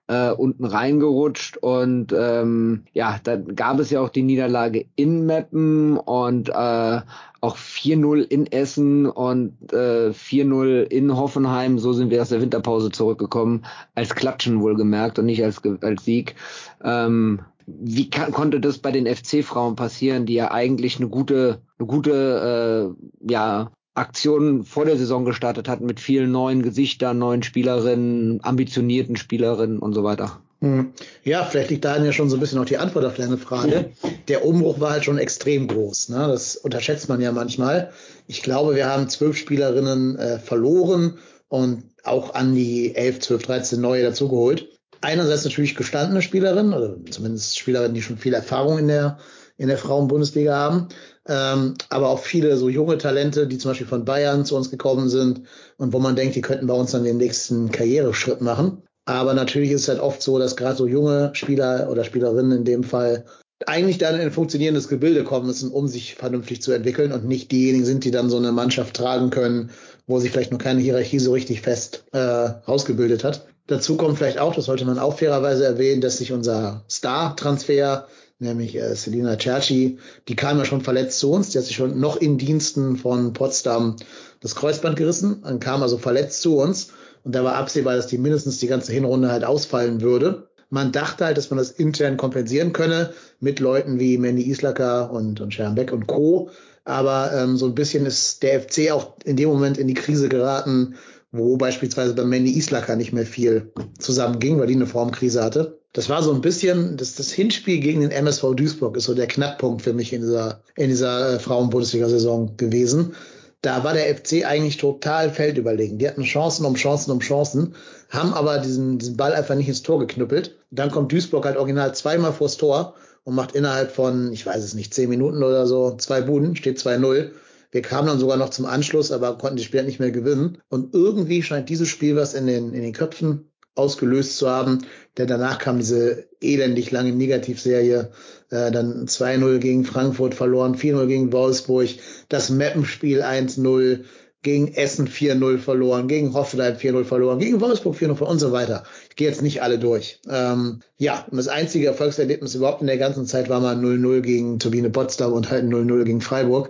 äh, 0.09 0.31
unten 0.31 0.65
reingerutscht 0.65 1.57
und 1.57 2.13
ähm, 2.17 2.81
ja, 2.93 3.19
dann 3.23 3.55
gab 3.55 3.79
es 3.79 3.91
ja 3.91 4.01
auch 4.01 4.09
die 4.09 4.23
Niederlage 4.23 4.87
in 4.95 5.27
Meppen 5.27 5.97
und 5.97 6.49
äh, 6.49 7.01
auch 7.41 7.57
4-0 7.57 8.21
in 8.23 8.51
Essen 8.51 9.05
und 9.05 9.53
äh, 9.71 10.09
4-0 10.09 10.81
in 10.81 11.15
Hoffenheim. 11.15 11.77
So 11.77 11.93
sind 11.93 12.09
wir 12.09 12.23
aus 12.23 12.29
der 12.29 12.41
Winterpause 12.41 12.89
zurückgekommen, 12.89 13.65
als 13.93 14.15
Klatschen 14.15 14.61
wohlgemerkt 14.61 15.19
und 15.19 15.27
nicht 15.27 15.43
als, 15.43 15.61
als 15.81 16.03
Sieg. 16.03 16.35
Ähm, 16.83 17.41
wie 17.67 18.09
kann, 18.09 18.31
konnte 18.31 18.59
das 18.59 18.79
bei 18.79 18.91
den 18.91 19.05
FC-Frauen 19.05 19.75
passieren, 19.75 20.25
die 20.25 20.33
ja 20.33 20.49
eigentlich 20.51 20.97
eine 20.97 21.07
gute, 21.07 21.61
eine 21.77 21.87
gute 21.87 22.95
äh, 23.21 23.31
ja, 23.31 23.69
Aktionen 23.99 24.63
vor 24.63 24.85
der 24.85 24.97
Saison 24.97 25.25
gestartet 25.25 25.67
hat 25.67 25.81
mit 25.81 25.99
vielen 25.99 26.31
neuen 26.31 26.63
Gesichtern, 26.63 27.19
neuen 27.19 27.43
Spielerinnen, 27.43 28.39
ambitionierten 28.43 29.17
Spielerinnen 29.17 29.79
und 29.79 29.93
so 29.93 30.03
weiter. 30.03 30.39
Hm. 30.61 30.93
Ja, 31.23 31.45
vielleicht 31.45 31.69
liegt 31.69 31.85
darin 31.85 32.05
ja 32.05 32.11
schon 32.11 32.29
so 32.29 32.35
ein 32.35 32.39
bisschen 32.39 32.59
auch 32.59 32.65
die 32.65 32.77
Antwort 32.77 33.05
auf 33.05 33.15
deine 33.15 33.37
Frage. 33.37 33.91
Der 34.27 34.45
Umbruch 34.45 34.79
war 34.79 34.91
halt 34.91 35.05
schon 35.05 35.17
extrem 35.17 35.67
groß. 35.67 36.09
Ne? 36.09 36.27
Das 36.27 36.55
unterschätzt 36.55 37.07
man 37.07 37.21
ja 37.21 37.31
manchmal. 37.31 37.91
Ich 38.27 38.41
glaube, 38.41 38.75
wir 38.75 38.87
haben 38.87 39.09
zwölf 39.09 39.37
Spielerinnen 39.37 40.17
äh, 40.17 40.39
verloren 40.39 41.17
und 41.47 41.83
auch 42.03 42.35
an 42.35 42.55
die 42.55 42.95
elf, 42.95 43.19
zwölf, 43.19 43.43
dreizehn 43.43 43.81
neue 43.81 44.03
dazugeholt. 44.03 44.67
Einerseits 45.01 45.45
natürlich 45.45 45.75
gestandene 45.75 46.21
Spielerinnen, 46.21 46.73
oder 46.73 46.95
zumindest 47.09 47.57
Spielerinnen, 47.57 47.93
die 47.93 48.01
schon 48.01 48.17
viel 48.17 48.33
Erfahrung 48.33 48.79
in 48.79 48.89
der, 48.89 49.17
in 49.57 49.69
der 49.69 49.77
Frauenbundesliga 49.77 50.55
haben 50.55 50.87
ähm, 51.29 51.75
aber 51.89 52.09
auch 52.09 52.19
viele 52.19 52.57
so 52.57 52.69
junge 52.69 52.97
Talente, 52.97 53.47
die 53.47 53.59
zum 53.59 53.71
Beispiel 53.71 53.87
von 53.87 54.03
Bayern 54.03 54.45
zu 54.45 54.55
uns 54.55 54.71
gekommen 54.71 55.09
sind 55.09 55.43
und 55.77 55.93
wo 55.93 55.99
man 55.99 56.15
denkt, 56.15 56.35
die 56.35 56.41
könnten 56.41 56.67
bei 56.67 56.73
uns 56.73 56.91
dann 56.91 57.03
den 57.03 57.17
nächsten 57.17 57.71
Karriereschritt 57.71 58.41
machen. 58.41 58.81
Aber 59.05 59.33
natürlich 59.33 59.71
ist 59.71 59.83
es 59.83 59.87
halt 59.89 59.99
oft 59.99 60.21
so, 60.21 60.39
dass 60.39 60.55
gerade 60.55 60.75
so 60.75 60.87
junge 60.87 61.29
Spieler 61.33 61.87
oder 61.91 62.03
Spielerinnen 62.03 62.59
in 62.59 62.65
dem 62.65 62.83
Fall 62.83 63.25
eigentlich 63.67 63.97
dann 63.97 64.15
in 64.15 64.21
ein 64.21 64.31
funktionierendes 64.31 64.87
Gebilde 64.87 65.23
kommen 65.23 65.47
müssen, 65.47 65.71
um 65.71 65.87
sich 65.87 66.15
vernünftig 66.15 66.61
zu 66.61 66.71
entwickeln 66.71 67.11
und 67.11 67.25
nicht 67.25 67.51
diejenigen 67.51 67.85
sind, 67.85 68.05
die 68.05 68.11
dann 68.11 68.29
so 68.29 68.37
eine 68.37 68.51
Mannschaft 68.51 68.95
tragen 68.95 69.29
können, 69.29 69.69
wo 70.07 70.19
sich 70.19 70.31
vielleicht 70.31 70.51
noch 70.51 70.59
keine 70.59 70.81
Hierarchie 70.81 71.19
so 71.19 71.33
richtig 71.33 71.61
fest 71.61 72.05
äh, 72.11 72.49
ausgebildet 72.65 73.23
hat. 73.23 73.45
Dazu 73.67 73.97
kommt 73.97 74.17
vielleicht 74.17 74.39
auch, 74.39 74.55
das 74.55 74.65
sollte 74.65 74.85
man 74.85 74.97
auch 74.97 75.19
fairerweise 75.19 75.65
erwähnen, 75.65 76.01
dass 76.01 76.17
sich 76.17 76.31
unser 76.31 76.83
Star-Transfer 76.89 78.07
nämlich 78.39 78.75
äh, 78.75 78.95
Selina 78.95 79.37
Cerci, 79.37 79.99
die 80.27 80.35
kam 80.35 80.57
ja 80.57 80.65
schon 80.65 80.81
verletzt 80.81 81.19
zu 81.19 81.31
uns, 81.31 81.49
die 81.49 81.57
hat 81.57 81.65
sich 81.65 81.75
schon 81.75 81.99
noch 81.99 82.17
in 82.17 82.37
Diensten 82.37 82.97
von 82.97 83.33
Potsdam 83.33 83.97
das 84.39 84.55
Kreuzband 84.55 84.95
gerissen, 84.95 85.41
dann 85.43 85.59
kam 85.59 85.83
also 85.83 85.97
verletzt 85.97 86.41
zu 86.41 86.57
uns 86.57 86.91
und 87.23 87.35
da 87.35 87.43
war 87.43 87.55
absehbar, 87.55 87.95
dass 87.95 88.07
die 88.07 88.17
mindestens 88.17 88.59
die 88.59 88.67
ganze 88.67 88.93
Hinrunde 88.93 89.31
halt 89.31 89.43
ausfallen 89.43 90.01
würde. 90.01 90.47
Man 90.69 90.91
dachte 90.91 91.25
halt, 91.25 91.37
dass 91.37 91.49
man 91.49 91.57
das 91.57 91.71
intern 91.71 92.15
kompensieren 92.15 92.73
könne 92.73 93.11
mit 93.39 93.59
Leuten 93.59 93.99
wie 93.99 94.17
Mandy 94.17 94.43
Islacker 94.49 95.11
und, 95.11 95.41
und 95.41 95.53
Sharon 95.53 95.75
Beck 95.75 95.91
und 95.91 96.07
Co. 96.07 96.49
Aber 96.85 97.31
ähm, 97.33 97.57
so 97.57 97.65
ein 97.65 97.75
bisschen 97.75 98.05
ist 98.05 98.43
der 98.43 98.61
FC 98.61 98.91
auch 98.91 99.15
in 99.25 99.35
dem 99.35 99.49
Moment 99.49 99.77
in 99.77 99.87
die 99.87 99.95
Krise 99.95 100.29
geraten, 100.29 100.95
wo 101.31 101.57
beispielsweise 101.57 102.13
bei 102.13 102.23
Mandy 102.23 102.55
Islacker 102.57 102.95
nicht 102.95 103.13
mehr 103.13 103.25
viel 103.25 103.71
zusammenging, 103.97 104.59
weil 104.59 104.67
die 104.67 104.75
eine 104.75 104.87
Formkrise 104.87 105.43
hatte 105.43 105.78
das 105.93 106.09
war 106.09 106.21
so 106.21 106.31
ein 106.31 106.41
bisschen, 106.41 106.97
das, 106.97 107.15
das 107.15 107.31
Hinspiel 107.31 107.79
gegen 107.79 108.01
den 108.01 108.11
MSV 108.11 108.53
Duisburg 108.55 108.95
ist 108.95 109.05
so 109.05 109.15
der 109.15 109.27
Knackpunkt 109.27 109.81
für 109.81 109.93
mich 109.93 110.13
in 110.13 110.21
dieser, 110.21 110.61
in 110.75 110.89
dieser 110.89 111.35
äh, 111.35 111.39
Frauen-Bundesliga-Saison 111.39 112.57
gewesen. 112.57 113.15
Da 113.61 113.83
war 113.83 113.93
der 113.93 114.15
FC 114.15 114.45
eigentlich 114.45 114.77
total 114.77 115.31
feldüberlegen. 115.31 115.97
Die 115.97 116.07
hatten 116.07 116.23
Chancen 116.23 116.65
um 116.65 116.75
Chancen 116.75 117.11
um 117.11 117.19
Chancen, 117.19 117.75
haben 118.09 118.33
aber 118.33 118.59
diesen, 118.59 118.99
diesen 118.99 119.17
Ball 119.17 119.33
einfach 119.33 119.55
nicht 119.55 119.67
ins 119.67 119.81
Tor 119.81 119.99
geknüppelt. 119.99 120.57
Dann 120.71 120.91
kommt 120.91 121.11
Duisburg 121.11 121.45
halt 121.45 121.57
original 121.57 121.93
zweimal 121.93 122.31
vors 122.31 122.57
Tor 122.57 122.93
und 123.25 123.35
macht 123.35 123.55
innerhalb 123.55 123.91
von, 123.91 124.31
ich 124.31 124.45
weiß 124.45 124.63
es 124.63 124.75
nicht, 124.75 124.93
zehn 124.93 125.09
Minuten 125.09 125.43
oder 125.43 125.67
so, 125.67 125.95
zwei 125.97 126.21
Buden, 126.21 126.55
steht 126.55 126.79
2-0. 126.79 127.31
Wir 127.71 127.81
kamen 127.81 128.07
dann 128.07 128.19
sogar 128.19 128.37
noch 128.37 128.49
zum 128.49 128.65
Anschluss, 128.65 129.11
aber 129.11 129.37
konnten 129.37 129.57
die 129.57 129.63
Spiel 129.63 129.83
nicht 129.83 129.99
mehr 129.99 130.11
gewinnen. 130.11 130.59
Und 130.69 130.93
irgendwie 130.93 131.43
scheint 131.43 131.69
dieses 131.69 131.89
Spiel 131.89 132.15
was 132.15 132.33
in 132.33 132.47
den, 132.47 132.73
in 132.73 132.81
den 132.81 132.93
Köpfen 132.93 133.49
ausgelöst 133.75 134.37
zu 134.37 134.49
haben. 134.49 134.85
Denn 135.17 135.27
danach 135.27 135.59
kam 135.59 135.77
diese 135.77 136.27
elendig 136.41 136.91
lange 136.91 137.11
Negativserie. 137.11 138.11
Äh, 138.49 138.71
dann 138.71 139.05
2-0 139.07 139.59
gegen 139.59 139.85
Frankfurt 139.85 140.33
verloren, 140.33 140.75
4-0 140.75 141.07
gegen 141.07 141.33
Wolfsburg, 141.33 141.89
das 142.29 142.49
Mappenspiel 142.49 143.21
1-0, 143.21 144.05
gegen 144.41 144.73
Essen 144.73 145.07
4-0 145.07 145.57
verloren, 145.57 146.07
gegen 146.07 146.33
Hoffenheim 146.33 146.75
4-0 146.75 147.03
verloren, 147.03 147.39
gegen 147.39 147.59
Wolfsburg 147.59 147.95
4-0 147.95 148.15
verloren 148.15 148.31
und 148.31 148.39
so 148.39 148.51
weiter. 148.51 148.83
Ich 149.09 149.17
gehe 149.17 149.27
jetzt 149.27 149.41
nicht 149.41 149.61
alle 149.61 149.79
durch. 149.79 150.21
Ähm, 150.29 150.79
ja, 150.97 151.25
und 151.29 151.37
das 151.37 151.49
einzige 151.49 151.87
Erfolgserlebnis 151.87 152.55
überhaupt 152.55 152.81
in 152.81 152.87
der 152.87 152.97
ganzen 152.97 153.25
Zeit 153.25 153.49
war 153.49 153.59
mal 153.59 153.75
0-0 153.75 154.21
gegen 154.21 154.59
Turbine 154.59 154.89
Potsdam 154.89 155.33
und 155.33 155.49
halt 155.51 155.65
0-0 155.65 156.03
gegen 156.05 156.21
Freiburg. 156.21 156.69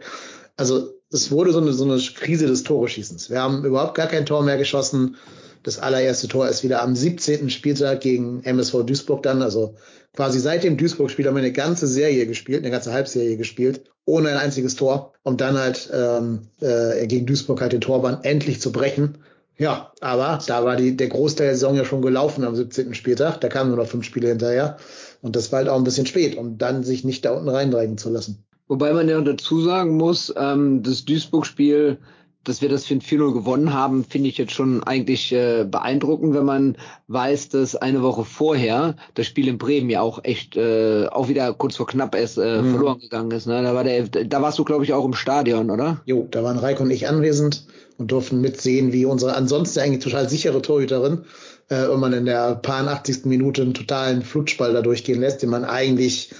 Also 0.57 0.93
es 1.12 1.31
wurde 1.31 1.51
so 1.51 1.59
eine, 1.59 1.73
so 1.73 1.83
eine 1.83 1.99
Krise 1.99 2.47
des 2.47 2.63
Toreschießens. 2.63 3.29
Wir 3.29 3.41
haben 3.41 3.63
überhaupt 3.63 3.95
gar 3.95 4.07
kein 4.07 4.25
Tor 4.25 4.43
mehr 4.43 4.57
geschossen. 4.57 5.15
Das 5.63 5.79
allererste 5.79 6.27
Tor 6.27 6.47
ist 6.47 6.63
wieder 6.63 6.81
am 6.81 6.95
17. 6.95 7.49
Spieltag 7.49 8.01
gegen 8.01 8.43
MSV 8.43 8.83
Duisburg 8.85 9.23
dann. 9.23 9.41
Also 9.41 9.75
quasi 10.13 10.39
seit 10.39 10.63
dem 10.63 10.77
Duisburg-Spiel 10.77 11.27
haben 11.27 11.35
wir 11.35 11.43
eine 11.43 11.51
ganze 11.51 11.87
Serie 11.87 12.25
gespielt, 12.25 12.63
eine 12.63 12.71
ganze 12.71 12.93
Halbserie 12.93 13.37
gespielt, 13.37 13.83
ohne 14.05 14.29
ein 14.29 14.37
einziges 14.37 14.75
Tor, 14.75 15.13
um 15.23 15.37
dann 15.37 15.57
halt 15.57 15.89
ähm, 15.93 16.47
äh, 16.61 17.05
gegen 17.07 17.25
Duisburg 17.25 17.61
halt 17.61 17.73
den 17.73 17.81
Torbahn 17.81 18.23
endlich 18.23 18.61
zu 18.61 18.71
brechen. 18.71 19.17
Ja, 19.57 19.91
aber 19.99 20.39
da 20.47 20.63
war 20.63 20.77
die, 20.77 20.95
der 20.95 21.09
Großteil 21.09 21.47
der 21.47 21.55
Saison 21.55 21.75
ja 21.75 21.83
schon 21.83 22.01
gelaufen 22.01 22.45
am 22.45 22.55
17. 22.55 22.93
Spieltag. 22.93 23.41
Da 23.41 23.49
kamen 23.49 23.69
nur 23.69 23.77
noch 23.77 23.89
fünf 23.89 24.05
Spiele 24.05 24.29
hinterher. 24.29 24.77
Und 25.21 25.35
das 25.35 25.51
war 25.51 25.59
halt 25.59 25.67
auch 25.67 25.75
ein 25.75 25.83
bisschen 25.83 26.05
spät, 26.05 26.37
um 26.37 26.57
dann 26.57 26.83
sich 26.83 27.03
nicht 27.03 27.25
da 27.25 27.31
unten 27.31 27.49
reindrängen 27.49 27.97
zu 27.97 28.09
lassen. 28.09 28.45
Wobei 28.69 28.93
man 28.93 29.09
ja 29.09 29.19
dazu 29.19 29.61
sagen 29.61 29.97
muss, 29.97 30.33
ähm, 30.37 30.81
das 30.81 31.03
Duisburg-Spiel 31.03 31.97
dass 32.43 32.62
wir 32.62 32.69
das 32.69 32.86
für 32.86 32.95
ein 32.95 33.02
4-0 33.02 33.34
gewonnen 33.34 33.73
haben, 33.73 34.04
finde 34.04 34.30
ich 34.30 34.38
jetzt 34.38 34.54
schon 34.54 34.84
eigentlich 34.84 35.32
äh, 35.32 35.65
beeindruckend, 35.69 36.34
wenn 36.34 36.45
man 36.45 36.78
weiß, 37.08 37.49
dass 37.49 37.75
eine 37.75 38.02
Woche 38.02 38.23
vorher 38.23 38.95
das 39.13 39.28
Spiel 39.28 39.47
in 39.47 39.58
Bremen 39.58 39.89
ja 39.89 40.02
auch 40.02 40.23
echt 40.23 40.56
äh, 40.56 41.08
auch 41.08 41.28
wieder 41.28 41.54
kurz 41.54 41.75
vor 41.75 41.88
knapp 41.88 42.15
erst 42.15 42.38
äh, 42.38 42.62
mhm. 42.62 42.71
verloren 42.71 42.99
gegangen 42.99 43.32
ist. 43.32 43.45
Ne? 43.45 43.62
Da, 43.62 43.75
war 43.75 43.84
der, 43.84 44.08
da 44.08 44.41
warst 44.41 44.58
du, 44.58 44.63
glaube 44.63 44.84
ich, 44.84 44.93
auch 44.93 45.06
im 45.06 45.13
Stadion, 45.13 45.69
oder? 45.69 46.02
Jo, 46.06 46.28
da 46.32 46.43
waren 46.43 46.58
Reik 46.58 46.80
und 46.80 46.91
ich 46.91 47.08
anwesend 47.08 47.65
und 47.97 48.12
durften 48.12 48.41
mitsehen, 48.41 48.93
wie 48.93 49.06
unsere 49.06 49.36
ansonsten 49.36 49.80
eigentlich 49.80 50.04
total 50.04 50.30
sichere 50.30 50.62
Torhüterin 50.62 51.25
äh, 51.69 51.88
wenn 51.88 51.99
man 51.99 52.13
in 52.13 52.25
der 52.25 52.56
paar 52.56 52.88
80. 52.88 53.25
Minute 53.25 53.62
einen 53.62 53.73
totalen 53.73 54.23
Flutschball 54.23 54.73
da 54.73 54.82
durchgehen 54.82 55.21
lässt, 55.21 55.41
den 55.41 55.49
man 55.49 55.65
eigentlich 55.65 56.32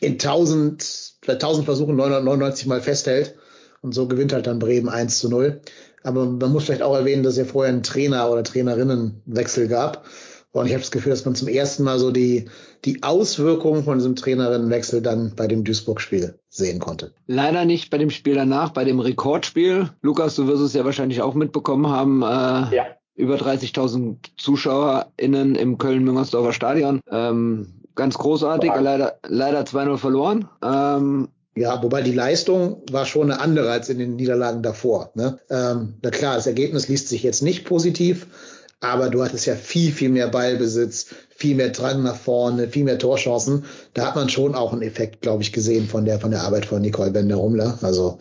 in 0.00 0.12
1000, 0.12 1.14
bei 1.26 1.34
1000 1.34 1.64
Versuchen 1.64 1.96
999 1.96 2.66
Mal 2.66 2.80
festhält 2.80 3.34
und 3.82 3.94
so 3.94 4.06
gewinnt 4.06 4.32
halt 4.32 4.46
dann 4.46 4.58
Bremen 4.58 4.88
1 4.88 5.18
zu 5.18 5.28
0. 5.28 5.60
Aber 6.02 6.26
man 6.26 6.52
muss 6.52 6.64
vielleicht 6.64 6.82
auch 6.82 6.94
erwähnen, 6.94 7.22
dass 7.22 7.34
es 7.34 7.38
ja 7.38 7.44
vorher 7.44 7.72
einen 7.72 7.82
Trainer 7.82 8.30
oder 8.30 8.42
Trainerinnenwechsel 8.42 9.68
gab. 9.68 10.04
Und 10.52 10.66
ich 10.66 10.72
habe 10.72 10.80
das 10.80 10.90
Gefühl, 10.90 11.10
dass 11.10 11.24
man 11.24 11.36
zum 11.36 11.46
ersten 11.46 11.84
Mal 11.84 11.98
so 11.98 12.10
die, 12.10 12.46
die 12.84 13.02
Auswirkungen 13.02 13.84
von 13.84 13.98
diesem 13.98 14.16
Trainerinnenwechsel 14.16 15.00
dann 15.00 15.32
bei 15.36 15.46
dem 15.46 15.62
Duisburg-Spiel 15.62 16.40
sehen 16.48 16.80
konnte. 16.80 17.12
Leider 17.26 17.64
nicht 17.64 17.90
bei 17.90 17.98
dem 17.98 18.10
Spiel 18.10 18.34
danach, 18.34 18.70
bei 18.70 18.84
dem 18.84 18.98
Rekordspiel. 18.98 19.90
Lukas, 20.02 20.34
du 20.34 20.48
wirst 20.48 20.62
es 20.62 20.74
ja 20.74 20.84
wahrscheinlich 20.84 21.22
auch 21.22 21.34
mitbekommen 21.34 21.88
haben. 21.88 22.22
Äh, 22.22 22.74
ja. 22.74 22.86
Über 23.14 23.36
30.000 23.36 24.16
ZuschauerInnen 24.38 25.54
im 25.54 25.78
Köln-Müngersdorfer 25.78 26.52
Stadion. 26.52 27.00
Ähm, 27.10 27.80
ganz 27.94 28.18
großartig, 28.18 28.72
leider, 28.80 29.20
leider 29.28 29.60
2-0 29.60 29.98
verloren. 29.98 30.48
Ähm, 30.64 31.28
ja, 31.56 31.82
wobei 31.82 32.02
die 32.02 32.12
Leistung 32.12 32.82
war 32.90 33.06
schon 33.06 33.30
eine 33.30 33.40
andere 33.40 33.70
als 33.70 33.88
in 33.88 33.98
den 33.98 34.16
Niederlagen 34.16 34.62
davor. 34.62 35.10
Ne? 35.14 35.38
Ähm, 35.50 35.94
na 36.02 36.10
klar, 36.10 36.36
das 36.36 36.46
Ergebnis 36.46 36.88
liest 36.88 37.08
sich 37.08 37.22
jetzt 37.22 37.42
nicht 37.42 37.64
positiv, 37.64 38.26
aber 38.80 39.10
du 39.10 39.22
hattest 39.22 39.46
ja 39.46 39.56
viel, 39.56 39.92
viel 39.92 40.08
mehr 40.08 40.28
Ballbesitz, 40.28 41.06
viel 41.28 41.56
mehr 41.56 41.70
Drang 41.70 42.02
nach 42.02 42.16
vorne, 42.16 42.68
viel 42.68 42.84
mehr 42.84 42.98
Torchancen. 42.98 43.64
Da 43.94 44.06
hat 44.06 44.16
man 44.16 44.28
schon 44.28 44.54
auch 44.54 44.72
einen 44.72 44.82
Effekt, 44.82 45.22
glaube 45.22 45.42
ich, 45.42 45.52
gesehen 45.52 45.86
von 45.86 46.04
der, 46.04 46.20
von 46.20 46.30
der 46.30 46.42
Arbeit 46.42 46.66
von 46.66 46.80
Nicole 46.80 47.10
Bender-Rumler. 47.10 47.78
Also, 47.82 48.18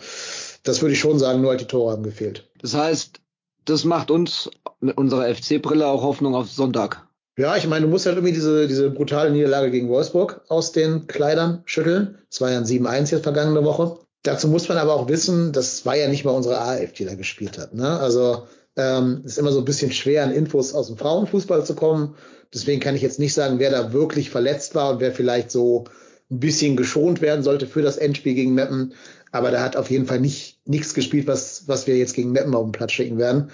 das 0.64 0.82
würde 0.82 0.94
ich 0.94 1.00
schon 1.00 1.20
sagen, 1.20 1.42
nur 1.42 1.52
halt 1.52 1.62
die 1.62 1.66
Tore 1.66 1.94
haben 1.94 2.04
gefehlt. 2.04 2.50
Das 2.62 2.74
heißt, 2.74 3.22
das 3.66 3.86
macht 3.86 4.12
uns 4.12 4.50
mit 4.82 4.98
unserer 4.98 5.34
FC-Brille 5.34 5.88
auch 5.88 6.02
Hoffnung 6.02 6.36
auf 6.36 6.50
Sonntag. 6.50 7.08
Ja, 7.40 7.56
ich 7.56 7.66
meine, 7.68 7.86
du 7.86 7.90
musst 7.90 8.06
halt 8.06 8.18
irgendwie 8.18 8.34
diese, 8.34 8.68
diese 8.68 8.90
brutale 8.90 9.32
Niederlage 9.32 9.72
gegen 9.72 9.88
Wolfsburg 9.88 10.42
aus 10.50 10.74
den 10.74 11.08
Kleidern 11.08 11.62
schütteln. 11.64 12.18
Es 12.30 12.42
war 12.42 12.52
ja 12.52 12.58
ein 12.58 12.66
7-1 12.66 13.12
jetzt 13.12 13.24
vergangene 13.24 13.64
Woche. 13.64 13.98
Dazu 14.24 14.50
muss 14.50 14.68
man 14.68 14.78
aber 14.78 14.94
auch 14.94 15.08
wissen, 15.08 15.54
das 15.54 15.86
war 15.86 15.96
ja 15.96 16.10
nicht 16.10 16.26
mal 16.26 16.32
unsere 16.32 16.60
AF, 16.60 16.92
die 16.92 17.06
da 17.06 17.16
gespielt 17.16 17.58
hat. 17.58 17.74
Ne? 17.74 17.98
Also 17.98 18.44
ähm, 18.76 19.22
ist 19.24 19.38
immer 19.38 19.54
so 19.54 19.60
ein 19.60 19.66
bisschen 19.66 19.94
schwer, 19.94 20.26
an 20.26 20.34
Infos 20.34 20.74
aus 20.74 20.88
dem 20.88 20.98
Frauenfußball 20.98 21.66
zu 21.66 21.76
kommen. 21.76 22.16
Deswegen 22.54 22.82
kann 22.82 22.96
ich 22.96 23.02
jetzt 23.02 23.20
nicht 23.20 23.34
sagen, 23.34 23.58
wer 23.60 23.72
da 23.72 23.94
wirklich 23.94 24.32
verletzt 24.32 24.76
war 24.76 24.92
und 24.92 25.00
wer 25.00 25.14
vielleicht 25.14 25.50
so 25.50 25.86
ein 26.30 26.42
bisschen 26.42 26.76
geschont 26.76 27.22
werden 27.22 27.44
sollte 27.44 27.68
für 27.68 27.82
das 27.82 27.96
Endspiel 27.96 28.34
gegen 28.34 28.54
Meppen. 28.54 28.96
Aber 29.32 29.52
da 29.52 29.62
hat 29.62 29.78
auf 29.78 29.90
jeden 29.90 30.08
Fall 30.08 30.20
nicht 30.20 30.60
nichts 30.66 30.94
gespielt, 30.94 31.26
was, 31.26 31.70
was 31.70 31.88
wir 31.88 31.96
jetzt 31.96 32.16
gegen 32.16 32.34
Meppen 32.34 32.54
auf 32.54 32.66
den 32.66 32.74
Platz 32.74 32.92
schicken 32.92 33.18
werden. 33.18 33.50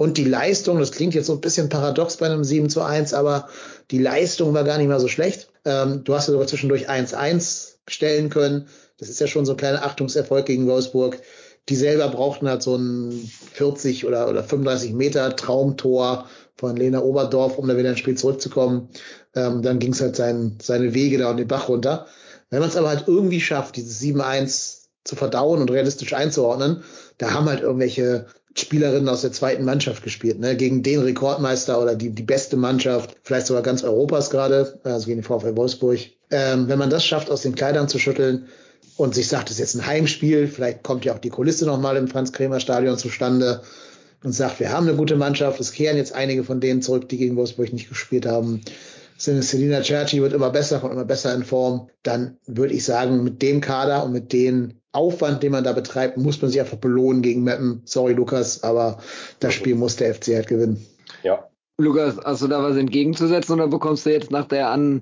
Und 0.00 0.16
die 0.16 0.24
Leistung, 0.24 0.78
das 0.78 0.92
klingt 0.92 1.12
jetzt 1.12 1.26
so 1.26 1.34
ein 1.34 1.42
bisschen 1.42 1.68
paradox 1.68 2.16
bei 2.16 2.24
einem 2.24 2.42
7 2.42 2.70
zu 2.70 2.80
1, 2.80 3.12
aber 3.12 3.50
die 3.90 3.98
Leistung 3.98 4.54
war 4.54 4.64
gar 4.64 4.78
nicht 4.78 4.88
mal 4.88 4.98
so 4.98 5.08
schlecht. 5.08 5.52
Ähm, 5.66 6.04
du 6.04 6.14
hast 6.14 6.26
ja 6.26 6.32
sogar 6.32 6.46
zwischendurch 6.46 6.88
1-1 6.88 7.74
stellen 7.86 8.30
können. 8.30 8.66
Das 8.96 9.10
ist 9.10 9.20
ja 9.20 9.26
schon 9.26 9.44
so 9.44 9.52
ein 9.52 9.58
kleiner 9.58 9.84
Achtungserfolg 9.84 10.46
gegen 10.46 10.66
Wolfsburg. 10.66 11.20
Die 11.68 11.76
selber 11.76 12.08
brauchten 12.08 12.48
halt 12.48 12.62
so 12.62 12.76
ein 12.76 13.30
40 13.52 14.06
oder, 14.06 14.30
oder 14.30 14.42
35 14.42 14.94
Meter 14.94 15.36
Traumtor 15.36 16.30
von 16.56 16.78
Lena 16.78 17.02
Oberdorf, 17.02 17.58
um 17.58 17.68
da 17.68 17.76
wieder 17.76 17.90
ins 17.90 17.98
Spiel 17.98 18.16
zurückzukommen. 18.16 18.88
Ähm, 19.34 19.60
dann 19.60 19.80
ging 19.80 19.92
es 19.92 20.00
halt 20.00 20.16
sein, 20.16 20.56
seine 20.62 20.94
Wege 20.94 21.18
da 21.18 21.28
und 21.28 21.36
den 21.36 21.46
Bach 21.46 21.68
runter. 21.68 22.06
Wenn 22.48 22.60
man 22.60 22.70
es 22.70 22.76
aber 22.76 22.88
halt 22.88 23.04
irgendwie 23.06 23.42
schafft, 23.42 23.76
dieses 23.76 24.00
7-1 24.00 24.78
zu 25.04 25.14
verdauen 25.14 25.60
und 25.60 25.70
realistisch 25.70 26.14
einzuordnen, 26.14 26.84
da 27.18 27.34
haben 27.34 27.50
halt 27.50 27.60
irgendwelche 27.60 28.28
Spielerinnen 28.56 29.08
aus 29.08 29.22
der 29.22 29.32
zweiten 29.32 29.64
Mannschaft 29.64 30.02
gespielt, 30.02 30.40
ne? 30.40 30.56
gegen 30.56 30.82
den 30.82 31.00
Rekordmeister 31.00 31.80
oder 31.80 31.94
die, 31.94 32.10
die 32.10 32.22
beste 32.22 32.56
Mannschaft, 32.56 33.16
vielleicht 33.22 33.46
sogar 33.46 33.62
ganz 33.62 33.84
Europas 33.84 34.30
gerade, 34.30 34.80
also 34.82 35.06
gegen 35.06 35.20
den 35.20 35.24
VfL 35.24 35.56
Wolfsburg. 35.56 36.00
Ähm, 36.30 36.68
wenn 36.68 36.78
man 36.78 36.90
das 36.90 37.04
schafft, 37.04 37.30
aus 37.30 37.42
den 37.42 37.54
Kleidern 37.54 37.88
zu 37.88 37.98
schütteln 37.98 38.46
und 38.96 39.14
sich 39.14 39.28
sagt, 39.28 39.50
es 39.50 39.56
ist 39.56 39.60
jetzt 39.60 39.74
ein 39.76 39.86
Heimspiel, 39.86 40.48
vielleicht 40.48 40.82
kommt 40.82 41.04
ja 41.04 41.14
auch 41.14 41.18
die 41.18 41.30
Kulisse 41.30 41.64
nochmal 41.64 41.96
im 41.96 42.08
Franz-Kremer-Stadion 42.08 42.98
zustande 42.98 43.62
und 44.24 44.32
sagt, 44.32 44.60
wir 44.60 44.70
haben 44.72 44.86
eine 44.86 44.96
gute 44.96 45.16
Mannschaft, 45.16 45.60
es 45.60 45.72
kehren 45.72 45.96
jetzt 45.96 46.12
einige 46.12 46.44
von 46.44 46.60
denen 46.60 46.82
zurück, 46.82 47.08
die 47.08 47.18
gegen 47.18 47.36
Wolfsburg 47.36 47.72
nicht 47.72 47.88
gespielt 47.88 48.26
haben. 48.26 48.60
Selina 49.16 49.82
Cerci 49.82 50.20
wird 50.22 50.32
immer 50.32 50.50
besser, 50.50 50.80
kommt 50.80 50.94
immer 50.94 51.04
besser 51.04 51.34
in 51.34 51.44
Form. 51.44 51.88
Dann 52.02 52.38
würde 52.46 52.74
ich 52.74 52.84
sagen, 52.84 53.22
mit 53.22 53.42
dem 53.42 53.60
Kader 53.60 54.04
und 54.04 54.12
mit 54.12 54.32
den 54.32 54.79
Aufwand, 54.92 55.42
den 55.42 55.52
man 55.52 55.64
da 55.64 55.72
betreibt, 55.72 56.16
muss 56.16 56.40
man 56.42 56.50
sich 56.50 56.60
einfach 56.60 56.78
belohnen 56.78 57.22
gegen 57.22 57.44
Mappen. 57.44 57.82
Sorry, 57.84 58.12
Lukas, 58.12 58.64
aber 58.64 58.98
das 59.38 59.54
Spiel 59.54 59.74
muss 59.74 59.96
der 59.96 60.14
FC 60.14 60.34
halt 60.34 60.48
gewinnen. 60.48 60.84
Ja. 61.22 61.48
Lukas, 61.78 62.18
hast 62.24 62.42
du 62.42 62.48
da 62.48 62.62
was 62.62 62.76
entgegenzusetzen 62.76 63.54
oder 63.54 63.68
bekommst 63.68 64.04
du 64.04 64.10
jetzt 64.10 64.30
nach 64.30 64.46
der 64.46 64.68
An, 64.68 65.00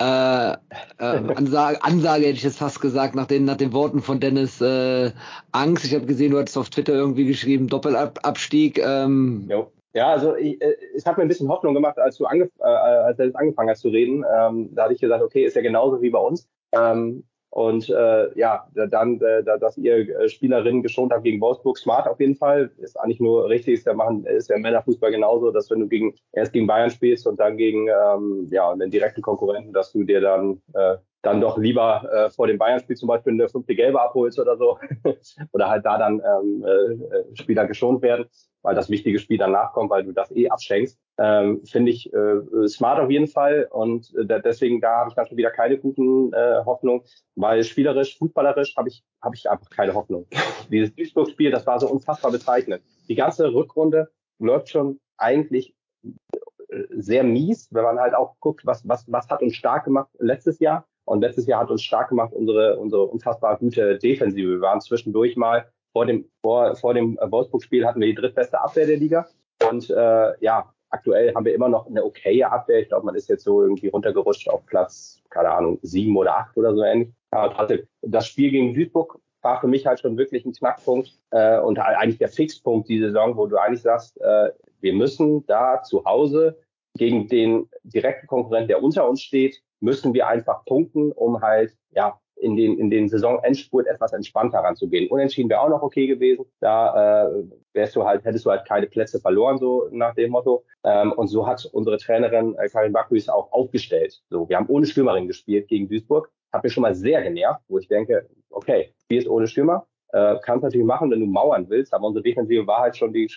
äh, 0.00 0.52
äh, 0.52 0.56
Ansage, 0.98 1.82
Ansage, 1.82 2.26
hätte 2.26 2.36
ich 2.36 2.42
jetzt 2.42 2.58
fast 2.58 2.80
gesagt, 2.80 3.14
nach 3.14 3.26
den, 3.26 3.44
nach 3.44 3.56
den 3.56 3.72
Worten 3.72 4.00
von 4.00 4.20
Dennis 4.20 4.60
äh, 4.60 5.10
Angst? 5.50 5.84
Ich 5.84 5.94
habe 5.94 6.06
gesehen, 6.06 6.32
du 6.32 6.38
hattest 6.38 6.58
auf 6.58 6.70
Twitter 6.70 6.94
irgendwie 6.94 7.26
geschrieben, 7.26 7.68
Doppelabstieg. 7.68 8.78
Ähm, 8.78 9.46
jo. 9.48 9.72
Ja, 9.94 10.08
also 10.08 10.36
ich, 10.36 10.60
äh, 10.62 10.74
es 10.94 11.04
hat 11.04 11.18
mir 11.18 11.22
ein 11.22 11.28
bisschen 11.28 11.48
Hoffnung 11.48 11.74
gemacht, 11.74 11.98
als 11.98 12.16
du 12.16 12.24
angef 12.24 12.50
äh, 12.60 12.64
als 12.64 13.18
du 13.18 13.30
angefangen 13.34 13.68
hast 13.68 13.80
zu 13.80 13.88
reden. 13.88 14.24
Ähm, 14.24 14.70
da 14.74 14.84
hatte 14.84 14.94
ich 14.94 15.00
gesagt, 15.00 15.22
okay, 15.22 15.44
ist 15.44 15.56
ja 15.56 15.62
genauso 15.62 16.00
wie 16.00 16.10
bei 16.10 16.18
uns. 16.18 16.48
Ähm, 16.72 17.24
und 17.52 17.90
äh, 17.90 18.38
ja, 18.38 18.66
dann, 18.72 19.20
äh, 19.20 19.44
dass 19.44 19.76
ihr 19.76 20.08
äh, 20.08 20.28
Spielerinnen 20.30 20.82
geschont 20.82 21.12
habt 21.12 21.24
gegen 21.24 21.38
Wolfsburg, 21.42 21.76
smart 21.76 22.08
auf 22.08 22.18
jeden 22.18 22.34
Fall. 22.34 22.70
Ist 22.78 22.98
eigentlich 22.98 23.20
nur 23.20 23.46
richtig, 23.46 23.74
ist 23.74 23.86
ja, 23.86 23.92
machen, 23.92 24.24
ist 24.24 24.48
ja 24.48 24.56
im 24.56 24.62
Männerfußball 24.62 25.10
genauso, 25.10 25.50
dass 25.50 25.70
wenn 25.70 25.80
du 25.80 25.86
gegen, 25.86 26.14
erst 26.32 26.54
gegen 26.54 26.66
Bayern 26.66 26.88
spielst 26.88 27.26
und 27.26 27.38
dann 27.38 27.58
gegen 27.58 27.88
ähm, 27.88 28.48
ja, 28.50 28.70
einen 28.70 28.90
direkten 28.90 29.20
Konkurrenten, 29.20 29.74
dass 29.74 29.92
du 29.92 30.02
dir 30.02 30.22
dann 30.22 30.62
äh, 30.72 30.96
dann 31.20 31.42
doch 31.42 31.58
lieber 31.58 32.10
äh, 32.10 32.30
vor 32.30 32.46
dem 32.46 32.56
Bayern-Spiel 32.56 32.96
zum 32.96 33.08
Beispiel 33.08 33.34
eine 33.34 33.48
fünfte 33.50 33.76
Gelbe 33.76 34.00
abholst 34.00 34.40
oder 34.40 34.56
so. 34.56 34.78
oder 35.52 35.68
halt 35.68 35.84
da 35.84 35.98
dann 35.98 36.22
ähm, 36.24 36.64
äh, 36.64 37.36
Spieler 37.36 37.66
geschont 37.66 38.00
werden 38.00 38.26
weil 38.62 38.74
das 38.74 38.88
wichtige 38.88 39.18
Spiel 39.18 39.38
danach 39.38 39.72
kommt, 39.72 39.90
weil 39.90 40.04
du 40.04 40.12
das 40.12 40.30
eh 40.30 40.48
abschenkst. 40.48 40.98
Ähm, 41.18 41.62
Finde 41.64 41.90
ich 41.90 42.12
äh, 42.12 42.68
smart 42.68 42.98
auf 42.98 43.10
jeden 43.10 43.28
Fall 43.28 43.68
und 43.70 44.14
äh, 44.16 44.40
deswegen 44.42 44.80
da 44.80 45.00
habe 45.00 45.10
ich 45.10 45.14
dann 45.14 45.26
schon 45.26 45.36
wieder 45.36 45.50
keine 45.50 45.78
guten 45.78 46.32
äh, 46.32 46.64
Hoffnung, 46.64 47.04
weil 47.34 47.62
spielerisch, 47.64 48.16
fußballerisch 48.18 48.76
habe 48.76 48.88
ich 48.88 49.04
habe 49.22 49.34
ich 49.36 49.50
einfach 49.50 49.68
keine 49.68 49.94
Hoffnung. 49.94 50.26
Dieses 50.70 50.94
Duisburg-Spiel, 50.94 51.50
das 51.50 51.66
war 51.66 51.78
so 51.78 51.88
unfassbar 51.88 52.30
bezeichnend. 52.30 52.82
Die 53.08 53.14
ganze 53.14 53.52
Rückrunde 53.52 54.10
läuft 54.38 54.70
schon 54.70 55.00
eigentlich 55.18 55.74
äh, 56.02 56.82
sehr 56.90 57.24
mies, 57.24 57.68
wenn 57.72 57.84
man 57.84 57.98
halt 57.98 58.14
auch 58.14 58.36
guckt, 58.40 58.64
was 58.64 58.88
was 58.88 59.04
was 59.12 59.28
hat 59.28 59.42
uns 59.42 59.54
stark 59.54 59.84
gemacht 59.84 60.08
letztes 60.18 60.58
Jahr. 60.60 60.86
Und 61.04 61.20
letztes 61.20 61.46
Jahr 61.46 61.60
hat 61.60 61.70
uns 61.70 61.82
stark 61.82 62.08
gemacht 62.08 62.32
unsere 62.32 62.78
unsere 62.78 63.02
unfassbar 63.02 63.58
gute 63.58 63.98
Defensive. 63.98 64.48
Wir 64.48 64.60
waren 64.60 64.80
zwischendurch 64.80 65.36
mal 65.36 65.66
vor 65.92 66.06
dem, 66.06 66.28
vor, 66.40 66.74
vor 66.76 66.94
dem 66.94 67.18
Wolfsburg-Spiel 67.20 67.86
hatten 67.86 68.00
wir 68.00 68.08
die 68.08 68.14
drittbeste 68.14 68.60
Abwehr 68.60 68.86
der 68.86 68.96
Liga. 68.96 69.26
Und 69.70 69.90
äh, 69.90 70.32
ja, 70.40 70.72
aktuell 70.92 71.34
haben 71.34 71.44
wir 71.44 71.54
immer 71.54 71.68
noch 71.68 71.86
eine 71.86 72.04
okaye 72.04 72.44
Abwehr. 72.44 72.80
Ich 72.80 72.88
glaube, 72.88 73.06
man 73.06 73.14
ist 73.14 73.28
jetzt 73.28 73.44
so 73.44 73.62
irgendwie 73.62 73.88
runtergerutscht 73.88 74.48
auf 74.48 74.64
Platz, 74.66 75.20
keine 75.30 75.50
Ahnung, 75.50 75.78
sieben 75.82 76.16
oder 76.16 76.36
acht 76.36 76.56
oder 76.56 76.74
so 76.74 76.82
ähnlich. 76.82 77.10
Aber 77.30 77.66
das 78.02 78.26
Spiel 78.26 78.50
gegen 78.50 78.74
Duisburg 78.74 79.18
war 79.40 79.60
für 79.60 79.66
mich 79.66 79.86
halt 79.86 80.00
schon 80.00 80.16
wirklich 80.16 80.44
ein 80.44 80.52
Knackpunkt 80.52 81.18
äh, 81.30 81.58
und 81.58 81.78
eigentlich 81.78 82.18
der 82.18 82.28
Fixpunkt 82.28 82.88
die 82.88 83.00
Saison, 83.00 83.36
wo 83.36 83.46
du 83.46 83.56
eigentlich 83.56 83.82
sagst, 83.82 84.20
äh, 84.20 84.50
wir 84.80 84.92
müssen 84.92 85.44
da 85.46 85.82
zu 85.82 86.04
Hause 86.04 86.58
gegen 86.94 87.26
den 87.26 87.68
direkten 87.82 88.26
Konkurrent, 88.26 88.68
der 88.68 88.82
unter 88.82 89.08
uns 89.08 89.22
steht, 89.22 89.62
müssen 89.80 90.14
wir 90.14 90.28
einfach 90.28 90.64
punkten, 90.64 91.10
um 91.12 91.40
halt 91.40 91.76
ja 91.90 92.20
in 92.42 92.56
den, 92.56 92.78
in 92.78 92.90
den 92.90 93.08
Saisonendspurt 93.08 93.86
etwas 93.86 94.12
entspannter 94.12 94.58
ranzugehen. 94.58 95.08
Unentschieden 95.08 95.48
wäre 95.48 95.60
auch 95.60 95.68
noch 95.68 95.82
okay 95.82 96.06
gewesen. 96.06 96.44
Da 96.60 97.26
äh, 97.28 97.44
wärst 97.72 97.96
du 97.96 98.04
halt, 98.04 98.24
hättest 98.24 98.44
du 98.44 98.50
halt 98.50 98.66
keine 98.66 98.86
Plätze 98.86 99.20
verloren, 99.20 99.58
so 99.58 99.88
nach 99.90 100.14
dem 100.14 100.30
Motto. 100.30 100.64
Ähm, 100.84 101.12
und 101.12 101.28
so 101.28 101.46
hat 101.46 101.64
unsere 101.72 101.98
Trainerin 101.98 102.54
äh, 102.56 102.68
Karin 102.68 102.92
Bakuis 102.92 103.28
auch 103.28 103.52
aufgestellt. 103.52 104.20
So, 104.30 104.48
wir 104.48 104.56
haben 104.56 104.68
ohne 104.68 104.86
Stürmerin 104.86 105.28
gespielt 105.28 105.68
gegen 105.68 105.88
Duisburg. 105.88 106.30
Hat 106.52 106.64
mir 106.64 106.70
schon 106.70 106.82
mal 106.82 106.94
sehr 106.94 107.22
genervt, 107.22 107.62
wo 107.68 107.78
ich 107.78 107.88
denke, 107.88 108.28
okay, 108.50 108.92
spielst 109.04 109.28
ohne 109.28 109.46
Stürmer, 109.46 109.86
äh, 110.08 110.36
kannst 110.42 110.64
natürlich 110.64 110.86
machen, 110.86 111.10
wenn 111.10 111.20
du 111.20 111.26
mauern 111.26 111.70
willst, 111.70 111.94
aber 111.94 112.06
unsere 112.06 112.22
Defensive 112.22 112.66
war 112.66 112.80
halt 112.80 112.96
schon 112.96 113.12
die 113.12 113.28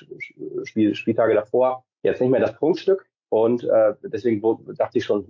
Spiel 0.64 0.94
Spieltage 0.96 1.34
davor 1.34 1.86
jetzt 2.06 2.22
nicht 2.22 2.30
mehr 2.30 2.40
das 2.40 2.56
Prunkstück. 2.56 3.06
Und 3.36 3.66
äh, 3.66 3.94
deswegen 4.02 4.42
dachte 4.78 4.98
ich 4.98 5.04
schon, 5.04 5.26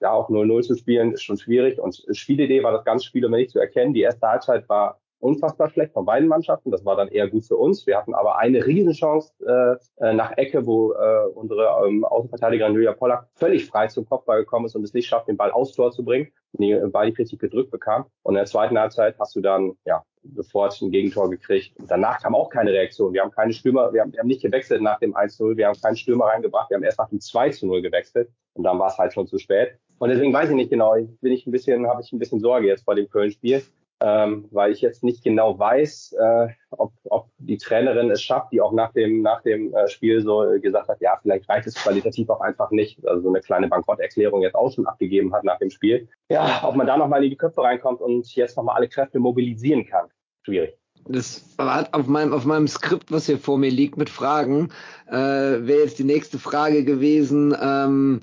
da 0.00 0.10
auch 0.10 0.28
0-0 0.28 0.62
zu 0.62 0.74
spielen, 0.74 1.12
ist 1.12 1.22
schon 1.22 1.36
schwierig. 1.36 1.78
Und 1.78 2.04
Spielidee 2.10 2.64
war 2.64 2.72
das 2.72 2.84
ganze 2.84 3.06
Spiel 3.06 3.24
um 3.24 3.30
nicht 3.30 3.52
zu 3.52 3.60
erkennen. 3.60 3.94
Die 3.94 4.00
erste 4.00 4.26
Halbzeit 4.26 4.68
war 4.68 5.00
unfassbar 5.24 5.70
schlecht 5.70 5.94
von 5.94 6.04
beiden 6.04 6.28
Mannschaften. 6.28 6.70
Das 6.70 6.84
war 6.84 6.96
dann 6.96 7.08
eher 7.08 7.28
gut 7.28 7.46
für 7.46 7.56
uns. 7.56 7.86
Wir 7.86 7.96
hatten 7.96 8.14
aber 8.14 8.36
eine 8.38 8.66
Riesenchance 8.66 9.32
äh, 9.46 10.04
äh, 10.04 10.12
nach 10.12 10.36
Ecke, 10.36 10.66
wo 10.66 10.92
äh, 10.92 11.26
unsere 11.34 11.86
ähm, 11.86 12.04
Außenverteidigerin 12.04 12.74
Julia 12.74 12.92
Pollack 12.92 13.28
völlig 13.34 13.66
frei 13.66 13.86
zum 13.86 14.06
Kopfball 14.06 14.40
gekommen 14.40 14.66
ist 14.66 14.76
und 14.76 14.84
es 14.84 14.92
nicht 14.92 15.06
schafft, 15.06 15.28
den 15.28 15.38
Ball 15.38 15.50
aufs 15.50 15.72
Tor 15.72 15.92
zu 15.92 16.04
bringen, 16.04 16.30
den 16.52 16.92
Ball 16.92 17.06
nicht 17.06 17.18
richtig 17.18 17.38
gedrückt 17.38 17.70
bekam. 17.70 18.04
Und 18.22 18.34
in 18.34 18.36
der 18.36 18.44
zweiten 18.44 18.78
Halbzeit 18.78 19.18
hast 19.18 19.34
du 19.34 19.40
dann 19.40 19.72
ja 19.86 20.02
sofort 20.34 20.78
ein 20.82 20.90
Gegentor 20.90 21.30
gekriegt. 21.30 21.74
Und 21.78 21.90
danach 21.90 22.22
kam 22.22 22.34
auch 22.34 22.50
keine 22.50 22.72
Reaktion. 22.72 23.14
Wir 23.14 23.22
haben 23.22 23.30
keine 23.30 23.54
Stürmer, 23.54 23.94
wir 23.94 24.02
haben, 24.02 24.12
wir 24.12 24.20
haben 24.20 24.26
nicht 24.26 24.42
gewechselt 24.42 24.82
nach 24.82 24.98
dem 24.98 25.16
1-0, 25.16 25.56
wir 25.56 25.68
haben 25.68 25.80
keinen 25.80 25.96
Stürmer 25.96 26.26
reingebracht, 26.26 26.68
wir 26.68 26.76
haben 26.76 26.84
erst 26.84 26.98
nach 26.98 27.08
dem 27.08 27.18
2-0 27.18 27.80
gewechselt 27.80 28.28
und 28.52 28.64
dann 28.64 28.78
war 28.78 28.88
es 28.88 28.98
halt 28.98 29.14
schon 29.14 29.26
zu 29.26 29.38
spät. 29.38 29.78
Und 29.98 30.10
deswegen 30.10 30.34
weiß 30.34 30.50
ich 30.50 30.56
nicht 30.56 30.70
genau, 30.70 30.94
bin 30.94 31.32
ich 31.32 31.46
ein 31.46 31.50
bisschen, 31.50 31.86
habe 31.86 32.02
ich 32.02 32.12
ein 32.12 32.18
bisschen 32.18 32.40
Sorge 32.40 32.66
jetzt 32.66 32.84
vor 32.84 32.94
dem 32.94 33.08
Köln-Spiel 33.08 33.62
ähm, 34.00 34.48
weil 34.50 34.72
ich 34.72 34.80
jetzt 34.80 35.04
nicht 35.04 35.22
genau 35.22 35.58
weiß, 35.58 36.14
äh, 36.18 36.48
ob, 36.70 36.92
ob 37.04 37.28
die 37.38 37.56
Trainerin 37.56 38.10
es 38.10 38.22
schafft, 38.22 38.52
die 38.52 38.60
auch 38.60 38.72
nach 38.72 38.92
dem, 38.92 39.22
nach 39.22 39.42
dem 39.42 39.74
äh, 39.74 39.88
Spiel 39.88 40.20
so 40.20 40.44
gesagt 40.60 40.88
hat, 40.88 41.00
ja, 41.00 41.18
vielleicht 41.22 41.48
reicht 41.48 41.66
es 41.66 41.74
qualitativ 41.74 42.28
auch 42.30 42.40
einfach 42.40 42.70
nicht. 42.70 43.06
Also 43.06 43.22
so 43.22 43.28
eine 43.28 43.40
kleine 43.40 43.68
Bankrotterklärung 43.68 44.42
jetzt 44.42 44.56
auch 44.56 44.72
schon 44.72 44.86
abgegeben 44.86 45.32
hat 45.32 45.44
nach 45.44 45.58
dem 45.58 45.70
Spiel. 45.70 46.08
Ja, 46.28 46.62
ob 46.64 46.74
man 46.74 46.86
da 46.86 46.96
nochmal 46.96 47.22
in 47.24 47.30
die 47.30 47.36
Köpfe 47.36 47.62
reinkommt 47.62 48.00
und 48.00 48.34
jetzt 48.34 48.56
nochmal 48.56 48.76
alle 48.76 48.88
Kräfte 48.88 49.18
mobilisieren 49.18 49.86
kann. 49.86 50.08
Schwierig. 50.42 50.76
Das 51.06 51.44
war 51.58 51.88
auf 51.92 52.06
meinem, 52.06 52.32
auf 52.32 52.44
meinem 52.44 52.66
Skript, 52.66 53.12
was 53.12 53.26
hier 53.26 53.38
vor 53.38 53.58
mir 53.58 53.70
liegt 53.70 53.98
mit 53.98 54.08
Fragen, 54.08 54.70
äh, 55.06 55.12
wäre 55.12 55.82
jetzt 55.82 55.98
die 55.98 56.04
nächste 56.04 56.38
Frage 56.38 56.84
gewesen. 56.84 57.54
Ähm, 57.60 58.20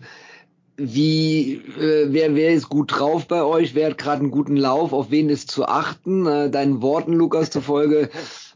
wie, 0.82 1.56
äh, 1.80 2.08
wer, 2.10 2.36
wer 2.36 2.54
ist 2.54 2.70
gut 2.70 2.98
drauf 2.98 3.28
bei 3.28 3.44
euch? 3.44 3.76
Wer 3.76 3.92
hat 3.92 3.98
gerade 3.98 4.22
einen 4.22 4.32
guten 4.32 4.58
Lauf? 4.58 4.94
Auf 4.94 5.12
wen 5.12 5.30
ist 5.30 5.52
zu 5.52 5.66
achten? 5.66 6.26
Äh, 6.26 6.50
deinen 6.50 6.82
Worten, 6.82 7.14
Lukas, 7.14 7.50
zufolge 7.52 8.10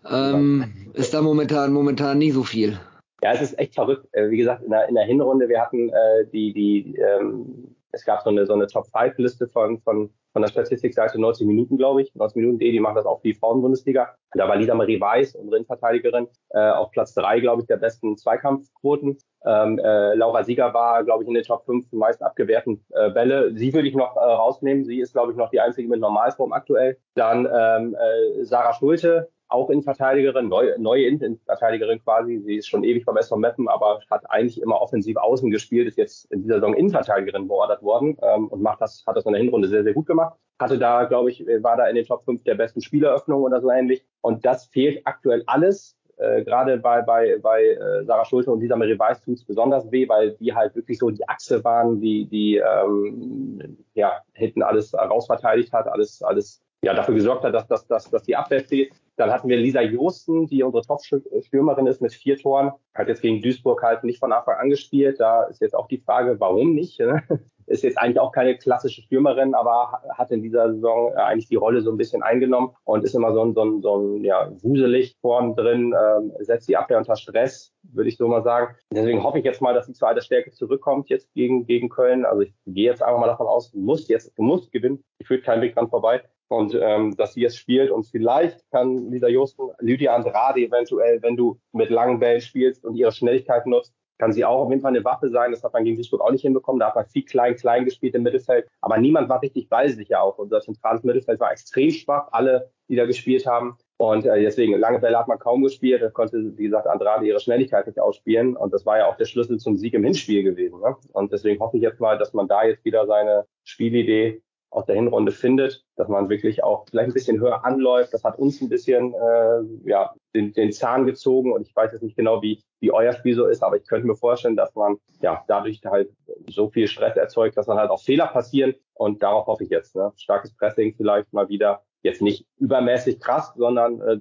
ähm, 0.10 0.92
ist 0.94 1.14
da 1.14 1.22
momentan, 1.22 1.74
momentan 1.74 2.18
nicht 2.18 2.34
so 2.34 2.44
viel. 2.44 2.80
Ja, 3.22 3.34
es 3.34 3.42
ist 3.42 3.60
echt 3.60 3.76
verrückt. 3.76 4.08
Äh, 4.12 4.30
wie 4.30 4.38
gesagt, 4.38 4.64
in 4.64 4.72
der, 4.72 4.90
in 4.90 4.96
der 4.96 5.06
Hinrunde, 5.06 5.48
wir 5.50 5.62
hatten 5.62 5.90
äh, 5.90 6.26
die, 6.32 6.54
die, 6.54 6.96
ähm, 6.98 7.76
es 7.92 8.06
gab 8.06 8.22
so 8.24 8.30
eine, 8.30 8.46
so 8.46 8.54
eine 8.54 8.68
Top-5-Liste 8.68 9.48
von, 9.48 9.80
von, 9.82 10.10
von 10.36 10.42
der 10.42 10.50
Statistikseite 10.50 11.18
90 11.18 11.48
Minuten, 11.48 11.78
glaube 11.78 12.02
ich. 12.02 12.14
90 12.14 12.36
Minuten, 12.36 12.60
die 12.60 12.78
machen 12.82 12.96
das 12.96 13.06
auch 13.06 13.22
für 13.22 13.30
die 13.30 13.36
Frauenbundesliga. 13.36 14.16
Da 14.34 14.50
war 14.50 14.58
Lisa 14.58 14.76
Marie 14.76 15.00
Weiß, 15.00 15.34
unsere 15.34 15.56
Innenverteidigerin, 15.56 16.28
äh, 16.50 16.72
auf 16.72 16.92
Platz 16.92 17.14
drei, 17.14 17.40
glaube 17.40 17.62
ich, 17.62 17.68
der 17.68 17.78
besten 17.78 18.18
Zweikampfquoten. 18.18 19.18
Ähm, 19.46 19.80
äh, 19.80 20.14
Laura 20.16 20.44
Sieger 20.44 20.74
war, 20.74 21.06
glaube 21.06 21.24
ich, 21.24 21.30
in 21.30 21.36
den 21.36 21.44
Top 21.44 21.64
5 21.66 21.90
meist 21.94 22.22
abgewehrten 22.22 22.84
äh, 22.90 23.12
Bälle. 23.12 23.56
Sie 23.56 23.74
würde 23.74 23.88
ich 23.88 23.96
noch 23.96 24.18
äh, 24.18 24.20
rausnehmen. 24.20 24.84
Sie 24.84 25.00
ist, 25.00 25.14
glaube 25.14 25.32
ich, 25.32 25.38
noch 25.38 25.52
die 25.52 25.62
einzige 25.62 25.88
mit 25.88 26.02
Normalform 26.02 26.52
aktuell. 26.52 26.98
Dann 27.16 27.46
ähm, 27.46 27.96
äh, 27.96 28.44
Sarah 28.44 28.74
Schulte, 28.74 29.30
auch 29.48 29.70
Innenverteidigerin, 29.70 30.48
neue, 30.48 30.80
neue 30.80 31.06
Innenverteidigerin 31.06 32.02
quasi. 32.04 32.40
Sie 32.40 32.56
ist 32.58 32.68
schon 32.68 32.84
ewig 32.84 33.06
beim 33.06 33.18
SV 33.18 33.38
Meppen, 33.38 33.68
aber 33.68 34.00
hat 34.10 34.30
eigentlich 34.30 34.62
immer 34.62 34.82
offensiv 34.82 35.18
außen 35.18 35.52
gespielt, 35.52 35.88
ist 35.88 35.98
jetzt 35.98 36.32
in 36.32 36.44
dieser 36.44 36.56
Saison 36.56 36.74
Innenverteidigerin 36.74 37.48
beordert 37.48 37.82
worden 37.84 38.18
ähm, 38.22 38.48
und 38.48 38.62
macht 38.62 38.82
das, 38.82 39.04
hat 39.06 39.16
das 39.18 39.26
in 39.26 39.34
der 39.34 39.42
Hinrunde 39.42 39.68
sehr, 39.68 39.84
sehr 39.84 39.94
gut 39.94 40.08
gemacht. 40.08 40.36
Hatte 40.60 40.78
da, 40.78 41.04
glaube 41.04 41.32
ich, 41.32 41.46
war 41.62 41.78
da 41.78 41.88
in 41.88 41.96
den 41.96 42.06
Top 42.06 42.24
5 42.24 42.44
der 42.44 42.56
besten 42.56 42.82
Spieleröffnung 42.82 43.44
oder 43.44 43.62
so 43.62 43.70
ähnlich. 43.70 44.06
Und 44.22 44.46
das 44.46 44.66
fehlt 44.68 45.02
aktuell 45.06 45.44
alles 45.48 45.98
äh, 46.18 46.44
gerade 46.44 46.78
bei, 46.78 47.02
bei, 47.02 47.38
bei 47.42 47.62
äh, 47.62 48.06
Sarah 48.06 48.24
Schulte 48.26 48.52
und 48.52 48.62
Lisa 48.62 48.76
Marie 48.76 48.98
Weiß 48.98 49.22
tut 49.22 49.38
es 49.38 49.44
besonders 49.44 49.92
weh, 49.92 50.08
weil 50.08 50.32
die 50.36 50.54
halt 50.54 50.76
wirklich 50.76 50.98
so 50.98 51.10
die 51.10 51.28
Achse 51.28 51.64
waren, 51.64 52.00
die, 52.00 52.26
die 52.26 52.56
ähm, 52.58 53.78
ja, 53.96 54.22
hinten 54.34 54.64
alles 54.64 54.94
rausverteidigt 54.94 55.74
hat, 55.74 55.88
alles, 55.88 56.22
alles 56.24 56.62
ja, 56.84 56.94
dafür 56.94 57.16
gesorgt 57.16 57.44
hat, 57.44 57.54
dass, 57.54 57.68
dass, 57.68 57.86
dass, 57.88 58.10
dass 58.10 58.24
die 58.24 58.36
Abwehr 58.36 58.62
steht. 58.62 58.94
Dann 59.18 59.32
hatten 59.32 59.48
wir 59.48 59.58
Lisa 59.58 59.82
Josten, 59.82 60.48
die 60.48 60.64
unsere 60.64 60.84
Top-Stürmerin 60.84 61.88
ist 61.88 62.02
mit 62.02 62.14
vier 62.14 62.38
Toren, 62.38 62.72
hat 62.94 63.08
jetzt 63.08 63.22
gegen 63.22 63.42
Duisburg 63.42 63.82
halt 63.82 64.04
nicht 64.04 64.20
von 64.20 64.34
Anfang 64.34 64.58
an 64.58 64.70
gespielt. 64.70 65.20
Da 65.20 65.44
ist 65.44 65.62
jetzt 65.62 65.76
auch 65.76 65.88
die 65.88 66.00
Frage, 66.00 66.40
warum 66.40 66.74
nicht? 66.74 67.00
Ne? 67.00 67.24
ist 67.68 67.84
jetzt 67.84 67.98
eigentlich 67.98 68.20
auch 68.20 68.32
keine 68.32 68.58
klassische 68.58 69.02
Stürmerin, 69.02 69.54
aber 69.54 70.02
hat 70.14 70.32
in 70.32 70.42
dieser 70.42 70.74
Saison 70.74 71.12
äh, 71.14 71.18
eigentlich 71.18 71.48
die 71.48 71.56
Rolle 71.56 71.82
so 71.82 71.92
ein 71.92 71.98
bisschen 71.98 72.22
eingenommen 72.22 72.76
und 72.84 73.04
ist 73.04 73.16
immer 73.16 73.34
so 73.34 73.44
ein, 73.44 73.54
so 73.54 73.64
ein, 73.64 73.82
so 73.82 73.98
ein 73.98 74.24
ja, 74.24 74.52
wuselig 74.62 75.16
vorn 75.22 75.56
drin, 75.56 75.94
ähm, 76.00 76.32
setzt 76.40 76.68
die 76.70 76.78
Abwehr 76.78 76.98
unter 76.98 77.16
Stress, 77.16 77.74
würde 77.84 78.10
ich 78.10 78.18
so 78.18 78.28
mal 78.28 78.44
sagen. 78.44 78.76
Deswegen 78.92 79.24
hoffe 79.24 79.40
ich 79.40 79.46
jetzt 79.46 79.62
mal, 79.62 79.74
dass 79.74 79.88
sie 79.88 79.94
zu 79.94 80.06
alter 80.06 80.22
Stärke 80.22 80.52
zurückkommt 80.52 81.10
jetzt 81.10 81.34
gegen, 81.34 81.66
gegen 81.66 81.90
Köln. 81.90 82.26
Also 82.26 82.42
ich 82.42 82.54
gehe 82.66 82.90
jetzt 82.90 83.02
einfach 83.02 83.20
mal 83.20 83.28
davon 83.28 83.48
aus, 83.48 83.74
muss 83.74 84.08
jetzt, 84.08 84.38
muss 84.38 84.70
gewinnen. 84.70 85.04
Ich 85.18 85.28
führt 85.28 85.44
keinen 85.44 85.62
Weg 85.62 85.74
dran 85.74 85.90
vorbei. 85.90 86.22
Und 86.48 86.78
ähm, 86.80 87.16
dass 87.18 87.34
sie 87.34 87.42
jetzt 87.42 87.58
spielt 87.58 87.90
und 87.90 88.06
vielleicht 88.06 88.70
kann 88.70 89.10
Lisa 89.10 89.28
Josten, 89.28 89.70
Lydia 89.80 90.16
Andrade 90.16 90.62
eventuell, 90.62 91.22
wenn 91.24 91.36
du 91.36 91.60
mit 91.72 91.90
langen 91.90 92.20
Bällen 92.20 92.42
spielst 92.42 92.86
und 92.86 92.96
ihre 92.96 93.12
Schnelligkeit 93.12 93.66
nutzt, 93.66 93.94
kann 94.18 94.32
sie 94.32 94.46
auch 94.46 94.62
auf 94.62 94.70
jeden 94.70 94.82
Fall 94.82 94.96
eine 94.96 95.04
Waffe 95.04 95.30
sein. 95.30 95.52
Das 95.52 95.64
hat 95.64 95.74
man 95.74 95.84
gegen 95.84 95.98
Duisburg 95.98 96.22
auch 96.22 96.32
nicht 96.32 96.42
hinbekommen. 96.42 96.80
Da 96.80 96.88
hat 96.88 96.96
man 96.96 97.06
viel 97.06 97.26
klein, 97.26 97.56
klein 97.56 97.86
gespielt 97.86 98.16
im 98.16 98.24
Mittelfeld. 98.24 98.68
Aber 98.82 98.98
niemand 98.98 99.30
war 99.30 99.42
richtig 99.42 99.70
ballsicher 99.70 100.22
auch. 100.22 100.38
Unser 100.38 100.62
zentrales 100.62 101.04
Mittelfeld 101.04 101.40
war 101.40 101.52
extrem 101.52 101.92
schwach, 101.92 102.30
alle, 102.32 102.72
die 102.88 102.96
da 102.96 103.06
gespielt 103.06 103.46
haben. 103.46 103.78
Und 103.98 104.26
äh, 104.26 104.42
deswegen, 104.42 104.78
lange 104.78 105.00
Bälle 105.00 105.18
hat 105.18 105.28
man 105.28 105.40
kaum 105.40 105.64
gespielt. 105.64 106.02
Da 106.02 106.10
konnte, 106.10 106.58
wie 106.58 106.64
gesagt, 106.64 106.88
Andrade 106.88 107.26
ihre 107.26 107.40
Schnelligkeit 107.40 107.88
nicht 107.88 108.00
ausspielen. 108.00 108.56
Und 108.56 108.74
das 108.74 108.86
war 108.86 108.98
ja 108.98 109.08
auch 109.08 109.18
der 109.18 109.26
Schlüssel 109.26 109.58
zum 109.58 109.76
Sieg 109.76 109.94
im 109.94 110.04
Hinspiel 110.04 110.44
gewesen. 110.44 110.80
Ne? 110.80 110.96
Und 111.12 111.32
deswegen 111.32 111.60
hoffe 111.60 111.78
ich 111.78 111.84
jetzt 111.84 112.00
mal, 112.00 112.18
dass 112.18 112.34
man 112.34 112.48
da 112.48 112.64
jetzt 112.64 112.86
wieder 112.86 113.06
seine 113.08 113.46
Spielidee 113.64 114.42
aus 114.76 114.86
der 114.86 114.96
Hinrunde 114.96 115.32
findet, 115.32 115.86
dass 115.96 116.10
man 116.10 116.30
wirklich 116.30 116.62
auch 116.64 116.86
vielleicht 116.90 117.10
ein 117.10 117.14
bisschen 117.14 117.40
höher 117.40 117.64
anläuft. 117.64 118.14
Das 118.14 118.26
hat 118.26 118.38
uns 118.38 118.60
ein 118.62 118.68
bisschen 118.68 119.14
äh, 119.14 119.90
ja, 119.90 120.14
den, 120.36 120.52
den 120.52 120.74
Zahn 120.74 121.06
gezogen 121.06 121.54
und 121.54 121.66
ich 121.66 121.74
weiß 121.74 121.94
jetzt 121.94 122.04
nicht 122.04 122.18
genau, 122.18 122.42
wie, 122.42 122.62
wie 122.82 122.92
euer 122.92 123.14
Spiel 123.14 123.36
so 123.36 123.46
ist, 123.46 123.64
aber 123.64 123.78
ich 123.78 123.88
könnte 123.88 124.06
mir 124.06 124.18
vorstellen, 124.18 124.58
dass 124.58 124.76
man 124.76 124.98
ja 125.22 125.46
dadurch 125.48 125.80
halt 125.86 126.12
so 126.50 126.70
viel 126.70 126.88
Stress 126.90 127.16
erzeugt, 127.16 127.56
dass 127.56 127.68
dann 127.68 127.78
halt 127.78 127.90
auch 127.90 128.02
Fehler 128.02 128.28
passieren 128.28 128.76
und 128.94 129.24
darauf 129.24 129.48
hoffe 129.48 129.64
ich 129.64 129.70
jetzt. 129.70 129.96
Ne? 129.96 130.12
Starkes 130.18 130.54
Pressing 130.58 130.94
vielleicht 130.96 131.32
mal 131.32 131.48
wieder. 131.48 131.82
Jetzt 132.04 132.22
nicht 132.22 132.46
übermäßig 132.58 133.20
krass, 133.22 133.54
sondern 133.56 134.02
äh, 134.02 134.18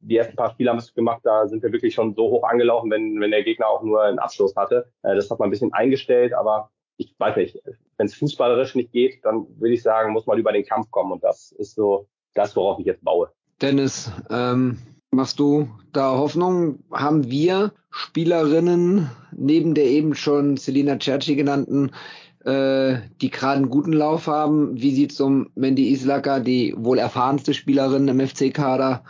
die 0.00 0.16
ersten 0.18 0.36
paar 0.36 0.50
Spiele 0.50 0.70
haben 0.70 0.78
es 0.78 0.92
gemacht, 0.92 1.22
da 1.24 1.48
sind 1.48 1.62
wir 1.62 1.72
wirklich 1.72 1.94
schon 1.94 2.14
so 2.14 2.30
hoch 2.30 2.44
angelaufen, 2.44 2.90
wenn, 2.90 3.18
wenn 3.20 3.30
der 3.30 3.42
Gegner 3.42 3.68
auch 3.68 3.82
nur 3.82 4.02
einen 4.02 4.18
Abschluss 4.18 4.54
hatte. 4.54 4.92
Äh, 5.02 5.16
das 5.16 5.30
hat 5.30 5.38
man 5.38 5.48
ein 5.48 5.50
bisschen 5.50 5.72
eingestellt, 5.72 6.34
aber 6.34 6.70
ich 6.98 7.14
weiß 7.18 7.36
nicht, 7.36 7.58
wenn 7.96 8.06
es 8.06 8.14
fußballerisch 8.14 8.74
nicht 8.74 8.92
geht, 8.92 9.24
dann 9.24 9.46
würde 9.58 9.74
ich 9.74 9.82
sagen, 9.82 10.12
muss 10.12 10.26
man 10.26 10.38
über 10.38 10.52
den 10.52 10.64
Kampf 10.64 10.90
kommen. 10.90 11.12
Und 11.12 11.22
das 11.24 11.52
ist 11.52 11.74
so 11.74 12.08
das, 12.34 12.56
worauf 12.56 12.78
ich 12.78 12.86
jetzt 12.86 13.04
baue. 13.04 13.30
Dennis, 13.60 14.10
ähm, 14.30 14.78
machst 15.10 15.38
du 15.38 15.68
da 15.92 16.16
Hoffnung? 16.16 16.80
Haben 16.90 17.30
wir 17.30 17.72
Spielerinnen 17.90 19.10
neben 19.32 19.74
der 19.74 19.84
eben 19.84 20.14
schon 20.14 20.56
Selina 20.56 20.98
Cerci 20.98 21.36
genannten, 21.36 21.92
äh, 22.44 22.96
die 23.20 23.30
gerade 23.30 23.58
einen 23.58 23.70
guten 23.70 23.92
Lauf 23.92 24.26
haben? 24.26 24.80
Wie 24.80 24.94
sieht 24.94 25.12
es 25.12 25.20
um 25.20 25.50
Mandy 25.54 25.92
Islacker, 25.92 26.40
die 26.40 26.74
wohl 26.76 26.98
erfahrenste 26.98 27.54
Spielerin 27.54 28.08
im 28.08 28.26
FC-Kader 28.26 29.04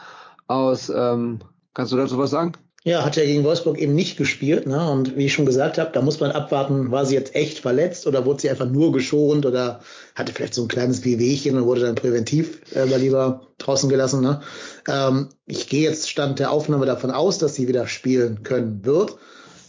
aus? 0.48 0.90
Ähm, 0.90 1.40
kannst 1.74 1.92
du 1.92 1.96
dazu 1.96 2.18
was 2.18 2.30
sagen? 2.30 2.52
Ja, 2.84 3.04
hat 3.04 3.14
ja 3.14 3.24
gegen 3.24 3.44
Wolfsburg 3.44 3.78
eben 3.78 3.94
nicht 3.94 4.16
gespielt. 4.16 4.66
Ne? 4.66 4.90
Und 4.90 5.16
wie 5.16 5.26
ich 5.26 5.32
schon 5.32 5.46
gesagt 5.46 5.78
habe, 5.78 5.92
da 5.92 6.02
muss 6.02 6.18
man 6.18 6.32
abwarten, 6.32 6.90
war 6.90 7.06
sie 7.06 7.14
jetzt 7.14 7.36
echt 7.36 7.60
verletzt 7.60 8.08
oder 8.08 8.24
wurde 8.26 8.42
sie 8.42 8.50
einfach 8.50 8.68
nur 8.68 8.90
geschont 8.90 9.46
oder 9.46 9.80
hatte 10.16 10.32
vielleicht 10.32 10.54
so 10.54 10.62
ein 10.62 10.68
kleines 10.68 11.04
Wehwehchen 11.04 11.56
und 11.56 11.64
wurde 11.64 11.82
dann 11.82 11.94
präventiv 11.94 12.60
äh, 12.74 12.84
lieber 12.96 13.46
draußen 13.58 13.88
gelassen. 13.88 14.22
Ne? 14.22 14.40
Ähm, 14.88 15.28
ich 15.46 15.68
gehe 15.68 15.88
jetzt 15.88 16.10
Stand 16.10 16.40
der 16.40 16.50
Aufnahme 16.50 16.86
davon 16.86 17.12
aus, 17.12 17.38
dass 17.38 17.54
sie 17.54 17.68
wieder 17.68 17.86
spielen 17.86 18.42
können 18.42 18.84
wird. 18.84 19.16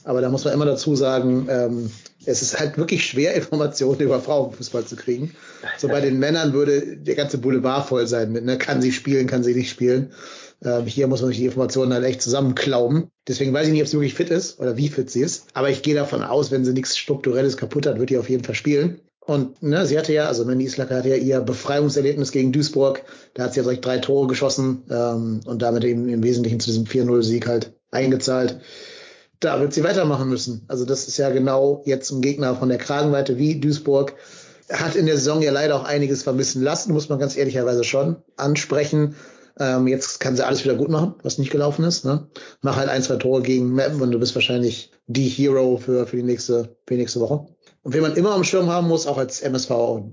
Aber 0.05 0.19
da 0.19 0.29
muss 0.29 0.43
man 0.43 0.53
immer 0.55 0.65
dazu 0.65 0.95
sagen, 0.95 1.47
ähm, 1.49 1.91
es 2.25 2.41
ist 2.41 2.59
halt 2.59 2.77
wirklich 2.77 3.05
schwer, 3.05 3.33
Informationen 3.35 3.99
über 3.99 4.21
Frauenfußball 4.21 4.85
zu 4.85 4.95
kriegen. 4.95 5.35
So 5.77 5.87
bei 5.87 6.01
den 6.01 6.17
Männern 6.17 6.53
würde 6.53 6.97
der 6.97 7.15
ganze 7.15 7.37
Boulevard 7.37 7.87
voll 7.87 8.07
sein 8.07 8.31
mit, 8.31 8.43
ne? 8.43 8.57
kann 8.57 8.81
sie 8.81 8.91
spielen, 8.91 9.27
kann 9.27 9.43
sie 9.43 9.53
nicht 9.53 9.69
spielen. 9.69 10.11
Ähm, 10.63 10.85
hier 10.85 11.07
muss 11.07 11.21
man 11.21 11.29
sich 11.29 11.39
die 11.39 11.45
Informationen 11.45 11.93
halt 11.93 12.05
echt 12.05 12.21
zusammenklauben. 12.21 13.09
Deswegen 13.27 13.53
weiß 13.53 13.67
ich 13.67 13.73
nicht, 13.73 13.81
ob 13.81 13.87
sie 13.87 13.97
wirklich 13.97 14.13
fit 14.13 14.29
ist 14.29 14.59
oder 14.59 14.77
wie 14.77 14.89
fit 14.89 15.09
sie 15.09 15.21
ist. 15.21 15.47
Aber 15.53 15.69
ich 15.69 15.81
gehe 15.81 15.95
davon 15.95 16.23
aus, 16.23 16.51
wenn 16.51 16.65
sie 16.65 16.73
nichts 16.73 16.97
Strukturelles 16.97 17.57
kaputt 17.57 17.85
hat, 17.85 17.99
wird 17.99 18.09
die 18.09 18.17
auf 18.17 18.29
jeden 18.29 18.43
Fall 18.43 18.55
spielen. 18.55 18.99
Und 19.25 19.63
ne, 19.63 19.85
sie 19.85 19.97
hatte 19.97 20.11
ja, 20.11 20.27
also 20.27 20.43
Mandy 20.43 20.65
Islacker 20.65 20.97
hatte 20.97 21.09
ja 21.09 21.15
ihr 21.15 21.39
Befreiungserlebnis 21.39 22.31
gegen 22.31 22.51
Duisburg. 22.51 23.03
Da 23.33 23.43
hat 23.43 23.53
sie 23.53 23.59
ja 23.59 23.63
direkt 23.63 23.85
drei 23.85 23.99
Tore 23.99 24.27
geschossen 24.27 24.83
ähm, 24.89 25.39
und 25.45 25.61
damit 25.61 25.83
eben 25.85 26.09
im 26.09 26.23
Wesentlichen 26.23 26.59
zu 26.59 26.67
diesem 26.67 26.85
4-0-Sieg 26.85 27.47
halt 27.47 27.73
eingezahlt. 27.91 28.59
Da 29.39 29.59
wird 29.59 29.73
sie 29.73 29.83
weitermachen 29.83 30.29
müssen. 30.29 30.65
Also 30.67 30.85
das 30.85 31.07
ist 31.07 31.17
ja 31.17 31.29
genau 31.29 31.83
jetzt 31.85 32.11
ein 32.11 32.21
Gegner 32.21 32.55
von 32.55 32.69
der 32.69 32.77
Kragenweite 32.77 33.37
wie 33.37 33.59
Duisburg. 33.59 34.13
Hat 34.69 34.95
in 34.95 35.05
der 35.05 35.15
Saison 35.15 35.41
ja 35.41 35.51
leider 35.51 35.75
auch 35.75 35.83
einiges 35.83 36.23
vermissen 36.23 36.61
lassen, 36.61 36.93
muss 36.93 37.09
man 37.09 37.19
ganz 37.19 37.37
ehrlicherweise 37.37 37.83
schon 37.83 38.17
ansprechen. 38.35 39.15
Ähm, 39.59 39.87
jetzt 39.87 40.19
kann 40.19 40.35
sie 40.35 40.45
alles 40.45 40.63
wieder 40.63 40.75
gut 40.75 40.89
machen, 40.89 41.15
was 41.23 41.37
nicht 41.37 41.51
gelaufen 41.51 41.85
ist. 41.85 42.05
Ne? 42.05 42.27
Mach 42.61 42.75
halt 42.75 42.89
ein, 42.89 43.03
zwei 43.03 43.17
Tore 43.17 43.41
gegen 43.41 43.73
Mappen 43.73 44.01
und 44.01 44.11
du 44.11 44.19
bist 44.19 44.35
wahrscheinlich 44.35 44.91
die 45.07 45.27
Hero 45.27 45.77
für, 45.77 46.07
für, 46.07 46.17
die, 46.17 46.23
nächste, 46.23 46.75
für 46.87 46.95
die 46.95 47.01
nächste 47.01 47.19
Woche. 47.19 47.47
Und 47.83 47.93
wen 47.93 48.01
man 48.01 48.15
immer 48.15 48.33
am 48.33 48.45
Schirm 48.45 48.69
haben 48.69 48.87
muss, 48.87 49.07
auch 49.07 49.17
als 49.17 49.41
MSV 49.41 49.69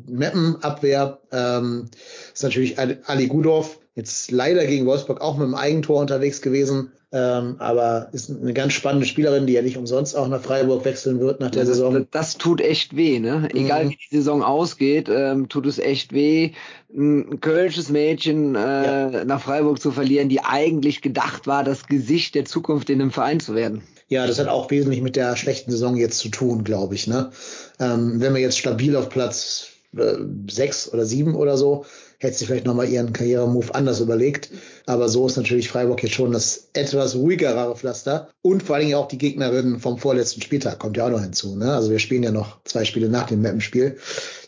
Mappen-Abwehr, 0.08 1.20
ähm, 1.32 1.88
ist 2.32 2.42
natürlich 2.42 2.78
Ali 2.78 3.28
Gudorf. 3.28 3.78
Jetzt 3.94 4.30
leider 4.30 4.66
gegen 4.66 4.86
Wolfsburg 4.86 5.20
auch 5.20 5.36
mit 5.36 5.46
dem 5.46 5.54
Eigentor 5.54 6.00
unterwegs 6.00 6.42
gewesen. 6.42 6.92
Ähm, 7.12 7.56
aber 7.58 8.08
ist 8.12 8.30
eine 8.30 8.52
ganz 8.52 8.72
spannende 8.72 9.04
Spielerin, 9.04 9.46
die 9.46 9.54
ja 9.54 9.62
nicht 9.62 9.76
umsonst 9.76 10.16
auch 10.16 10.28
nach 10.28 10.40
Freiburg 10.40 10.84
wechseln 10.84 11.18
wird 11.18 11.40
nach 11.40 11.50
der 11.50 11.64
das, 11.64 11.70
Saison. 11.76 12.06
Das 12.12 12.38
tut 12.38 12.60
echt 12.60 12.94
weh, 12.94 13.18
ne? 13.18 13.48
Egal 13.52 13.86
mhm. 13.86 13.90
wie 13.90 13.96
die 13.96 14.16
Saison 14.16 14.44
ausgeht, 14.44 15.08
ähm, 15.12 15.48
tut 15.48 15.66
es 15.66 15.80
echt 15.80 16.12
weh, 16.12 16.52
ein 16.96 17.40
kölsches 17.40 17.90
Mädchen 17.90 18.54
äh, 18.54 18.58
ja. 18.58 19.24
nach 19.24 19.40
Freiburg 19.40 19.80
zu 19.80 19.90
verlieren, 19.90 20.28
die 20.28 20.40
eigentlich 20.40 21.02
gedacht 21.02 21.48
war, 21.48 21.64
das 21.64 21.88
Gesicht 21.88 22.36
der 22.36 22.44
Zukunft 22.44 22.90
in 22.90 23.00
einem 23.00 23.10
Verein 23.10 23.40
zu 23.40 23.56
werden. 23.56 23.82
Ja, 24.10 24.26
das 24.26 24.40
hat 24.40 24.48
auch 24.48 24.70
wesentlich 24.72 25.02
mit 25.02 25.14
der 25.14 25.36
schlechten 25.36 25.70
Saison 25.70 25.96
jetzt 25.96 26.18
zu 26.18 26.30
tun, 26.30 26.64
glaube 26.64 26.96
ich. 26.96 27.06
Ne? 27.06 27.30
Ähm, 27.78 28.20
wenn 28.20 28.34
wir 28.34 28.40
jetzt 28.40 28.58
stabil 28.58 28.96
auf 28.96 29.08
Platz 29.08 29.68
äh, 29.96 30.16
sechs 30.50 30.92
oder 30.92 31.06
sieben 31.06 31.36
oder 31.36 31.56
so, 31.56 31.84
hätte 32.18 32.36
sie 32.36 32.44
vielleicht 32.44 32.66
nochmal 32.66 32.88
ihren 32.88 33.12
Karrieremove 33.12 33.72
anders 33.72 34.00
überlegt. 34.00 34.50
Aber 34.84 35.08
so 35.08 35.28
ist 35.28 35.36
natürlich 35.36 35.68
Freiburg 35.68 36.02
jetzt 36.02 36.16
schon 36.16 36.32
das 36.32 36.70
etwas 36.72 37.14
ruhigere 37.14 37.74
Pflaster. 37.76 38.28
Und 38.42 38.64
vor 38.64 38.74
allen 38.74 38.86
Dingen 38.86 38.98
auch 38.98 39.06
die 39.06 39.16
Gegnerin 39.16 39.78
vom 39.78 39.96
vorletzten 39.96 40.42
Spieltag 40.42 40.80
kommt 40.80 40.96
ja 40.96 41.06
auch 41.06 41.10
noch 41.10 41.22
hinzu. 41.22 41.54
Ne? 41.54 41.72
Also 41.72 41.92
wir 41.92 42.00
spielen 42.00 42.24
ja 42.24 42.32
noch 42.32 42.58
zwei 42.64 42.84
Spiele 42.84 43.08
nach 43.08 43.28
dem 43.28 43.42
Mappenspiel. 43.42 43.96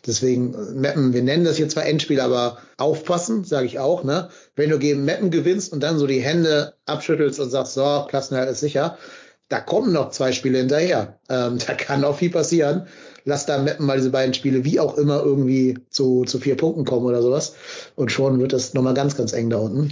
Deswegen, 0.05 0.57
Mappen, 0.75 1.15
wir 1.15 1.23
nennen 1.23 1.45
das 1.45 1.57
hier 1.57 1.69
zwar 1.69 1.87
Endspiel, 1.87 2.21
aber 2.21 2.59
aufpassen, 2.79 3.45
sage 3.45 3.67
ich 3.67 3.79
auch. 3.79 4.03
Ne? 4.03 4.29
Wenn 4.57 4.71
du 4.71 4.81
gegen 4.81 5.05
Mappen 5.05 5.31
gewinnst 5.31 5.73
und 5.73 5.81
dann 5.85 5.99
so 5.99 6.09
die 6.09 6.21
Hände 6.21 6.75
abschüttelst 6.87 7.39
und 7.39 7.51
sagst, 7.51 7.75
so, 7.75 8.05
Klassenerhalt 8.09 8.51
ist 8.51 8.61
sicher, 8.61 8.99
da 9.49 9.61
kommen 9.61 9.93
noch 9.93 10.11
zwei 10.11 10.33
Spiele 10.33 10.59
hinterher. 10.59 11.19
Ähm, 11.29 11.59
da 11.67 11.75
kann 11.75 12.05
auch 12.05 12.17
viel 12.17 12.31
passieren. 12.31 12.87
Lass 13.25 13.47
da 13.47 13.59
Mappen 13.59 13.87
mal 13.87 13.99
diese 13.99 14.11
beiden 14.11 14.35
Spiele 14.35 14.65
wie 14.65 14.81
auch 14.81 14.97
immer 14.97 15.23
irgendwie 15.23 15.79
zu, 15.91 16.25
zu 16.25 16.39
vier 16.39 16.57
Punkten 16.57 16.85
kommen 16.85 17.07
oder 17.07 17.23
sowas. 17.23 17.55
Und 17.95 18.11
schon 18.11 18.41
wird 18.41 18.53
das 18.53 18.75
nochmal 18.75 18.95
ganz, 18.95 19.17
ganz 19.17 19.33
eng 19.33 19.51
da 19.51 19.59
unten. 19.59 19.91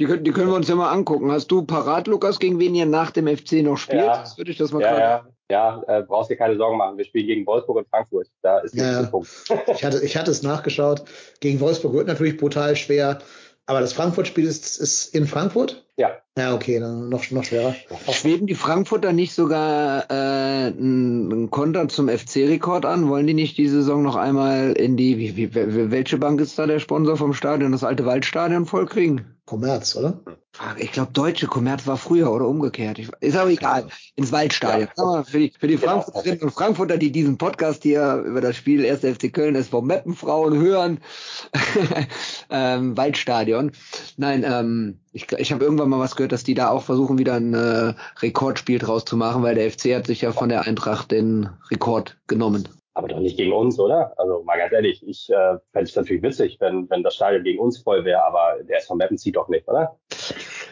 Die, 0.00 0.06
die 0.06 0.30
können 0.32 0.48
wir 0.48 0.56
uns 0.56 0.68
ja 0.68 0.74
mal 0.74 0.90
angucken. 0.90 1.30
Hast 1.30 1.48
du 1.48 1.62
parat, 1.62 2.08
Lukas, 2.08 2.40
gegen 2.40 2.58
wen 2.58 2.74
ihr 2.74 2.86
nach 2.86 3.10
dem 3.10 3.28
FC 3.28 3.62
noch 3.62 3.76
spielt? 3.76 4.02
Ja, 4.02 4.18
das 4.18 4.38
würde 4.38 4.50
ich 4.50 4.58
das 4.58 4.72
mal 4.72 4.82
ja, 4.82 4.98
ja. 4.98 5.26
Ja, 5.50 5.82
äh, 5.86 6.02
brauchst 6.02 6.30
dir 6.30 6.36
keine 6.36 6.56
Sorgen 6.56 6.78
machen. 6.78 6.96
Wir 6.96 7.04
spielen 7.04 7.26
gegen 7.26 7.46
Wolfsburg 7.46 7.76
und 7.76 7.88
Frankfurt. 7.88 8.28
Da 8.40 8.60
ist 8.60 8.74
ja, 8.74 9.02
der 9.02 9.08
Punkt. 9.08 9.28
ich, 9.74 9.84
hatte, 9.84 10.02
ich 10.02 10.16
hatte 10.16 10.30
es 10.30 10.42
nachgeschaut. 10.42 11.04
Gegen 11.40 11.60
Wolfsburg 11.60 11.92
wird 11.92 12.08
natürlich 12.08 12.38
brutal 12.38 12.74
schwer. 12.76 13.18
Aber 13.66 13.80
das 13.80 13.94
Frankfurt-Spiel 13.94 14.44
ist, 14.44 14.76
ist 14.76 15.14
in 15.14 15.26
Frankfurt? 15.26 15.86
Ja. 15.96 16.18
Ja, 16.36 16.54
okay, 16.54 16.80
dann 16.80 17.08
noch, 17.08 17.30
noch 17.30 17.44
schwerer. 17.44 17.74
Schweben 18.10 18.46
die 18.46 18.54
Frankfurter 18.54 19.12
nicht 19.12 19.32
sogar 19.32 20.10
äh, 20.10 20.66
einen 20.66 21.50
Konter 21.50 21.88
zum 21.88 22.08
FC-Rekord 22.08 22.84
an? 22.84 23.08
Wollen 23.08 23.26
die 23.26 23.34
nicht 23.34 23.56
die 23.56 23.68
Saison 23.68 24.02
noch 24.02 24.16
einmal 24.16 24.72
in 24.72 24.96
die, 24.96 25.18
wie, 25.18 25.36
wie, 25.36 25.90
welche 25.90 26.18
Bank 26.18 26.40
ist 26.40 26.58
da 26.58 26.66
der 26.66 26.80
Sponsor 26.80 27.16
vom 27.16 27.32
Stadion, 27.32 27.72
das 27.72 27.84
alte 27.84 28.04
Waldstadion 28.04 28.66
vollkriegen? 28.66 29.33
Kommerz, 29.46 29.94
oder? 29.94 30.20
Ich 30.78 30.92
glaube, 30.92 31.12
Deutsche 31.12 31.48
Kommerz 31.48 31.86
war 31.86 31.96
früher 31.96 32.32
oder 32.32 32.46
umgekehrt. 32.46 32.98
Ich, 32.98 33.10
ist 33.20 33.36
aber 33.36 33.50
egal. 33.50 33.88
Ins 34.14 34.32
Waldstadion. 34.32 34.88
Ja. 34.96 35.22
Für 35.22 35.38
die, 35.38 35.52
für 35.58 35.66
die 35.66 35.76
genau. 35.76 36.00
Frankfurterinnen 36.00 36.42
und 36.42 36.50
Frankfurter, 36.50 36.96
die 36.96 37.12
diesen 37.12 37.36
Podcast 37.36 37.82
hier 37.82 38.22
über 38.26 38.40
das 38.40 38.56
Spiel 38.56 38.86
1. 38.86 39.00
FC 39.00 39.32
Köln 39.32 39.54
SV 39.56 39.82
Meppenfrauen 39.82 40.58
hören, 40.58 41.00
ähm, 42.50 42.96
Waldstadion. 42.96 43.72
Nein, 44.16 44.44
ähm, 44.48 45.00
ich, 45.12 45.30
ich 45.32 45.52
habe 45.52 45.64
irgendwann 45.64 45.90
mal 45.90 46.00
was 46.00 46.16
gehört, 46.16 46.32
dass 46.32 46.44
die 46.44 46.54
da 46.54 46.70
auch 46.70 46.82
versuchen, 46.82 47.18
wieder 47.18 47.34
ein 47.34 47.52
äh, 47.52 47.94
Rekordspiel 48.20 48.78
draus 48.78 49.04
zu 49.04 49.16
machen, 49.16 49.42
weil 49.42 49.56
der 49.56 49.70
FC 49.70 49.94
hat 49.94 50.06
sich 50.06 50.22
ja 50.22 50.32
von 50.32 50.48
der 50.48 50.62
Eintracht 50.62 51.10
den 51.10 51.50
Rekord 51.70 52.16
genommen. 52.26 52.68
Aber 52.96 53.08
doch 53.08 53.18
nicht 53.18 53.36
gegen 53.36 53.52
uns, 53.52 53.78
oder? 53.78 54.14
Also 54.18 54.44
mal 54.44 54.56
ganz 54.56 54.72
ehrlich, 54.72 55.02
ich 55.06 55.28
äh, 55.28 55.58
fände 55.72 55.88
es 55.88 55.96
natürlich 55.96 56.22
witzig, 56.22 56.58
wenn, 56.60 56.88
wenn 56.90 57.02
das 57.02 57.16
Stadion 57.16 57.42
gegen 57.42 57.58
uns 57.58 57.78
voll 57.78 58.04
wäre, 58.04 58.24
aber 58.24 58.62
der 58.62 58.78
SV 58.78 58.94
Meppen 58.94 59.18
zieht 59.18 59.34
doch 59.34 59.48
nicht, 59.48 59.66
oder? 59.66 59.98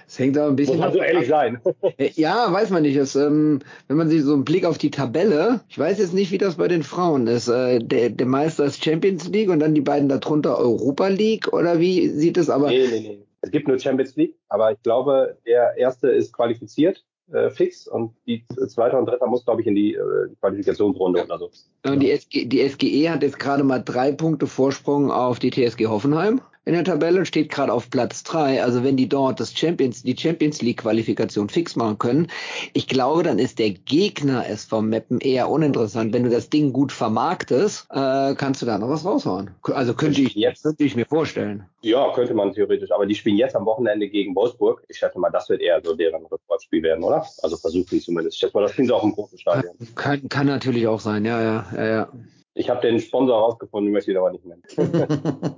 Es 0.07 0.19
hängt 0.19 0.39
aber 0.39 0.49
ein 0.49 0.57
bisschen. 0.57 0.77
Muss 0.77 0.85
man 0.85 0.93
so 0.93 1.01
ehrlich 1.01 1.27
sein. 1.27 1.61
ja, 1.99 2.53
weiß 2.53 2.71
man 2.71 2.83
nicht. 2.83 2.99
Das, 2.99 3.17
ähm, 3.17 3.61
wenn 3.89 3.97
man 3.97 4.09
sich 4.09 4.23
so 4.23 4.35
einen 4.35 4.45
Blick 4.45 4.65
auf 4.65 4.79
die 4.79 4.91
Tabelle, 4.91 5.61
ich 5.69 5.79
weiß 5.79 5.99
jetzt 5.99 6.15
nicht, 6.15 6.31
wie 6.31 6.39
das 6.39 6.57
bei 6.57 6.69
den 6.69 6.83
Frauen 6.83 7.27
ist. 7.27 7.49
Äh, 7.49 7.81
der, 7.81 8.11
der 8.11 8.27
Meister 8.27 8.65
ist 8.67 8.85
Champions 8.85 9.29
League 9.29 9.49
und 9.49 9.61
dann 9.61 9.75
die 9.75 9.81
beiden 9.81 10.09
darunter 10.09 10.59
Europa 10.59 11.09
League 11.09 11.53
oder 11.53 11.81
wie 11.81 12.09
sieht 12.09 12.37
es 12.37 12.51
aber? 12.51 12.69
Nee, 12.69 12.87
nee, 12.89 13.01
nee. 13.01 13.27
Es 13.41 13.51
gibt 13.51 13.67
nur 13.67 13.79
Champions 13.79 14.15
League, 14.15 14.37
aber 14.49 14.71
ich 14.71 14.83
glaube, 14.83 15.39
der 15.45 15.77
erste 15.77 16.11
ist 16.11 16.33
qualifiziert 16.33 17.05
äh, 17.33 17.51
fix 17.51 17.87
und 17.87 18.15
die 18.27 18.45
zweite 18.69 18.97
und 18.97 19.07
dritte 19.07 19.27
muss, 19.27 19.45
glaube 19.45 19.61
ich, 19.61 19.67
in 19.67 19.75
die 19.75 19.95
äh, 19.95 20.01
Qualifikationsrunde 20.41 21.25
oder 21.25 21.39
so. 21.39 21.51
Und 21.85 22.01
die, 22.01 22.11
SG, 22.11 22.45
die 22.47 22.69
SGE 22.69 23.11
hat 23.11 23.23
jetzt 23.23 23.39
gerade 23.39 23.65
mal 23.65 23.79
drei 23.79 24.13
Punkte 24.13 24.47
Vorsprung 24.47 25.11
auf 25.11 25.39
die 25.39 25.51
TSG 25.51 25.87
Hoffenheim 25.87 26.41
in 26.65 26.75
der 26.75 26.85
Tabelle 26.85 27.27
steht 27.27 27.51
gerade 27.51 27.73
auf 27.73 27.91
Platz 27.91 28.23
drei. 28.23 28.63
Also 28.63 28.85
wenn 28.85 28.97
die 28.97 29.09
dort 29.09 29.41
das 29.41 29.53
Champions, 29.53 30.03
die 30.03 30.17
Champions 30.17 30.63
League 30.63 30.79
Qualifikation 30.83 31.49
fix 31.49 31.75
machen 31.75 31.99
können, 31.99 32.29
ich 32.73 32.87
glaube, 32.87 33.25
dann 33.25 33.39
ist 33.39 33.59
der 33.59 33.71
Gegner 33.71 34.49
SV 34.49 34.83
Meppen 34.83 35.21
eher 35.21 35.49
uninteressant. 35.49 36.13
Wenn 36.13 36.25
du 36.25 36.31
das 36.31 36.51
Ding 36.51 36.73
gut 36.73 36.93
vermarktest, 36.93 37.89
äh, 37.91 38.35
kannst 38.37 38.63
du 38.63 38.67
da 38.67 38.79
noch 38.79 38.89
was 38.89 39.05
raushauen. 39.05 39.51
Also 39.65 39.95
könnte 39.95 40.21
ich, 40.21 40.35
jetzt, 40.35 40.63
könnte 40.63 40.85
ich 40.85 40.95
mir 40.95 41.07
vorstellen. 41.07 41.65
Ja, 41.81 42.13
könnte 42.15 42.35
man 42.35 42.53
theoretisch. 42.53 42.93
Aber 42.93 43.07
die 43.07 43.15
spielen 43.17 43.37
jetzt 43.37 43.57
am 43.57 43.67
Wochenende 43.67 44.09
gegen 44.09 44.35
Wolfsburg. 44.37 44.85
Ich 44.89 44.99
schätze 44.99 45.19
mal, 45.19 45.31
das 45.31 45.49
wird 45.49 45.61
eher 45.61 45.81
so 45.83 45.97
deren 45.97 46.25
Rekordspiel 46.27 46.83
werden, 46.85 47.03
oder? 47.03 47.27
Also 47.43 47.57
versuchen 47.57 47.89
sie 47.89 48.01
zumindest. 48.01 48.37
Ich 48.37 48.41
schätze 48.41 48.57
mal, 48.57 48.63
das 48.63 48.73
spielen 48.73 48.87
sie 48.87 48.95
auch 48.95 49.03
im 49.03 49.13
großen 49.13 49.39
Stadion. 49.39 49.75
Kann, 49.97 50.29
kann 50.29 50.47
natürlich 50.47 50.87
auch 50.87 51.01
sein, 51.01 51.25
ja, 51.25 51.43
ja, 51.43 51.67
ja, 51.75 51.87
ja. 51.87 52.09
Ich 52.55 52.69
habe 52.69 52.81
den 52.83 53.01
Sponsor 53.01 53.39
rausgefunden, 53.39 53.89
ich 53.89 53.93
möchte 53.95 54.11
ihn 54.11 54.19
aber 54.19 54.31
nicht 54.31 54.45
nennen. 54.45 54.63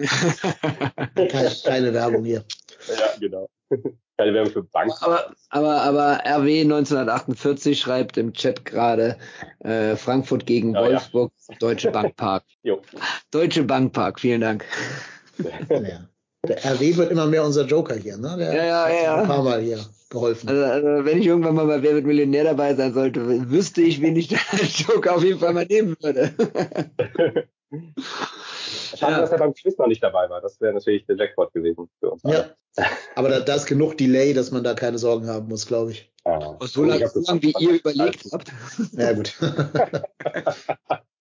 keine, 1.15 1.51
keine 1.65 1.93
Werbung 1.93 2.25
hier. 2.25 2.45
Ja, 2.89 3.19
genau. 3.19 3.49
Keine 4.17 4.33
Werbung 4.33 4.53
für 4.53 4.63
Bank. 4.63 4.93
Aber, 5.01 5.33
aber, 5.49 5.83
aber 5.83 6.21
RW 6.25 6.61
1948 6.61 7.81
schreibt 7.81 8.17
im 8.17 8.33
Chat 8.33 8.65
gerade 8.65 9.19
äh, 9.61 9.97
Frankfurt 9.97 10.47
gegen 10.47 10.75
ja, 10.75 10.83
Wolfsburg, 10.83 11.33
ja. 11.49 11.57
Deutsche 11.59 11.91
Bankpark. 11.91 12.45
jo. 12.63 12.81
Deutsche 13.33 13.65
Bankpark, 13.65 14.21
vielen 14.21 14.41
Dank. 14.41 14.65
Ja. 15.69 16.09
Der 16.49 16.65
RW 16.65 16.97
wird 16.97 17.11
immer 17.11 17.27
mehr 17.27 17.45
unser 17.45 17.65
Joker 17.65 17.95
hier, 17.95 18.17
ne? 18.17 18.37
Der 18.39 18.55
ja, 18.55 18.65
ja, 18.65 19.03
ja. 19.03 19.17
Ein 19.17 19.27
paar 19.27 19.43
Mal 19.43 19.61
hier 19.61 19.79
geholfen. 20.11 20.49
Also, 20.49 20.65
also, 20.65 21.05
wenn 21.05 21.19
ich 21.19 21.27
irgendwann 21.27 21.55
mal 21.55 21.67
bei 21.67 21.83
Wer 21.83 21.95
wird 21.95 22.07
Millionär 22.07 22.45
dabei 22.45 22.75
sein 22.75 22.93
sollte, 22.93 23.51
wüsste 23.51 23.83
ich, 23.83 24.01
wen 24.01 24.17
ich 24.17 24.29
da 24.29 24.37
als 24.53 24.79
Joker 24.87 25.17
auf 25.17 25.25
jeden 25.25 25.41
Fall 25.41 25.53
mal 25.53 25.67
nehmen 25.67 25.97
würde. 26.01 26.35
Schade, 28.97 29.13
ja. 29.13 29.21
dass 29.21 29.33
er 29.33 29.39
beim 29.39 29.55
Quiz 29.55 29.77
noch 29.79 29.87
nicht 29.87 30.03
dabei 30.03 30.29
war. 30.29 30.41
Das 30.41 30.61
wäre 30.61 30.75
natürlich 30.75 31.07
der 31.07 31.17
Jackpot 31.17 31.53
gewesen 31.53 31.89
für 31.99 32.11
uns. 32.11 32.23
Ja. 32.25 32.47
Aber 33.15 33.29
da, 33.29 33.41
da, 33.41 33.55
ist 33.55 33.67
genug 33.67 33.97
Delay, 33.97 34.35
dass 34.35 34.51
man 34.51 34.65
da 34.65 34.75
keine 34.75 34.99
Sorgen 34.99 35.29
haben 35.29 35.49
muss, 35.49 35.67
glaube 35.67 35.93
ich. 35.93 36.13
Ah. 36.25 36.57
So 36.61 36.85
lange, 36.85 37.05
wie 37.05 37.55
ihr 37.59 37.75
überlegt 37.75 38.25
habt. 38.33 38.53
Ja, 38.93 39.13
gut. 39.13 39.35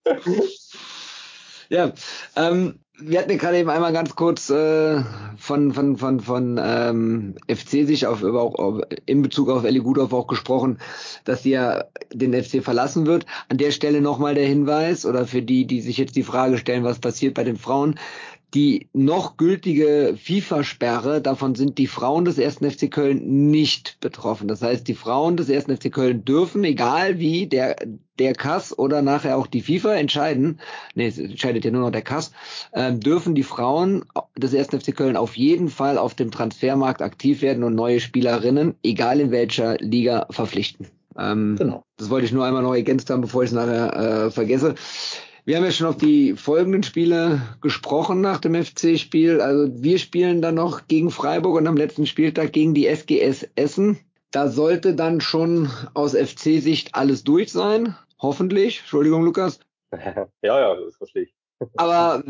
ja, 1.74 1.92
ähm, 2.36 2.76
wir 3.00 3.20
hatten 3.20 3.38
gerade 3.40 3.58
eben 3.58 3.70
einmal 3.72 3.92
ganz 3.92 4.16
kurz 4.16 4.52
äh, 4.52 5.04
von 5.38 5.74
von 5.74 5.98
von 5.98 6.20
von 6.20 6.60
ähm, 6.64 7.36
FC 7.48 7.88
sich 7.88 8.06
auf, 8.06 8.24
auch 8.24 8.54
auf, 8.56 8.82
in 9.08 9.24
Bezug 9.24 9.50
auf 9.50 9.64
Ellie 9.64 9.82
Gudorf 9.82 10.14
auch 10.14 10.28
gesprochen, 10.28 10.78
dass 11.26 11.42
sie 11.42 11.50
ja 11.52 11.86
den 12.14 12.32
FC 12.32 12.64
verlassen 12.64 13.08
wird. 13.08 13.26
An 13.50 13.58
der 13.58 13.72
Stelle 13.72 14.02
nochmal 14.02 14.36
der 14.36 14.46
Hinweis 14.46 15.08
oder 15.08 15.26
für 15.26 15.42
die, 15.42 15.66
die 15.66 15.82
sich 15.82 15.98
jetzt 15.98 16.16
die 16.16 16.22
Frage 16.22 16.60
stellen, 16.60 16.84
was 16.84 17.00
passiert 17.00 17.34
bei 17.34 17.44
den 17.44 17.58
Frauen 17.58 18.00
die 18.54 18.88
noch 18.94 19.38
gültige 19.38 20.16
FIFA-Sperre, 20.16 21.22
davon 21.22 21.56
sind 21.56 21.78
die 21.80 21.88
Frauen 21.88 22.26
des 22.26 22.40
1. 22.40 22.58
FC 22.58 22.92
Köln 22.92 23.50
nicht 23.50 23.98
betroffen. 24.00 24.48
Das 24.48 24.62
heißt, 24.62 24.88
die 24.88 24.94
Frauen 24.94 25.38
des 25.38 25.50
1. 25.50 25.66
FC 25.66 25.92
Köln 25.92 26.24
dürfen, 26.24 26.64
egal 26.64 27.18
wie 27.18 27.48
der, 27.48 27.76
der 28.20 28.34
Kass 28.34 28.78
oder 28.78 29.02
nachher 29.02 29.38
auch 29.38 29.48
die 29.48 29.62
FIFA 29.62 29.96
entscheiden, 29.96 30.60
nee, 30.94 31.08
es 31.08 31.18
entscheidet 31.18 31.66
ja 31.66 31.72
nur 31.72 31.82
noch 31.82 31.92
der 31.92 32.04
Kass, 32.04 32.32
äh, 32.72 32.94
dürfen 32.94 33.34
die 33.34 33.44
Frauen 33.44 34.06
des 34.38 34.54
1. 34.54 34.68
FC 34.68 34.96
Köln 34.96 35.18
auf 35.18 35.36
jeden 35.36 35.70
Fall 35.70 35.98
auf 35.98 36.14
dem 36.14 36.30
Transfermarkt 36.30 37.02
aktiv 37.02 37.42
werden 37.42 37.64
und 37.64 37.74
neue 37.74 38.00
Spielerinnen, 38.00 38.76
egal 38.84 39.20
in 39.20 39.32
welcher 39.32 39.78
Liga, 39.78 40.28
verpflichten. 40.30 40.88
Ähm, 41.18 41.56
genau. 41.58 41.84
Das 41.98 42.10
wollte 42.10 42.26
ich 42.26 42.32
nur 42.32 42.46
einmal 42.46 42.64
noch 42.64 42.74
ergänzt 42.74 43.10
haben, 43.10 43.22
bevor 43.22 43.44
ich 43.44 43.50
es 43.50 43.56
nachher 43.56 44.26
äh, 44.26 44.32
vergesse. 44.32 44.76
Wir 45.46 45.58
haben 45.58 45.66
ja 45.66 45.72
schon 45.72 45.88
auf 45.88 45.98
die 45.98 46.36
folgenden 46.38 46.84
Spiele 46.84 47.42
gesprochen 47.60 48.22
nach 48.22 48.40
dem 48.40 48.56
FC-Spiel. 48.56 49.42
Also 49.42 49.84
wir 49.84 50.00
spielen 50.00 50.42
dann 50.42 50.56
noch 50.56 50.88
gegen 50.88 51.12
Freiburg 51.12 51.58
und 51.58 51.68
am 51.68 51.76
letzten 51.76 52.06
Spieltag 52.06 52.54
gegen 52.54 52.74
die 52.74 52.88
SGS 52.88 53.50
Essen. 53.56 54.00
Da 54.32 54.48
sollte 54.48 54.96
dann 54.96 55.20
schon 55.20 55.70
aus 55.94 56.16
FC-Sicht 56.16 56.96
alles 56.96 57.26
durch 57.26 57.52
sein. 57.52 57.96
Hoffentlich. 58.20 58.80
Entschuldigung, 58.80 59.24
Lukas. 59.26 59.60
ja, 59.92 60.30
ja, 60.42 60.76
das 60.76 60.96
verstehe 60.96 61.24
ich. 61.24 61.36
Aber 61.76 62.24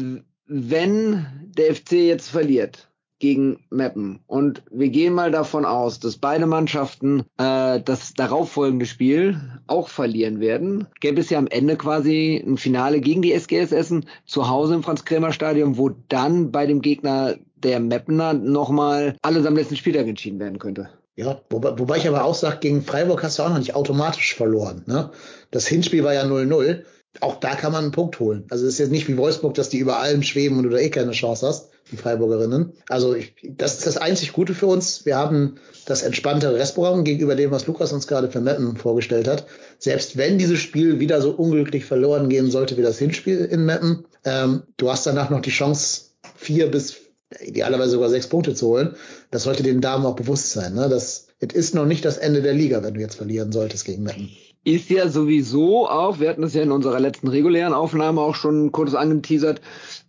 wenn 0.45 1.25
der 1.55 1.75
FC 1.75 1.91
jetzt 1.91 2.29
verliert 2.29 2.89
gegen 3.23 3.63
Meppen 3.69 4.19
und 4.27 4.63
wir 4.69 4.89
gehen 4.89 5.13
mal 5.13 5.31
davon 5.31 5.63
aus, 5.63 6.01
dass 6.01 6.17
beide 6.17 6.45
Mannschaften 6.45 7.21
äh, 7.37 7.79
das 7.79 8.13
darauffolgende 8.15 8.85
Spiel 8.85 9.39
auch 9.65 9.87
verlieren 9.87 10.41
werden, 10.41 10.87
gäbe 10.99 11.21
es 11.21 11.29
ja 11.29 11.37
am 11.37 11.47
Ende 11.47 11.77
quasi 11.77 12.43
ein 12.45 12.57
Finale 12.57 12.99
gegen 12.99 13.21
die 13.21 13.31
SGS 13.31 13.71
Essen 13.71 14.07
zu 14.25 14.49
Hause 14.49 14.73
im 14.73 14.83
Franz-Kremer-Stadion, 14.83 15.77
wo 15.77 15.91
dann 16.09 16.51
bei 16.51 16.65
dem 16.65 16.81
Gegner 16.81 17.35
der 17.55 17.79
Meppener 17.79 18.33
nochmal 18.33 19.15
alles 19.21 19.45
am 19.45 19.55
letzten 19.55 19.77
Spieltag 19.77 20.05
entschieden 20.05 20.41
werden 20.41 20.59
könnte. 20.59 20.89
Ja, 21.15 21.39
wobei, 21.49 21.79
wobei 21.79 21.95
ich 21.99 22.07
aber 22.09 22.25
auch 22.25 22.35
sage, 22.35 22.57
gegen 22.59 22.81
Freiburg 22.81 23.23
hast 23.23 23.39
du 23.39 23.43
auch 23.43 23.49
noch 23.49 23.57
nicht 23.57 23.73
automatisch 23.73 24.35
verloren. 24.35 24.83
Ne? 24.85 25.11
Das 25.49 25.65
Hinspiel 25.65 26.03
war 26.03 26.13
ja 26.13 26.25
0-0. 26.25 26.83
Auch 27.21 27.39
da 27.39 27.55
kann 27.55 27.71
man 27.71 27.83
einen 27.83 27.93
Punkt 27.93 28.19
holen. 28.19 28.43
Also 28.49 28.65
es 28.65 28.73
ist 28.73 28.79
jetzt 28.79 28.91
nicht 28.91 29.07
wie 29.07 29.15
Wolfsburg, 29.15 29.53
dass 29.53 29.69
die 29.69 29.77
über 29.77 29.99
allem 29.99 30.23
schweben 30.23 30.57
und 30.57 30.63
du 30.63 30.69
da 30.71 30.77
eh 30.77 30.89
keine 30.89 31.11
Chance 31.11 31.47
hast, 31.47 31.69
die 31.93 31.97
Freiburgerinnen. 31.97 32.73
Also 32.89 33.15
ich, 33.15 33.35
das 33.43 33.77
ist 33.77 33.87
das 33.87 33.97
einzig 33.97 34.33
Gute 34.33 34.53
für 34.53 34.67
uns. 34.67 35.05
Wir 35.05 35.15
haben 35.15 35.55
das 35.85 36.01
entspanntere 36.01 36.55
Restprogramm 36.55 37.03
gegenüber 37.03 37.35
dem, 37.35 37.51
was 37.51 37.67
Lukas 37.67 37.93
uns 37.93 38.07
gerade 38.07 38.29
für 38.29 38.41
Meppen 38.41 38.75
vorgestellt 38.75 39.27
hat. 39.27 39.45
Selbst 39.79 40.17
wenn 40.17 40.37
dieses 40.37 40.59
Spiel 40.59 40.99
wieder 40.99 41.21
so 41.21 41.31
unglücklich 41.31 41.85
verloren 41.85 42.29
gehen 42.29 42.51
sollte 42.51 42.77
wie 42.77 42.81
das 42.81 42.99
Hinspiel 42.99 43.45
in 43.45 43.65
Meppen, 43.65 44.05
ähm, 44.25 44.63
du 44.77 44.89
hast 44.89 45.05
danach 45.05 45.29
noch 45.29 45.41
die 45.41 45.51
Chance, 45.51 46.01
vier 46.35 46.69
bis 46.69 46.97
idealerweise 47.41 47.91
sogar 47.91 48.09
sechs 48.09 48.27
Punkte 48.27 48.53
zu 48.53 48.67
holen. 48.67 48.95
Das 49.31 49.43
sollte 49.43 49.63
den 49.63 49.81
Damen 49.81 50.05
auch 50.05 50.15
bewusst 50.15 50.51
sein. 50.51 50.73
Ne? 50.73 50.89
Das 50.89 51.27
es 51.43 51.53
ist 51.53 51.75
noch 51.75 51.85
nicht 51.85 52.05
das 52.05 52.17
Ende 52.17 52.41
der 52.41 52.53
Liga, 52.53 52.83
wenn 52.83 52.93
du 52.93 53.01
jetzt 53.01 53.15
verlieren 53.15 53.51
solltest 53.51 53.83
gegen 53.83 54.03
Meppen. 54.03 54.29
Ist 54.63 54.89
ja 54.89 55.09
sowieso 55.09 55.89
auch, 55.89 56.21
wir 56.21 56.29
hatten 56.29 56.43
es 56.43 56.53
ja 56.53 56.61
in 56.61 56.71
unserer 56.71 57.01
letzten 57.01 57.27
regulären 57.27 57.73
Aufnahme 57.73 58.21
auch 58.21 58.35
schon 58.35 58.71
kurz 58.71 58.93
angeteasert, 58.93 59.59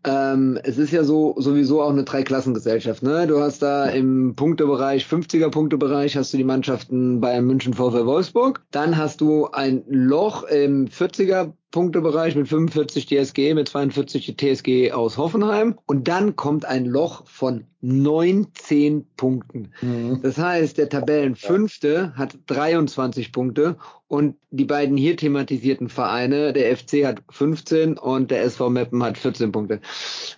ähm, 0.04 0.58
es 0.62 0.78
ist 0.78 0.90
ja 0.90 1.02
so 1.02 1.34
sowieso 1.38 1.82
auch 1.82 1.90
eine 1.90 2.04
Dreiklassengesellschaft. 2.04 3.02
Ne? 3.02 3.26
Du 3.26 3.40
hast 3.40 3.62
da 3.62 3.86
im 3.86 4.34
Punktebereich, 4.36 5.06
50er 5.06 5.50
Punktebereich, 5.50 6.16
hast 6.16 6.32
du 6.32 6.36
die 6.36 6.44
Mannschaften 6.44 7.20
Bayern 7.20 7.46
München, 7.46 7.74
VfL 7.74 8.06
Wolfsburg. 8.06 8.62
Dann 8.70 8.96
hast 8.96 9.20
du 9.20 9.48
ein 9.50 9.82
Loch 9.88 10.44
im 10.44 10.86
40er 10.86 11.52
Punktebereich 11.74 12.36
mit 12.36 12.46
45 12.46 13.06
DSG, 13.06 13.52
mit 13.52 13.68
42 13.68 14.26
die 14.26 14.36
TSG 14.36 14.92
aus 14.92 15.18
Hoffenheim. 15.18 15.76
Und 15.86 16.06
dann 16.06 16.36
kommt 16.36 16.64
ein 16.64 16.84
Loch 16.84 17.26
von 17.26 17.64
19 17.80 19.06
Punkten. 19.16 19.72
Mhm. 19.82 20.20
Das 20.22 20.38
heißt, 20.38 20.78
der 20.78 20.88
Tabellenfünfte 20.88 22.14
hat 22.14 22.38
23 22.46 23.32
Punkte 23.32 23.76
und 24.06 24.36
die 24.52 24.64
beiden 24.64 24.96
hier 24.96 25.16
thematisierten 25.16 25.88
Vereine, 25.88 26.52
der 26.52 26.76
FC 26.76 27.04
hat 27.04 27.22
15 27.30 27.98
und 27.98 28.30
der 28.30 28.44
SV 28.44 28.70
Meppen 28.70 29.02
hat 29.02 29.18
14 29.18 29.50
Punkte. 29.50 29.80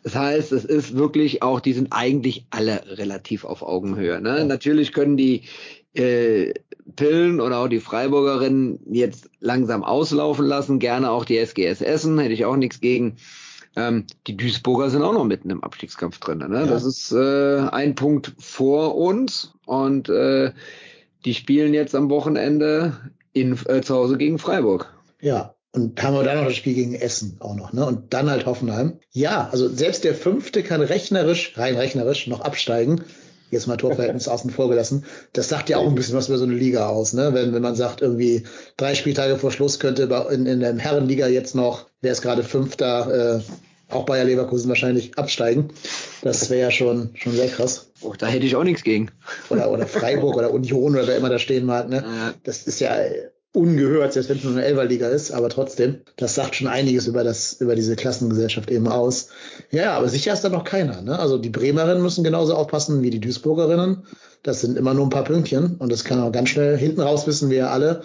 Das 0.02 0.14
heißt, 0.14 0.52
es 0.52 0.64
ist 0.64 0.96
wirklich 0.96 1.42
auch, 1.42 1.60
die 1.60 1.72
sind 1.72 1.88
eigentlich 1.92 2.46
alle 2.50 2.82
relativ 2.98 3.44
auf 3.44 3.62
Augenhöhe. 3.62 4.20
Ne? 4.20 4.38
Ja. 4.38 4.44
Natürlich 4.44 4.92
können 4.92 5.16
die 5.16 5.42
äh, 5.94 6.52
Pillen 6.94 7.40
oder 7.40 7.58
auch 7.58 7.68
die 7.68 7.80
Freiburgerinnen 7.80 8.78
jetzt 8.90 9.30
langsam 9.40 9.82
auslaufen 9.82 10.46
lassen, 10.46 10.78
gerne 10.78 11.10
auch 11.10 11.24
die 11.24 11.38
SGS 11.38 11.80
Essen, 11.80 12.18
hätte 12.18 12.34
ich 12.34 12.44
auch 12.44 12.56
nichts 12.56 12.80
gegen. 12.80 13.16
Ähm, 13.74 14.04
die 14.26 14.36
Duisburger 14.36 14.88
sind 14.88 15.02
auch 15.02 15.12
noch 15.12 15.24
mitten 15.24 15.50
im 15.50 15.62
Abstiegskampf 15.62 16.18
drin. 16.18 16.38
Ne? 16.38 16.60
Ja. 16.60 16.66
Das 16.66 16.84
ist 16.84 17.12
äh, 17.12 17.58
ein 17.70 17.94
Punkt 17.94 18.32
vor 18.38 18.96
uns 18.96 19.52
und 19.66 20.08
äh, 20.08 20.52
die 21.24 21.34
spielen 21.34 21.74
jetzt 21.74 21.94
am 21.94 22.08
Wochenende 22.08 22.96
in, 23.32 23.58
äh, 23.66 23.82
zu 23.82 23.94
Hause 23.94 24.16
gegen 24.16 24.38
Freiburg. 24.38 24.94
Ja, 25.20 25.55
und 25.76 26.02
haben 26.02 26.14
wir 26.14 26.24
dann 26.24 26.38
noch 26.38 26.46
das 26.46 26.56
Spiel 26.56 26.74
gegen 26.74 26.94
Essen 26.94 27.36
auch 27.40 27.54
noch, 27.54 27.72
ne? 27.72 27.84
Und 27.84 28.14
dann 28.14 28.30
halt 28.30 28.46
Hoffenheim. 28.46 28.98
Ja, 29.12 29.48
also 29.52 29.68
selbst 29.68 30.04
der 30.04 30.14
Fünfte 30.14 30.62
kann 30.62 30.80
rechnerisch, 30.80 31.52
rein 31.56 31.76
rechnerisch, 31.76 32.26
noch 32.26 32.40
absteigen 32.40 33.04
jetzt 33.50 33.66
mal 33.66 33.76
Torverhältnis 33.76 34.26
außen 34.28 34.50
vor 34.50 34.68
gelassen. 34.68 35.04
Das 35.32 35.48
sagt 35.48 35.68
ja 35.68 35.76
auch 35.76 35.86
ein 35.86 35.94
bisschen 35.94 36.16
was 36.16 36.28
über 36.28 36.38
so 36.38 36.44
eine 36.44 36.54
Liga 36.54 36.88
aus, 36.88 37.12
ne? 37.12 37.32
Wenn, 37.32 37.54
wenn 37.54 37.62
man 37.62 37.76
sagt, 37.76 38.02
irgendwie 38.02 38.44
drei 38.76 38.94
Spieltage 38.94 39.36
vor 39.36 39.52
Schluss 39.52 39.78
könnte 39.78 40.02
in, 40.32 40.46
in 40.46 40.60
der 40.60 40.76
Herrenliga 40.78 41.28
jetzt 41.28 41.54
noch, 41.54 41.86
wer 42.00 42.12
ist 42.12 42.22
gerade 42.22 42.42
Fünfter, 42.42 43.36
äh, 43.36 43.40
auch 43.92 44.04
Bayer 44.04 44.24
Leverkusen 44.24 44.68
wahrscheinlich 44.68 45.16
absteigen. 45.16 45.68
Das 46.22 46.50
wäre 46.50 46.60
ja 46.60 46.70
schon, 46.72 47.10
schon 47.14 47.34
sehr 47.34 47.46
krass. 47.46 47.92
Oh, 48.00 48.14
da 48.18 48.26
hätte 48.26 48.44
ich 48.44 48.56
auch 48.56 48.64
nichts 48.64 48.82
gegen. 48.82 49.12
Oder, 49.48 49.70
oder 49.70 49.86
Freiburg 49.86 50.36
oder 50.36 50.50
Union 50.50 50.94
oder 50.94 51.06
wer 51.06 51.16
immer 51.16 51.28
da 51.28 51.38
stehen 51.38 51.66
mag, 51.66 51.88
ne? 51.88 52.34
Das 52.42 52.66
ist 52.66 52.80
ja 52.80 52.96
ungehört, 53.56 54.12
selbst 54.12 54.28
wenn 54.28 54.36
es 54.36 54.44
nur 54.44 54.52
eine 54.52 54.64
Elferliga 54.64 55.08
ist, 55.08 55.32
aber 55.32 55.48
trotzdem, 55.48 56.02
das 56.16 56.34
sagt 56.34 56.54
schon 56.54 56.68
einiges 56.68 57.06
über 57.06 57.24
das, 57.24 57.54
über 57.54 57.74
diese 57.74 57.96
Klassengesellschaft 57.96 58.70
eben 58.70 58.86
aus. 58.86 59.30
Ja, 59.70 59.94
aber 59.94 60.08
sicher 60.08 60.32
ist 60.32 60.42
da 60.42 60.50
noch 60.50 60.64
keiner, 60.64 61.00
ne? 61.00 61.18
Also 61.18 61.38
die 61.38 61.48
Bremerinnen 61.48 62.02
müssen 62.02 62.22
genauso 62.22 62.54
aufpassen 62.54 63.02
wie 63.02 63.10
die 63.10 63.20
Duisburgerinnen. 63.20 64.04
Das 64.42 64.60
sind 64.60 64.76
immer 64.76 64.94
nur 64.94 65.06
ein 65.06 65.10
paar 65.10 65.24
Pünktchen 65.24 65.76
und 65.78 65.90
das 65.90 66.04
kann 66.04 66.20
auch 66.20 66.30
ganz 66.30 66.50
schnell 66.50 66.76
hinten 66.76 67.00
raus 67.00 67.26
wissen 67.26 67.50
wir 67.50 67.56
ja 67.56 67.68
alle, 67.70 68.02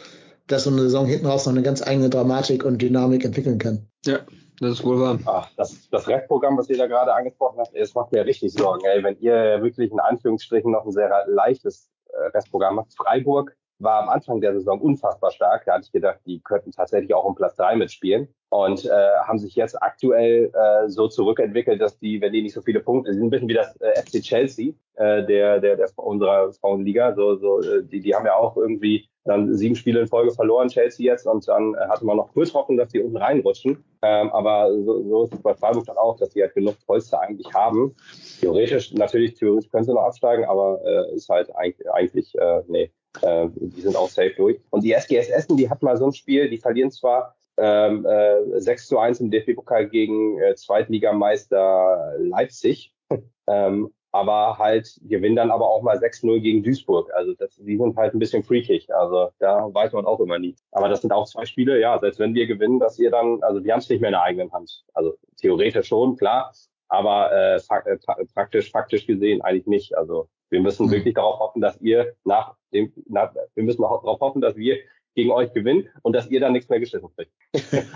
dass 0.48 0.64
so 0.64 0.70
eine 0.70 0.82
Saison 0.82 1.06
hinten 1.06 1.26
raus 1.26 1.46
noch 1.46 1.54
eine 1.54 1.62
ganz 1.62 1.86
eigene 1.86 2.10
Dramatik 2.10 2.64
und 2.64 2.82
Dynamik 2.82 3.26
entwickeln 3.26 3.60
kann. 3.60 3.88
Ja, 4.06 4.20
das 4.62 4.80
ist 4.80 4.86
wohl 4.86 5.00
wahr. 5.00 5.20
Ach, 5.26 5.50
das, 5.58 5.90
das 5.90 6.08
Restprogramm, 6.08 6.58
was 6.58 6.70
ihr 6.70 6.78
da 6.78 6.88
gerade 6.88 7.14
angesprochen 7.14 7.60
habt, 7.60 7.76
es 7.76 7.94
macht 7.94 8.12
mir 8.12 8.26
richtig 8.26 8.54
Sorgen, 8.54 8.86
ey. 8.86 9.04
Wenn 9.04 9.18
ihr 9.20 9.62
wirklich 9.62 9.92
in 9.92 10.00
Anführungsstrichen 10.00 10.72
noch 10.72 10.86
ein 10.86 10.92
sehr 10.92 11.10
leichtes 11.28 11.90
äh, 12.14 12.28
Restprogramm 12.28 12.80
habt, 12.80 12.94
Freiburg, 12.96 13.56
war 13.82 14.04
am 14.04 14.10
Anfang 14.10 14.42
der 14.42 14.54
Saison 14.54 14.80
unfassbar 14.80 15.32
stark. 15.32 15.66
Da 15.66 15.74
hatte 15.74 15.86
ich 15.86 15.92
gedacht, 15.92 16.20
die 16.26 16.40
könnten 16.42 16.72
tatsächlich 16.72 17.14
auch 17.14 17.26
um 17.26 17.36
Platz 17.36 17.56
drei 17.56 17.76
mitspielen 17.76 18.28
und 18.50 18.86
äh, 18.86 18.90
haben 19.26 19.40
sich 19.40 19.56
jetzt 19.56 19.82
aktuell 19.82 20.52
äh, 20.54 20.90
so 20.90 21.08
zurückentwickelt, 21.08 21.82
dass 21.82 21.98
die, 22.00 22.20
wenn 22.20 22.34
die 22.34 22.42
nicht 22.42 22.54
so 22.54 22.62
viele 22.62 22.82
Punkte, 22.82 23.14
sind 23.14 23.24
ein 23.24 23.30
bisschen 23.30 23.48
wie 23.48 23.54
das 23.54 23.76
äh, 23.78 24.02
FC 24.02 24.22
Chelsea, 24.22 24.74
äh, 24.96 25.26
der, 25.26 25.60
der, 25.60 25.78
der 25.78 25.90
unserer 25.96 26.52
Frauenliga, 26.54 27.16
so, 27.16 27.36
so, 27.36 27.62
äh, 27.62 27.84
die, 27.84 28.02
die 28.02 28.14
haben 28.14 28.26
ja 28.26 28.36
auch 28.36 28.58
irgendwie 28.58 29.08
dann 29.24 29.56
sieben 29.56 29.76
Spiele 29.76 30.02
in 30.02 30.08
Folge 30.08 30.32
verloren, 30.32 30.68
Chelsea 30.68 31.06
jetzt, 31.06 31.28
und 31.28 31.48
dann 31.48 31.76
äh, 31.76 31.88
hatte 31.88 32.06
man 32.06 32.18
noch 32.18 32.34
kurz 32.34 32.54
hoffen, 32.54 32.76
dass 32.76 32.90
die 32.90 33.00
unten 33.00 33.18
reinrutschen. 33.18 33.84
Ähm, 34.02 34.32
aber 34.32 34.72
so, 34.84 35.04
so 35.04 35.24
ist 35.24 35.34
es 35.34 35.42
bei 35.42 35.54
Freiburg 35.54 35.86
dann 35.86 35.98
auch, 35.98 36.18
dass 36.18 36.30
die 36.30 36.42
halt 36.42 36.54
genug 36.56 36.76
Polster 36.86 37.22
eigentlich 37.22 37.54
haben. 37.54 37.96
Theoretisch, 38.40 38.94
natürlich, 38.94 39.36
theoretisch 39.36 39.70
können 39.70 39.84
sie 39.84 39.94
noch 39.94 40.02
absteigen, 40.02 40.46
aber 40.46 40.82
äh, 40.84 41.16
ist 41.16 41.30
halt 41.30 41.56
eigentlich, 41.56 41.90
eigentlich 41.92 42.36
äh, 42.36 42.64
nee, 42.68 42.92
äh, 43.22 43.48
die 43.56 43.82
sind 43.82 43.96
auch 43.96 44.10
safe 44.10 44.34
durch. 44.36 44.60
Und 44.70 44.84
die 44.84 44.94
SGS 44.94 45.30
Essen, 45.30 45.58
die 45.58 45.70
hat 45.70 45.82
mal 45.82 45.98
so 45.98 46.06
ein 46.06 46.14
Spiel, 46.14 46.50
die 46.50 46.58
verlieren 46.58 46.92
zwar 46.92 47.36
ähm, 47.58 48.06
äh, 48.06 48.60
6 48.60 48.88
zu 48.88 48.98
1 48.98 49.20
im 49.20 49.32
DFB-Pokal 49.32 49.90
gegen 49.90 50.40
äh, 50.40 50.56
Zweitligameister 50.56 52.16
Leipzig, 52.20 52.94
ähm, 53.48 53.94
aber 54.12 54.58
halt 54.58 55.00
gewinnen 55.04 55.38
dann 55.38 55.52
aber 55.52 55.70
auch 55.70 55.84
mal 55.84 55.98
6-0 55.98 56.42
gegen 56.42 56.64
Duisburg. 56.64 57.14
Also 57.14 57.34
das, 57.34 57.56
die 57.56 57.78
sind 57.78 57.96
halt 57.96 58.14
ein 58.14 58.20
bisschen 58.20 58.44
freakig. 58.44 58.94
Also 58.94 59.30
da 59.40 59.74
weiß 59.74 59.94
man 59.94 60.06
auch 60.06 60.20
immer 60.20 60.38
nie. 60.38 60.56
Aber 60.72 60.90
das 60.90 61.02
sind 61.02 61.14
auch 61.14 61.28
zwei 61.28 61.46
Spiele, 61.46 61.80
ja, 61.80 61.98
selbst 62.00 62.20
wenn 62.20 62.34
wir 62.34 62.46
gewinnen, 62.46 62.80
dass 62.80 63.00
ihr 63.00 63.10
dann, 63.10 63.42
also 63.42 63.64
wir 63.64 63.72
haben 63.72 63.80
es 63.80 63.90
nicht 63.90 64.02
mehr 64.02 64.10
in 64.10 64.14
der 64.14 64.24
eigenen 64.24 64.52
Hand. 64.52 64.84
Also 64.94 65.16
theoretisch 65.38 65.88
schon, 65.88 66.18
klar, 66.18 66.52
aber 66.90 67.32
äh, 67.32 67.56
äh 67.56 67.98
praktisch, 68.34 68.72
faktisch 68.72 69.08
gesehen 69.08 69.42
eigentlich 69.42 69.68
nicht. 69.68 69.98
Also 69.98 70.28
wir 70.52 70.60
müssen 70.60 70.88
mhm. 70.88 70.92
wirklich 70.92 71.16
darauf 71.16 71.40
hoffen, 71.40 71.62
dass 71.62 71.80
ihr 71.82 72.14
nach 72.24 72.56
dem, 72.74 72.94
nach, 73.10 73.34
wir 73.56 73.64
müssen 73.64 73.82
darauf 73.82 74.20
hoffen, 74.20 74.42
dass 74.42 74.56
wir 74.56 74.78
gegen 75.16 75.32
euch 75.32 75.52
gewinnen 75.54 75.90
und 76.04 76.14
dass 76.14 76.30
ihr 76.30 76.40
dann 76.40 76.54
nichts 76.54 76.70
mehr 76.70 76.80
geschissen 76.80 77.10
kriegt. 77.16 77.32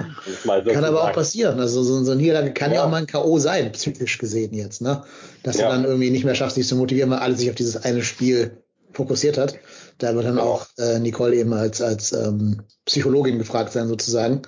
so 0.43 0.72
kann 0.72 0.84
aber 0.84 1.03
auch 1.03 1.14
passieren. 1.14 1.60
Also 1.60 1.82
so, 1.82 2.03
so 2.03 2.12
ein 2.12 2.18
Niederlage 2.18 2.53
kann 2.53 2.72
ja. 2.72 2.78
ja. 2.78 2.86
auch 2.86 2.89
mal 2.89 2.97
ein 2.97 3.08
K.O. 3.08 3.38
sein, 3.39 3.72
psychisch 3.72 4.18
gesehen 4.18 4.53
jetzt, 4.53 4.82
ne? 4.82 5.03
Dass 5.43 5.58
ja. 5.58 5.68
du 5.68 5.76
dann 5.76 5.86
irgendwie 5.86 6.10
nicht 6.10 6.26
mehr 6.26 6.36
schaffst, 6.36 6.58
dich 6.58 6.68
zu 6.68 6.76
motivieren, 6.76 7.12
weil 7.12 7.20
alles 7.20 7.39
sich 7.39 7.49
auf 7.49 7.56
dieses 7.56 7.78
eine 7.78 8.01
Spiel 8.01 8.64
fokussiert 8.91 9.38
hat. 9.38 9.58
Da 9.97 10.16
wird 10.16 10.26
dann 10.26 10.39
auch 10.39 10.68
äh, 10.78 10.99
Nicole 10.99 11.36
eben 11.36 11.53
als, 11.53 11.82
als 11.82 12.12
ähm, 12.12 12.64
Psychologin 12.86 13.38
gefragt 13.38 13.72
sein, 13.72 13.88
sozusagen. 13.88 14.41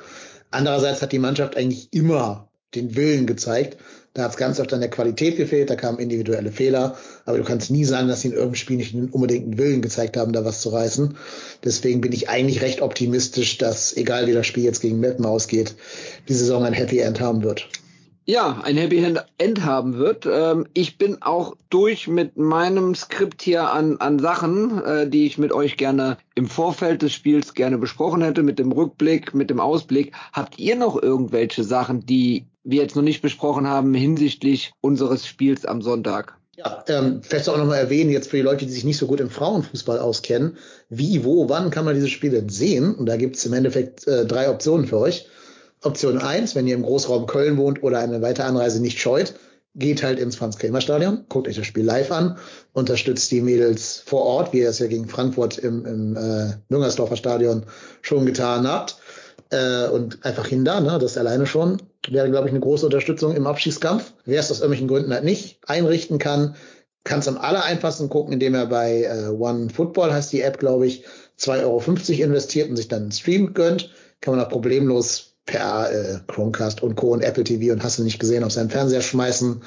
Andererseits 0.51 1.01
hat 1.01 1.11
die 1.11 1.19
Mannschaft 1.19 1.55
eigentlich 1.55 1.93
immer 1.93 2.49
den 2.75 2.95
Willen 2.95 3.27
gezeigt, 3.27 3.77
da 4.17 4.23
hat 4.23 4.31
es 4.31 4.37
ganz 4.37 4.59
oft 4.59 4.73
an 4.73 4.79
der 4.79 4.89
Qualität 4.89 5.37
gefehlt, 5.37 5.69
da 5.69 5.75
kamen 5.75 5.99
individuelle 5.99 6.51
Fehler, 6.51 6.97
aber 7.25 7.37
du 7.37 7.43
kannst 7.43 7.69
nie 7.69 7.85
sagen, 7.85 8.07
dass 8.07 8.21
sie 8.21 8.29
in 8.29 8.33
irgendeinem 8.33 8.55
Spiel 8.55 8.77
nicht 8.77 8.93
den 8.93 9.09
unbedingten 9.09 9.59
Willen 9.59 9.83
gezeigt 9.83 10.17
haben, 10.17 10.33
da 10.33 10.43
was 10.43 10.61
zu 10.61 10.69
reißen. 10.69 11.15
Deswegen 11.63 12.01
bin 12.01 12.13
ich 12.13 12.27
eigentlich 12.27 12.63
recht 12.63 12.81
optimistisch, 12.81 13.59
dass, 13.59 13.95
egal 13.95 14.25
wie 14.25 14.33
das 14.33 14.47
Spiel 14.47 14.63
jetzt 14.63 14.81
gegen 14.81 14.99
Metten 14.99 15.23
ausgeht, 15.23 15.75
die 16.27 16.33
Saison 16.33 16.63
ein 16.63 16.73
Happy 16.73 16.97
End 16.97 17.21
haben 17.21 17.43
wird. 17.43 17.69
Ja, 18.25 18.59
ein 18.63 18.75
Happy 18.75 19.05
End 19.37 19.63
haben 19.63 19.97
wird. 19.97 20.25
Ähm, 20.25 20.65
ich 20.73 20.97
bin 20.97 21.21
auch 21.21 21.55
durch 21.69 22.07
mit 22.07 22.37
meinem 22.37 22.95
Skript 22.95 23.43
hier 23.43 23.71
an, 23.71 23.97
an 23.97 24.17
Sachen, 24.17 24.83
äh, 24.83 25.07
die 25.07 25.27
ich 25.27 25.37
mit 25.37 25.53
euch 25.53 25.77
gerne 25.77 26.17
im 26.33 26.47
Vorfeld 26.47 27.03
des 27.03 27.13
Spiels 27.13 27.53
gerne 27.53 27.77
besprochen 27.77 28.23
hätte, 28.23 28.41
mit 28.41 28.57
dem 28.57 28.71
Rückblick, 28.71 29.35
mit 29.35 29.51
dem 29.51 29.59
Ausblick. 29.59 30.13
Habt 30.33 30.57
ihr 30.57 30.75
noch 30.75 31.01
irgendwelche 31.01 31.63
Sachen, 31.63 32.05
die 32.05 32.47
wir 32.67 32.81
jetzt 32.81 32.95
noch 32.95 33.03
nicht 33.03 33.21
besprochen 33.21 33.65
haben 33.65 33.93
hinsichtlich 33.93 34.73
unseres 34.81 35.25
Spiels 35.25 35.65
am 35.65 35.81
Sonntag. 35.81 36.37
Ja, 36.57 36.83
ähm, 36.87 37.21
vielleicht 37.21 37.47
auch 37.49 37.57
nochmal 37.57 37.79
erwähnen, 37.79 38.09
jetzt 38.09 38.29
für 38.29 38.37
die 38.37 38.43
Leute, 38.43 38.65
die 38.65 38.71
sich 38.71 38.83
nicht 38.83 38.97
so 38.97 39.07
gut 39.07 39.19
im 39.19 39.29
Frauenfußball 39.29 39.99
auskennen, 39.99 40.57
wie, 40.89 41.23
wo, 41.23 41.47
wann 41.49 41.69
kann 41.69 41.85
man 41.85 41.95
diese 41.95 42.09
Spiele 42.09 42.43
sehen? 42.49 42.95
Und 42.95 43.05
da 43.05 43.15
gibt 43.15 43.35
es 43.35 43.45
im 43.45 43.53
Endeffekt 43.53 44.07
äh, 44.07 44.25
drei 44.25 44.49
Optionen 44.49 44.87
für 44.87 44.97
euch. 44.97 45.27
Option 45.83 46.17
eins, 46.17 46.55
wenn 46.55 46.67
ihr 46.67 46.75
im 46.75 46.81
Großraum 46.81 47.27
Köln 47.27 47.57
wohnt 47.57 47.83
oder 47.83 47.99
eine 47.99 48.21
weitere 48.21 48.47
Anreise 48.47 48.81
nicht 48.81 48.99
scheut, 48.99 49.35
geht 49.75 50.01
halt 50.01 50.19
ins 50.19 50.35
Franz-Kremer-Stadion, 50.35 51.25
guckt 51.29 51.47
euch 51.47 51.55
das 51.55 51.67
Spiel 51.67 51.85
live 51.85 52.11
an, 52.11 52.37
unterstützt 52.73 53.29
die 53.29 53.41
Mädels 53.41 54.01
vor 54.03 54.23
Ort, 54.23 54.51
wie 54.51 54.61
ihr 54.61 54.69
es 54.69 54.79
ja 54.79 54.87
gegen 54.87 55.07
Frankfurt 55.07 55.59
im, 55.59 55.85
im 55.85 56.17
äh, 56.17 56.53
Müngersdorfer 56.69 57.15
Stadion 57.15 57.67
schon 58.01 58.25
getan 58.25 58.67
habt. 58.67 58.97
Äh, 59.51 59.87
und 59.89 60.25
einfach 60.25 60.47
hin 60.47 60.65
da, 60.65 60.81
ne? 60.81 60.97
das 60.99 61.17
alleine 61.17 61.45
schon 61.45 61.81
wäre, 62.11 62.29
glaube 62.29 62.47
ich, 62.47 62.51
eine 62.51 62.61
große 62.61 62.85
Unterstützung 62.85 63.35
im 63.35 63.47
Abschießkampf. 63.47 64.13
Wer 64.25 64.39
es 64.39 64.51
aus 64.51 64.59
irgendwelchen 64.59 64.87
Gründen 64.87 65.13
halt 65.13 65.23
nicht 65.23 65.59
einrichten 65.67 66.19
kann, 66.19 66.55
kann 67.03 67.19
es 67.19 67.27
am 67.27 67.37
aller 67.37 67.63
einfachsten 67.63 68.09
gucken, 68.09 68.33
indem 68.33 68.53
er 68.53 68.65
bei 68.65 69.03
äh, 69.03 69.29
One 69.29 69.69
Football, 69.69 70.11
heißt 70.11 70.31
die 70.33 70.41
App, 70.41 70.59
glaube 70.59 70.87
ich, 70.87 71.05
2,50 71.39 71.63
Euro 71.63 72.23
investiert 72.23 72.69
und 72.69 72.75
sich 72.75 72.87
dann 72.87 73.03
einen 73.03 73.11
Stream 73.11 73.53
gönnt. 73.53 73.91
Kann 74.21 74.35
man 74.35 74.43
auch 74.43 74.49
problemlos 74.49 75.35
per 75.45 75.91
äh, 75.91 76.19
Chromecast 76.27 76.83
und 76.83 76.95
Co. 76.95 77.13
und 77.13 77.21
Apple 77.21 77.43
TV 77.43 77.71
und 77.71 77.83
hast 77.83 77.97
du 77.97 78.03
nicht 78.03 78.19
gesehen 78.19 78.43
auf 78.43 78.51
seinen 78.51 78.69
Fernseher 78.69 79.01
schmeißen, 79.01 79.61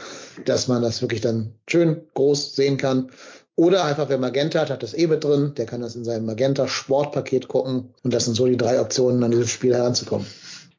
dass 0.44 0.68
man 0.68 0.82
das 0.82 1.00
wirklich 1.00 1.22
dann 1.22 1.54
schön 1.68 2.02
groß 2.14 2.54
sehen 2.54 2.76
kann. 2.76 3.10
Oder 3.56 3.84
einfach, 3.84 4.08
wer 4.08 4.18
Magenta 4.18 4.60
hat, 4.60 4.70
hat 4.70 4.82
das 4.82 4.94
eh 4.94 5.06
mit 5.06 5.24
drin, 5.24 5.54
der 5.56 5.66
kann 5.66 5.80
das 5.80 5.96
in 5.96 6.04
seinem 6.04 6.26
Magenta 6.26 6.68
Sportpaket 6.68 7.48
gucken. 7.48 7.94
Und 8.02 8.14
das 8.14 8.26
sind 8.26 8.34
so 8.34 8.46
die 8.46 8.56
drei 8.56 8.80
Optionen, 8.80 9.22
an 9.22 9.30
dieses 9.30 9.50
Spiel 9.50 9.74
heranzukommen. 9.74 10.26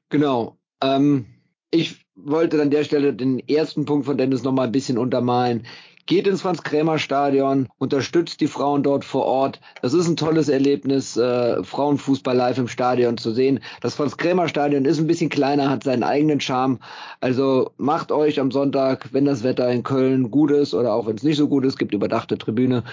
Genau. 0.09 0.57
Ähm, 0.81 1.25
ich 1.71 2.05
wollte 2.15 2.61
an 2.61 2.69
der 2.69 2.83
Stelle 2.83 3.13
den 3.13 3.39
ersten 3.39 3.85
Punkt 3.85 4.05
von 4.05 4.17
Dennis 4.17 4.43
nochmal 4.43 4.67
ein 4.67 4.71
bisschen 4.71 4.97
untermalen. 4.97 5.65
Geht 6.11 6.27
ins 6.27 6.41
Franz-Krämer-Stadion, 6.41 7.69
unterstützt 7.77 8.41
die 8.41 8.47
Frauen 8.47 8.83
dort 8.83 9.05
vor 9.05 9.23
Ort. 9.23 9.61
Das 9.81 9.93
ist 9.93 10.09
ein 10.09 10.17
tolles 10.17 10.49
Erlebnis, 10.49 11.15
äh, 11.15 11.63
Frauenfußball 11.63 12.35
live 12.35 12.57
im 12.57 12.67
Stadion 12.67 13.17
zu 13.17 13.31
sehen. 13.31 13.61
Das 13.79 13.95
Franz-Krämer-Stadion 13.95 14.83
ist 14.83 14.99
ein 14.99 15.07
bisschen 15.07 15.29
kleiner, 15.29 15.69
hat 15.69 15.85
seinen 15.85 16.03
eigenen 16.03 16.41
Charme. 16.41 16.79
Also 17.21 17.71
macht 17.77 18.11
euch 18.11 18.41
am 18.41 18.51
Sonntag, 18.51 19.07
wenn 19.13 19.23
das 19.23 19.43
Wetter 19.43 19.71
in 19.71 19.83
Köln 19.83 20.31
gut 20.31 20.51
ist 20.51 20.73
oder 20.73 20.93
auch 20.93 21.07
wenn 21.07 21.15
es 21.15 21.23
nicht 21.23 21.37
so 21.37 21.47
gut 21.47 21.63
ist, 21.63 21.79
gibt 21.79 21.93
überdachte 21.93 22.37
Tribüne, 22.37 22.83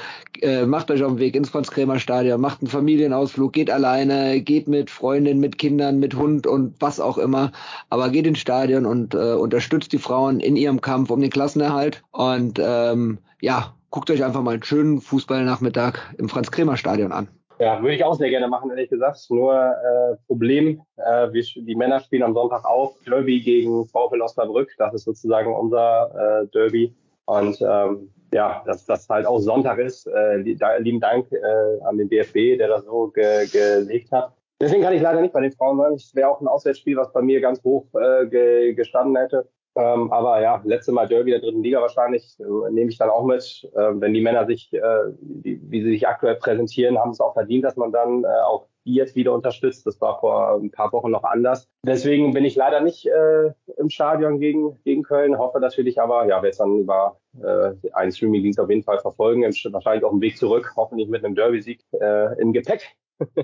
äh, 0.40 0.64
macht 0.64 0.88
euch 0.92 1.02
auf 1.02 1.10
den 1.10 1.18
Weg 1.18 1.34
ins 1.34 1.48
Franz-Krämer-Stadion, 1.48 2.40
macht 2.40 2.60
einen 2.60 2.70
Familienausflug, 2.70 3.52
geht 3.52 3.68
alleine, 3.68 4.40
geht 4.42 4.68
mit 4.68 4.90
Freundinnen, 4.90 5.40
mit 5.40 5.58
Kindern, 5.58 5.98
mit 5.98 6.14
Hund 6.14 6.46
und 6.46 6.76
was 6.78 7.00
auch 7.00 7.18
immer. 7.18 7.50
Aber 7.90 8.10
geht 8.10 8.28
ins 8.28 8.38
Stadion 8.38 8.86
und 8.86 9.14
äh, 9.14 9.32
unterstützt 9.32 9.92
die 9.92 9.98
Frauen 9.98 10.38
in 10.38 10.54
ihrem 10.54 10.80
Kampf 10.80 11.10
um 11.10 11.20
den 11.20 11.30
Klassenerhalt. 11.30 12.04
Und 12.12 12.60
ähm, 12.62 13.07
ja, 13.40 13.74
guckt 13.90 14.10
euch 14.10 14.24
einfach 14.24 14.42
mal 14.42 14.54
einen 14.54 14.62
schönen 14.62 15.00
Fußballnachmittag 15.00 16.14
im 16.18 16.28
Franz-Kremer-Stadion 16.28 17.12
an. 17.12 17.28
Ja, 17.60 17.82
würde 17.82 17.96
ich 17.96 18.04
auch 18.04 18.14
sehr 18.14 18.30
gerne 18.30 18.46
machen, 18.46 18.70
ehrlich 18.70 18.88
gesagt. 18.88 19.18
Nur 19.30 19.54
äh, 19.54 20.16
Problem, 20.26 20.80
äh, 20.96 21.32
wir, 21.32 21.42
die 21.42 21.74
Männer 21.74 21.98
spielen 21.98 22.22
am 22.22 22.34
Sonntag 22.34 22.64
auch 22.64 22.94
Derby 23.04 23.40
gegen 23.40 23.84
VfL 23.86 24.22
Osnabrück. 24.22 24.70
Das 24.78 24.94
ist 24.94 25.04
sozusagen 25.04 25.52
unser 25.52 26.42
äh, 26.42 26.46
Derby. 26.48 26.94
Und 27.24 27.60
ähm, 27.60 28.10
ja, 28.32 28.62
dass 28.64 28.86
das 28.86 29.08
halt 29.08 29.26
auch 29.26 29.40
Sonntag 29.40 29.78
ist. 29.78 30.06
Äh, 30.06 30.54
da, 30.56 30.76
lieben 30.76 31.00
Dank 31.00 31.32
äh, 31.32 31.82
an 31.84 31.98
den 31.98 32.08
DFB, 32.08 32.58
der 32.58 32.68
das 32.68 32.84
so 32.84 33.08
ge 33.08 33.46
gelegt 33.48 34.12
hat. 34.12 34.32
Deswegen 34.60 34.82
kann 34.82 34.94
ich 34.94 35.02
leider 35.02 35.20
nicht 35.20 35.32
bei 35.32 35.40
den 35.40 35.52
Frauen 35.52 35.78
sein. 35.78 35.94
Es 35.94 36.14
wäre 36.14 36.28
auch 36.28 36.40
ein 36.40 36.48
Auswärtsspiel, 36.48 36.96
was 36.96 37.12
bei 37.12 37.22
mir 37.22 37.40
ganz 37.40 37.62
hoch 37.64 37.86
äh, 37.94 38.26
ge 38.26 38.74
gestanden 38.74 39.16
hätte. 39.16 39.48
Ähm, 39.78 40.12
aber 40.12 40.40
ja, 40.40 40.60
letzte 40.64 40.90
Mal 40.90 41.06
Derby 41.06 41.30
der 41.30 41.38
dritten 41.38 41.62
Liga 41.62 41.80
wahrscheinlich, 41.80 42.36
äh, 42.40 42.70
nehme 42.72 42.90
ich 42.90 42.98
dann 42.98 43.10
auch 43.10 43.24
mit. 43.24 43.70
Ähm, 43.76 44.00
wenn 44.00 44.12
die 44.12 44.20
Männer 44.20 44.44
sich, 44.44 44.72
äh, 44.72 44.80
die, 45.20 45.60
wie 45.70 45.82
sie 45.84 45.90
sich 45.90 46.08
aktuell 46.08 46.34
präsentieren, 46.34 46.98
haben 46.98 47.12
es 47.12 47.20
auch 47.20 47.34
verdient, 47.34 47.64
dass 47.64 47.76
man 47.76 47.92
dann 47.92 48.24
äh, 48.24 48.42
auch 48.44 48.66
die 48.84 48.94
jetzt 48.94 49.14
wieder 49.14 49.32
unterstützt. 49.32 49.86
Das 49.86 50.00
war 50.00 50.18
vor 50.18 50.56
ein 50.56 50.72
paar 50.72 50.92
Wochen 50.92 51.12
noch 51.12 51.22
anders. 51.22 51.68
Deswegen 51.86 52.32
bin 52.32 52.44
ich 52.44 52.56
leider 52.56 52.80
nicht 52.80 53.06
äh, 53.06 53.52
im 53.76 53.88
Stadion 53.88 54.40
gegen, 54.40 54.76
gegen 54.82 55.04
Köln, 55.04 55.38
hoffe 55.38 55.60
natürlich 55.60 56.00
aber, 56.00 56.26
ja, 56.26 56.36
werde 56.36 56.48
es 56.48 56.56
dann 56.56 56.78
über 56.78 57.20
äh, 57.40 57.74
einen 57.92 58.10
Streaming-Dienst 58.10 58.58
auf 58.58 58.70
jeden 58.70 58.82
Fall 58.82 58.98
verfolgen. 58.98 59.42
Wahrscheinlich 59.42 60.04
auch 60.04 60.10
einen 60.10 60.20
Weg 60.20 60.38
zurück, 60.38 60.72
hoffentlich 60.74 61.08
mit 61.08 61.24
einem 61.24 61.36
Derby-Sieg 61.36 61.84
äh, 62.00 62.40
im 62.40 62.52
Gepäck. 62.52 62.96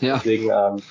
ja. 0.00 0.16
Deswegen 0.16 0.50
ähm, 0.50 0.82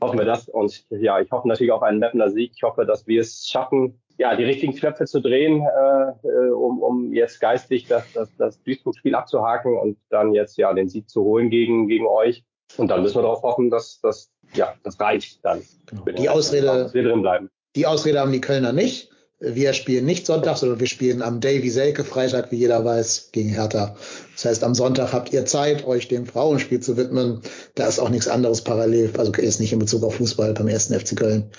hoffen 0.00 0.18
wir 0.18 0.24
das. 0.24 0.48
Und 0.48 0.86
ja, 0.90 1.20
ich 1.20 1.30
hoffe 1.30 1.48
natürlich 1.48 1.72
auf 1.72 1.82
einen 1.82 1.98
Mapner 1.98 2.30
Sieg. 2.30 2.52
Ich 2.54 2.62
hoffe, 2.62 2.86
dass 2.86 3.06
wir 3.06 3.20
es 3.20 3.46
schaffen, 3.46 4.00
ja, 4.18 4.34
die 4.34 4.44
richtigen 4.44 4.74
Knöpfe 4.74 5.04
zu 5.04 5.20
drehen, 5.20 5.62
äh, 5.62 6.28
äh, 6.28 6.50
um, 6.50 6.82
um 6.82 7.12
jetzt 7.12 7.40
geistig 7.40 7.86
das, 7.86 8.12
das, 8.12 8.34
das 8.36 8.62
Duisburg-Spiel 8.62 9.14
abzuhaken 9.14 9.76
und 9.76 9.98
dann 10.10 10.32
jetzt 10.32 10.56
ja 10.56 10.72
den 10.72 10.88
Sieg 10.88 11.08
zu 11.10 11.22
holen 11.22 11.50
gegen, 11.50 11.88
gegen 11.88 12.06
euch. 12.06 12.44
Und 12.76 12.88
dann 12.88 13.02
müssen 13.02 13.16
wir 13.16 13.22
darauf 13.22 13.42
hoffen, 13.42 13.70
dass 13.70 14.00
das 14.00 14.30
ja 14.54 14.74
das 14.82 14.98
reicht 15.00 15.44
dann. 15.44 15.62
Genau. 15.86 16.04
Die 16.04 16.28
Ausrede, 16.28 16.66
dass 16.66 16.94
wir 16.94 17.02
drin 17.02 17.22
bleiben. 17.22 17.50
Die 17.76 17.86
Ausrede 17.86 18.20
haben 18.20 18.32
die 18.32 18.40
Kölner 18.40 18.72
nicht. 18.72 19.10
Wir 19.38 19.74
spielen 19.74 20.06
nicht 20.06 20.24
Sonntag, 20.24 20.56
sondern 20.56 20.80
wir 20.80 20.86
spielen 20.86 21.20
am 21.20 21.40
Davy 21.40 21.68
Selke 21.68 22.04
Freitag, 22.04 22.50
wie 22.50 22.56
jeder 22.56 22.82
weiß, 22.86 23.32
gegen 23.32 23.50
Hertha. 23.50 23.94
Das 24.32 24.46
heißt, 24.46 24.64
am 24.64 24.74
Sonntag 24.74 25.12
habt 25.12 25.30
ihr 25.34 25.44
Zeit, 25.44 25.86
euch 25.86 26.08
dem 26.08 26.24
Frauenspiel 26.24 26.80
zu 26.80 26.96
widmen. 26.96 27.42
Da 27.74 27.86
ist 27.86 27.98
auch 27.98 28.08
nichts 28.08 28.28
anderes 28.28 28.62
parallel, 28.64 29.10
also 29.18 29.32
ist 29.32 29.60
nicht 29.60 29.74
in 29.74 29.78
Bezug 29.78 30.04
auf 30.04 30.14
Fußball 30.14 30.54
beim 30.54 30.68
ersten 30.68 30.98
FC 30.98 31.18
Köln. 31.18 31.50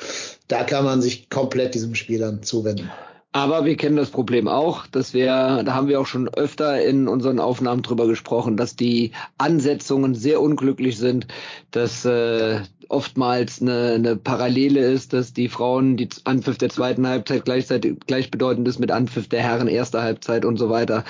Da 0.47 0.63
kann 0.63 0.85
man 0.85 1.01
sich 1.01 1.29
komplett 1.29 1.75
diesem 1.75 1.95
Spiel 1.95 2.19
dann 2.19 2.43
zuwenden. 2.43 2.89
Aber 3.33 3.65
wir 3.65 3.75
kennen 3.75 3.97
das 3.97 4.09
Problem 4.09 4.47
auch, 4.47 4.87
dass 4.87 5.13
wir, 5.13 5.61
da 5.63 5.73
haben 5.73 5.87
wir 5.87 5.99
auch 5.99 6.07
schon 6.07 6.27
öfter 6.29 6.83
in 6.83 7.07
unseren 7.07 7.39
Aufnahmen 7.39 7.83
drüber 7.83 8.07
gesprochen, 8.07 8.57
dass 8.57 8.75
die 8.75 9.11
Ansetzungen 9.37 10.15
sehr 10.15 10.41
unglücklich 10.41 10.97
sind, 10.97 11.27
dass 11.69 12.03
äh, 12.05 12.61
oftmals 12.89 13.61
eine, 13.61 13.93
eine 13.95 14.15
Parallele 14.15 14.79
ist, 14.79 15.13
dass 15.13 15.33
die 15.33 15.49
Frauen 15.49 15.97
die 15.97 16.09
Anpfiff 16.23 16.57
der 16.57 16.69
zweiten 16.69 17.05
Halbzeit 17.05 17.45
gleichzeitig 17.45 17.99
gleichbedeutend 18.07 18.67
ist 18.67 18.79
mit 18.79 18.91
Anpfiff 18.91 19.27
der 19.27 19.41
Herren 19.41 19.67
erster 19.67 20.01
Halbzeit 20.01 20.45
und 20.45 20.57
so 20.57 20.69
weiter. 20.69 21.03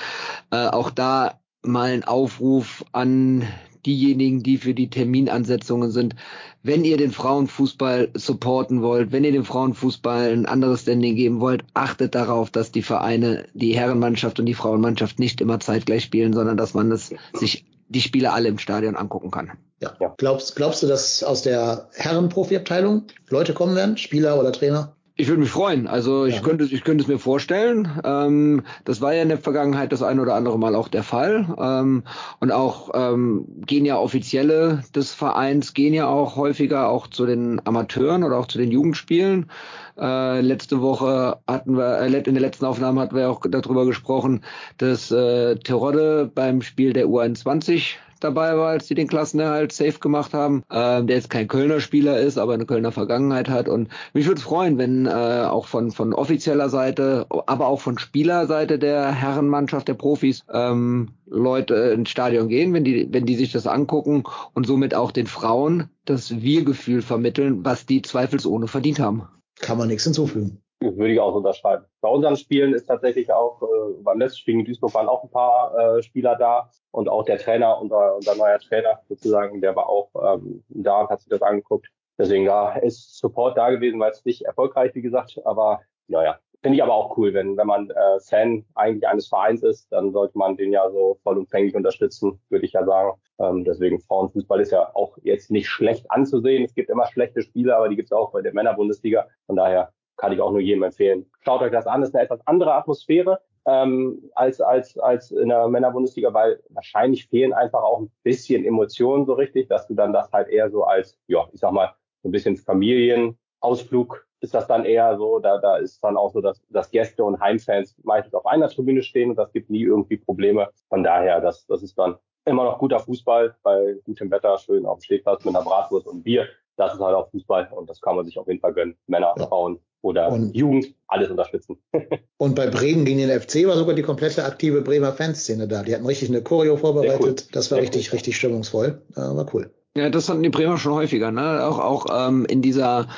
Äh, 0.50 0.66
auch 0.66 0.90
da 0.90 1.40
mal 1.62 1.92
ein 1.92 2.04
Aufruf 2.04 2.84
an 2.92 3.46
diejenigen, 3.88 4.42
die 4.42 4.58
für 4.58 4.74
die 4.74 4.90
Terminansetzungen 4.90 5.90
sind. 5.90 6.14
Wenn 6.62 6.84
ihr 6.84 6.98
den 6.98 7.10
Frauenfußball 7.10 8.10
supporten 8.14 8.82
wollt, 8.82 9.12
wenn 9.12 9.24
ihr 9.24 9.32
dem 9.32 9.46
Frauenfußball 9.46 10.30
ein 10.30 10.46
anderes 10.46 10.82
Standing 10.82 11.16
geben 11.16 11.40
wollt, 11.40 11.64
achtet 11.72 12.14
darauf, 12.14 12.50
dass 12.50 12.70
die 12.70 12.82
Vereine, 12.82 13.46
die 13.54 13.74
Herrenmannschaft 13.74 14.38
und 14.38 14.46
die 14.46 14.54
Frauenmannschaft 14.54 15.18
nicht 15.18 15.40
immer 15.40 15.58
zeitgleich 15.58 16.04
spielen, 16.04 16.34
sondern 16.34 16.58
dass 16.58 16.74
man 16.74 16.90
das 16.90 17.14
sich 17.32 17.64
die 17.88 18.02
Spiele 18.02 18.32
alle 18.32 18.48
im 18.48 18.58
Stadion 18.58 18.96
angucken 18.96 19.30
kann. 19.30 19.52
Ja. 19.80 19.94
Glaubst, 20.18 20.56
glaubst 20.56 20.82
du, 20.82 20.86
dass 20.86 21.22
aus 21.22 21.42
der 21.42 21.88
Herren-Profi-Abteilung 21.94 23.04
Leute 23.28 23.54
kommen 23.54 23.74
werden, 23.74 23.96
Spieler 23.96 24.38
oder 24.38 24.52
Trainer? 24.52 24.94
Ich 25.20 25.26
würde 25.26 25.40
mich 25.40 25.50
freuen. 25.50 25.88
Also 25.88 26.26
ich 26.26 26.36
ja. 26.36 26.42
könnte, 26.42 26.64
ich 26.64 26.84
könnte 26.84 27.02
es 27.02 27.08
mir 27.08 27.18
vorstellen. 27.18 28.00
Ähm, 28.04 28.62
das 28.84 29.00
war 29.00 29.12
ja 29.12 29.22
in 29.22 29.28
der 29.28 29.38
Vergangenheit 29.38 29.90
das 29.90 30.00
ein 30.00 30.20
oder 30.20 30.36
andere 30.36 30.60
Mal 30.60 30.76
auch 30.76 30.86
der 30.86 31.02
Fall. 31.02 31.56
Ähm, 31.60 32.04
und 32.38 32.52
auch 32.52 32.90
ähm, 32.94 33.44
gehen 33.66 33.84
ja 33.84 33.98
Offizielle 33.98 34.84
des 34.94 35.14
Vereins 35.14 35.74
gehen 35.74 35.92
ja 35.92 36.06
auch 36.06 36.36
häufiger 36.36 36.88
auch 36.88 37.08
zu 37.08 37.26
den 37.26 37.60
Amateuren 37.66 38.22
oder 38.22 38.38
auch 38.38 38.46
zu 38.46 38.58
den 38.58 38.70
Jugendspielen. 38.70 39.50
Äh, 39.98 40.40
letzte 40.40 40.80
Woche 40.82 41.38
hatten 41.48 41.76
wir, 41.76 41.98
äh, 41.98 42.06
in 42.06 42.34
der 42.34 42.40
letzten 42.40 42.66
Aufnahme 42.66 43.00
hatten 43.00 43.16
wir 43.16 43.28
auch 43.28 43.40
darüber 43.50 43.86
gesprochen, 43.86 44.44
dass 44.76 45.10
äh, 45.10 45.56
Terodde 45.56 46.30
beim 46.32 46.62
Spiel 46.62 46.92
der 46.92 47.06
U21 47.06 47.96
dabei 48.20 48.56
war, 48.56 48.70
als 48.70 48.86
die 48.86 48.94
den 48.94 49.08
Klassenerhalt 49.08 49.72
safe 49.72 49.98
gemacht 49.98 50.34
haben, 50.34 50.62
ähm, 50.70 51.06
der 51.06 51.16
jetzt 51.16 51.30
kein 51.30 51.48
Kölner 51.48 51.80
Spieler 51.80 52.18
ist, 52.18 52.38
aber 52.38 52.54
eine 52.54 52.66
Kölner 52.66 52.92
Vergangenheit 52.92 53.48
hat. 53.48 53.68
Und 53.68 53.88
mich 54.14 54.26
würde 54.26 54.38
es 54.38 54.44
freuen, 54.44 54.78
wenn 54.78 55.06
äh, 55.06 55.10
auch 55.10 55.66
von, 55.66 55.90
von 55.90 56.12
offizieller 56.12 56.68
Seite, 56.68 57.26
aber 57.28 57.66
auch 57.66 57.80
von 57.80 57.98
Spielerseite 57.98 58.78
der 58.78 59.12
Herrenmannschaft, 59.12 59.88
der 59.88 59.94
Profis, 59.94 60.44
ähm, 60.52 61.10
Leute 61.26 61.74
ins 61.74 62.10
Stadion 62.10 62.48
gehen, 62.48 62.72
wenn 62.72 62.84
die, 62.84 63.08
wenn 63.12 63.26
die 63.26 63.36
sich 63.36 63.52
das 63.52 63.66
angucken 63.66 64.24
und 64.54 64.66
somit 64.66 64.94
auch 64.94 65.10
den 65.10 65.26
Frauen 65.26 65.90
das 66.04 66.40
Wir-Gefühl 66.40 67.02
vermitteln, 67.02 67.64
was 67.64 67.86
die 67.86 68.02
zweifelsohne 68.02 68.66
verdient 68.66 68.98
haben. 68.98 69.28
Kann 69.60 69.78
man 69.78 69.88
nichts 69.88 70.04
hinzufügen. 70.04 70.62
Würde 70.80 71.12
ich 71.12 71.18
auch 71.18 71.34
unterschreiben. 71.34 71.84
Bei 72.00 72.08
unseren 72.08 72.36
Spielen 72.36 72.72
ist 72.72 72.86
tatsächlich 72.86 73.32
auch, 73.32 73.60
äh, 73.62 74.02
beim 74.02 74.20
letzten 74.20 74.38
Spiel 74.38 74.54
in 74.54 74.64
Duisburg 74.64 74.94
waren 74.94 75.08
auch 75.08 75.24
ein 75.24 75.30
paar 75.30 75.76
äh, 75.76 76.02
Spieler 76.02 76.36
da 76.36 76.70
und 76.92 77.08
auch 77.08 77.24
der 77.24 77.38
Trainer, 77.38 77.80
unser, 77.80 78.14
unser 78.14 78.36
neuer 78.36 78.60
Trainer 78.60 79.00
sozusagen, 79.08 79.60
der 79.60 79.74
war 79.74 79.88
auch 79.88 80.10
ähm, 80.14 80.62
da 80.68 81.00
und 81.00 81.10
hat 81.10 81.20
sich 81.20 81.30
das 81.30 81.42
angeguckt. 81.42 81.88
Deswegen 82.16 82.44
da 82.46 82.76
ist 82.76 83.18
Support 83.18 83.56
da 83.58 83.70
gewesen, 83.70 83.98
weil 83.98 84.12
es 84.12 84.24
nicht 84.24 84.42
erfolgreich, 84.42 84.94
wie 84.94 85.02
gesagt, 85.02 85.40
aber 85.44 85.80
naja, 86.06 86.38
finde 86.62 86.76
ich 86.76 86.82
aber 86.82 86.94
auch 86.94 87.16
cool, 87.16 87.34
wenn, 87.34 87.56
wenn 87.56 87.66
man 87.66 87.90
äh, 87.90 88.20
Fan 88.20 88.64
eigentlich 88.74 89.06
eines 89.06 89.28
Vereins 89.28 89.62
ist, 89.62 89.90
dann 89.92 90.12
sollte 90.12 90.36
man 90.38 90.56
den 90.56 90.72
ja 90.72 90.88
so 90.90 91.18
vollumfänglich 91.22 91.74
unterstützen, 91.74 92.40
würde 92.50 92.64
ich 92.64 92.72
ja 92.72 92.84
sagen. 92.84 93.20
Ähm, 93.38 93.64
deswegen 93.64 94.00
Frauenfußball 94.00 94.60
ist 94.60 94.72
ja 94.72 94.94
auch 94.94 95.16
jetzt 95.22 95.50
nicht 95.50 95.68
schlecht 95.68 96.10
anzusehen. 96.10 96.64
Es 96.64 96.74
gibt 96.74 96.90
immer 96.90 97.06
schlechte 97.06 97.42
Spiele, 97.42 97.76
aber 97.76 97.88
die 97.88 97.96
gibt 97.96 98.08
es 98.08 98.12
auch 98.12 98.32
bei 98.32 98.42
der 98.42 98.54
Männerbundesliga. 98.54 99.28
Von 99.46 99.56
daher 99.56 99.92
kann 100.18 100.32
ich 100.32 100.40
auch 100.40 100.50
nur 100.50 100.60
jedem 100.60 100.82
empfehlen. 100.82 101.26
Schaut 101.40 101.62
euch 101.62 101.72
das 101.72 101.86
an, 101.86 102.00
das 102.00 102.10
ist 102.10 102.14
eine 102.14 102.24
etwas 102.24 102.46
andere 102.46 102.74
Atmosphäre 102.74 103.40
ähm, 103.66 104.30
als, 104.34 104.60
als, 104.60 104.98
als 104.98 105.30
in 105.30 105.48
der 105.48 105.68
Männerbundesliga, 105.68 106.32
weil 106.32 106.60
wahrscheinlich 106.70 107.26
fehlen 107.28 107.52
einfach 107.52 107.82
auch 107.82 108.00
ein 108.00 108.10
bisschen 108.22 108.64
Emotionen 108.64 109.26
so 109.26 109.34
richtig, 109.34 109.68
dass 109.68 109.86
du 109.86 109.94
dann 109.94 110.12
das 110.12 110.30
halt 110.32 110.48
eher 110.48 110.70
so 110.70 110.84
als, 110.84 111.18
ja, 111.26 111.48
ich 111.52 111.60
sag 111.60 111.72
mal, 111.72 111.94
so 112.22 112.28
ein 112.28 112.32
bisschen 112.32 112.56
Familienausflug 112.56 114.26
ist 114.40 114.54
das 114.54 114.66
dann 114.68 114.84
eher 114.84 115.16
so, 115.16 115.38
da, 115.40 115.58
da 115.58 115.76
ist 115.76 116.02
dann 116.02 116.16
auch 116.16 116.32
so, 116.32 116.40
dass, 116.40 116.62
dass 116.68 116.90
Gäste 116.90 117.24
und 117.24 117.40
Heimfans 117.40 117.96
meistens 118.04 118.34
auf 118.34 118.46
einer 118.46 118.68
Tribüne 118.68 119.02
stehen 119.02 119.30
und 119.30 119.36
das 119.36 119.52
gibt 119.52 119.68
nie 119.68 119.82
irgendwie 119.82 120.16
Probleme. 120.16 120.70
Von 120.88 121.02
daher, 121.02 121.40
das, 121.40 121.66
das 121.66 121.82
ist 121.82 121.98
dann 121.98 122.16
immer 122.44 122.64
noch 122.64 122.78
guter 122.78 123.00
Fußball 123.00 123.56
bei 123.62 123.96
gutem 124.04 124.30
Wetter, 124.30 124.56
schön 124.58 124.86
auf 124.86 124.98
dem 124.98 125.02
Stehplatz 125.02 125.44
mit 125.44 125.54
einer 125.54 125.64
Bratwurst 125.64 126.06
und 126.06 126.22
Bier. 126.22 126.46
Das 126.76 126.94
ist 126.94 127.00
halt 127.00 127.16
auch 127.16 127.28
Fußball 127.30 127.68
und 127.72 127.90
das 127.90 128.00
kann 128.00 128.14
man 128.14 128.24
sich 128.24 128.38
auf 128.38 128.46
jeden 128.46 128.60
Fall 128.60 128.72
gönnen. 128.72 128.96
Männer, 129.08 129.34
ja. 129.36 129.46
Frauen 129.46 129.80
oder 130.02 130.30
und, 130.30 130.56
Jugend, 130.56 130.94
alles 131.08 131.30
unterstützen. 131.30 131.76
und 132.38 132.54
bei 132.54 132.68
Bremen 132.68 133.04
gegen 133.04 133.18
den 133.18 133.40
FC 133.40 133.66
war 133.66 133.76
sogar 133.76 133.94
die 133.94 134.02
komplette 134.02 134.44
aktive 134.44 134.82
Bremer 134.82 135.12
Fanszene 135.12 135.66
da. 135.66 135.82
Die 135.82 135.94
hatten 135.94 136.06
richtig 136.06 136.28
eine 136.28 136.42
Choreo 136.42 136.76
vorbereitet. 136.76 137.20
Cool. 137.22 137.48
Das 137.52 137.70
war 137.70 137.76
Sehr 137.76 137.82
richtig, 137.82 138.08
cool. 138.08 138.16
richtig 138.16 138.36
stimmungsvoll. 138.36 139.02
War 139.14 139.54
cool. 139.54 139.70
Ja, 139.96 140.10
das 140.10 140.28
hatten 140.28 140.42
die 140.42 140.50
Bremer 140.50 140.78
schon 140.78 140.94
häufiger, 140.94 141.32
ne? 141.32 141.64
Auch, 141.66 141.78
auch 141.78 142.28
ähm, 142.28 142.46
in 142.46 142.62
dieser 142.62 143.08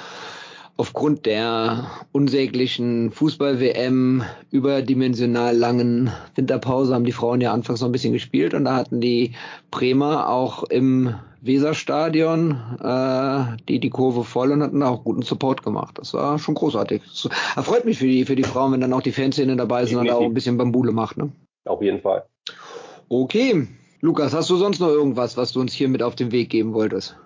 aufgrund 0.81 1.27
der 1.27 1.91
unsäglichen 2.11 3.11
Fußball-WM 3.11 4.25
überdimensional 4.51 5.55
langen 5.55 6.11
Winterpause 6.37 6.95
haben 6.95 7.05
die 7.05 7.13
Frauen 7.13 7.43
ja 7.43 7.53
anfangs 7.53 7.83
noch 7.83 7.89
ein 7.89 7.93
bisschen 7.93 8.15
gespielt 8.15 8.55
und 8.55 8.65
da 8.65 8.77
hatten 8.77 8.99
die 8.99 9.35
Bremer 9.71 10.31
auch 10.31 10.63
im 10.65 11.17
Weserstadion 11.43 12.61
äh, 12.83 13.57
die 13.69 13.81
die 13.81 13.91
Kurve 13.91 14.25
voll 14.25 14.53
und 14.53 14.63
hatten 14.63 14.83
auch 14.83 15.05
guten 15.05 15.23
Support 15.23 15.63
gemacht. 15.63 15.99
Das 15.99 16.15
war 16.15 16.39
schon 16.39 16.55
großartig. 16.55 17.03
Das 17.03 17.29
erfreut 17.57 17.85
mich 17.85 17.99
für 17.99 18.07
die 18.07 18.25
für 18.25 18.37
die 18.37 18.45
Frauen, 18.45 18.73
wenn 18.73 18.81
dann 18.81 18.93
auch 18.93 19.03
die 19.03 19.13
Fanszene 19.13 19.57
dabei 19.57 19.87
sind 19.87 19.99
und 19.99 20.07
da 20.07 20.15
auch 20.15 20.25
ein 20.25 20.35
bisschen 20.35 20.59
Bambule 20.59 20.93
macht. 20.93 21.17
Ne? 21.17 21.31
Auf 21.65 21.83
jeden 21.83 22.01
Fall. 22.01 22.25
Okay, 23.09 23.67
Lukas, 24.01 24.35
hast 24.35 24.51
du 24.51 24.57
sonst 24.57 24.81
noch 24.81 24.89
irgendwas, 24.89 25.37
was 25.37 25.53
du 25.53 25.61
uns 25.61 25.73
hier 25.73 25.89
mit 25.89 26.03
auf 26.03 26.15
den 26.15 26.33
Weg 26.33 26.51
geben 26.51 26.75
wolltest? 26.75 27.17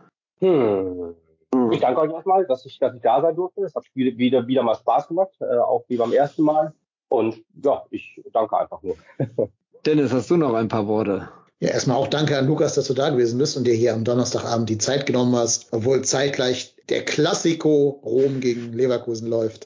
Hm. 0.40 1.14
Ich 1.70 1.80
danke 1.80 2.00
euch 2.00 2.12
erstmal, 2.12 2.46
dass 2.46 2.66
ich, 2.66 2.78
dass 2.78 2.94
ich 2.94 3.02
da 3.02 3.20
sein 3.20 3.36
durfte. 3.36 3.62
Es 3.62 3.74
hat 3.74 3.84
wieder, 3.94 4.46
wieder 4.46 4.62
mal 4.62 4.74
Spaß 4.74 5.08
gemacht, 5.08 5.30
äh, 5.40 5.56
auch 5.58 5.84
wie 5.88 5.96
beim 5.96 6.12
ersten 6.12 6.42
Mal. 6.42 6.72
Und 7.08 7.42
ja, 7.62 7.84
ich 7.90 8.20
danke 8.32 8.58
einfach 8.58 8.82
nur. 8.82 8.96
Dennis, 9.86 10.12
hast 10.12 10.30
du 10.30 10.36
noch 10.36 10.54
ein 10.54 10.68
paar 10.68 10.88
Worte? 10.88 11.28
Ja, 11.64 11.70
erstmal 11.70 11.96
auch 11.96 12.08
danke 12.08 12.36
an 12.36 12.46
Lukas, 12.46 12.74
dass 12.74 12.88
du 12.88 12.92
da 12.92 13.08
gewesen 13.08 13.38
bist 13.38 13.56
und 13.56 13.64
dir 13.64 13.72
hier 13.72 13.94
am 13.94 14.04
Donnerstagabend 14.04 14.68
die 14.68 14.76
Zeit 14.76 15.06
genommen 15.06 15.34
hast, 15.34 15.68
obwohl 15.70 16.02
zeitgleich 16.02 16.76
der 16.90 17.06
Klassiko 17.06 18.02
Rom 18.04 18.40
gegen 18.40 18.74
Leverkusen 18.74 19.28
läuft. 19.28 19.64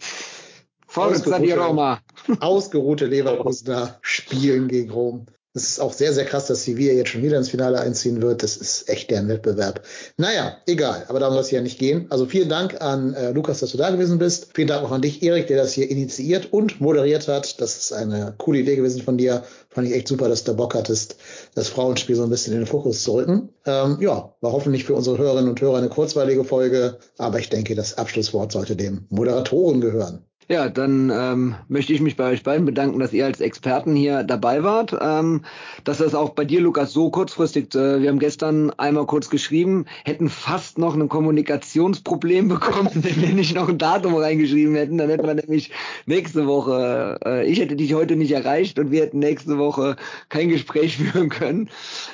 Forza 0.87 1.41
di 1.41 1.51
Roma. 1.51 2.01
Ausgeruhte 2.39 3.07
Leverkusener 3.07 3.99
spielen 4.01 4.69
gegen 4.69 4.93
Rom. 4.93 5.27
Es 5.59 5.71
ist 5.71 5.81
auch 5.81 5.93
sehr, 5.93 6.13
sehr 6.13 6.25
krass, 6.25 6.47
dass 6.47 6.63
Sevilla 6.63 6.93
jetzt 6.93 7.11
schon 7.11 7.23
wieder 7.23 7.37
ins 7.37 7.49
Finale 7.49 7.81
einziehen 7.81 8.23
wird. 8.23 8.45
Das 8.45 8.57
ist 8.57 8.89
echt 8.89 9.11
deren 9.11 9.27
Wettbewerb. 9.27 9.83
Naja, 10.17 10.57
egal. 10.67 11.05
Aber 11.09 11.19
darum 11.19 11.35
soll 11.35 11.43
es 11.43 11.51
ja 11.51 11.61
nicht 11.61 11.81
gehen. 11.81 12.07
Also 12.11 12.27
vielen 12.27 12.49
Dank 12.49 12.81
an 12.81 13.13
äh, 13.15 13.33
Lukas, 13.33 13.59
dass 13.59 13.73
du 13.73 13.77
da 13.77 13.91
gewesen 13.91 14.19
bist. 14.19 14.51
Vielen 14.55 14.69
Dank 14.69 14.85
auch 14.85 14.93
an 14.93 15.03
dich, 15.03 15.21
Erik, 15.25 15.49
der 15.49 15.57
das 15.57 15.73
hier 15.73 15.91
initiiert 15.91 16.53
und 16.53 16.81
moderiert 16.81 17.27
hat. 17.27 17.61
Das 17.61 17.77
ist 17.77 17.93
eine 17.93 18.35
coole 18.39 18.61
Idee 18.61 18.77
gewesen 18.77 19.03
von 19.03 19.19
dir. 19.19 19.43
Fand 19.69 19.89
ich 19.89 19.95
echt 19.95 20.07
super, 20.07 20.29
dass 20.29 20.45
du 20.45 20.55
Bock 20.55 20.77
hattest, 20.77 21.17
das 21.57 21.69
Frauenspiel 21.69 22.15
so 22.15 22.23
ein 22.23 22.31
bisschen 22.31 22.53
in 22.53 22.61
den 22.61 22.67
Fokus 22.67 23.03
zu 23.03 23.15
rücken. 23.15 23.49
Ähm, 23.67 23.99
ja, 24.01 24.33
war 24.41 24.53
hoffentlich 24.53 24.85
für 24.85 24.95
unsere 24.95 25.19
Hörerinnen 25.19 25.51
und 25.51 25.61
Hörer 25.61 25.79
eine 25.79 25.89
kurzweilige 25.89 26.45
Folge. 26.45 26.99
Aber 27.17 27.41
ich 27.41 27.49
denke, 27.49 27.75
das 27.75 27.99
Abschlusswort 27.99 28.53
sollte 28.53 28.77
dem 28.77 29.07
Moderatoren 29.11 29.81
gehören. 29.81 30.28
Ja, 30.51 30.71
dann 30.71 31.13
ähm, 31.15 31.57
möchte 31.69 31.93
ich 31.93 32.01
mich 32.01 32.17
bei 32.17 32.31
euch 32.31 32.43
beiden 32.43 32.65
bedanken, 32.65 32.99
dass 33.01 33.13
ihr 33.13 33.27
als 33.27 33.43
Experten 33.43 33.95
hier 33.95 34.23
dabei 34.25 34.63
wart. 34.63 34.97
Ähm, 34.99 35.45
dass 35.85 35.99
das 35.99 36.15
auch 36.15 36.31
bei 36.31 36.47
dir, 36.47 36.63
Lukas, 36.63 36.95
so 36.95 37.11
kurzfristig, 37.11 37.75
äh, 37.75 38.01
wir 38.01 38.09
haben 38.09 38.19
gestern 38.19 38.71
einmal 38.71 39.05
kurz 39.05 39.29
geschrieben, 39.29 39.85
hätten 40.07 40.31
fast 40.31 40.79
noch 40.79 40.97
ein 40.97 41.11
Kommunikationsproblem 41.11 42.49
bekommen, 42.49 42.89
wenn 42.95 43.21
wir 43.21 43.35
nicht 43.35 43.55
noch 43.55 43.69
ein 43.69 43.77
Datum 43.77 44.15
reingeschrieben 44.15 44.75
hätten. 44.75 44.97
Dann 44.97 45.11
hätten 45.11 45.27
wir 45.27 45.35
nämlich 45.35 45.71
nächste 46.07 46.47
Woche, 46.47 47.21
äh, 47.27 47.47
ich 47.47 47.61
hätte 47.61 47.77
dich 47.77 47.93
heute 47.93 48.17
nicht 48.17 48.33
erreicht 48.33 48.79
und 48.79 48.91
wir 48.91 49.03
hätten 49.03 49.19
nächste 49.19 49.59
Woche 49.59 49.97
kein 50.31 50.49
Gespräch 50.49 50.97
führen 50.97 51.29
können. 51.29 51.69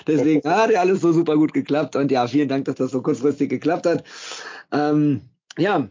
Deswegen 0.09 0.43
hat 0.51 0.73
ja 0.73 0.81
alles 0.81 1.03
so 1.03 1.13
super 1.13 1.37
gut 1.37 1.55
geklappt 1.55 1.95
und 1.95 2.11
ja, 2.11 2.27
vielen 2.27 2.49
Dank, 2.49 2.65
dass 2.65 2.75
das 2.75 2.91
so 2.91 3.01
kurzfristig 3.01 3.49
geklappt 3.49 3.87
hat. 3.87 4.03
Ähm, 4.73 5.21
ja, 5.57 5.87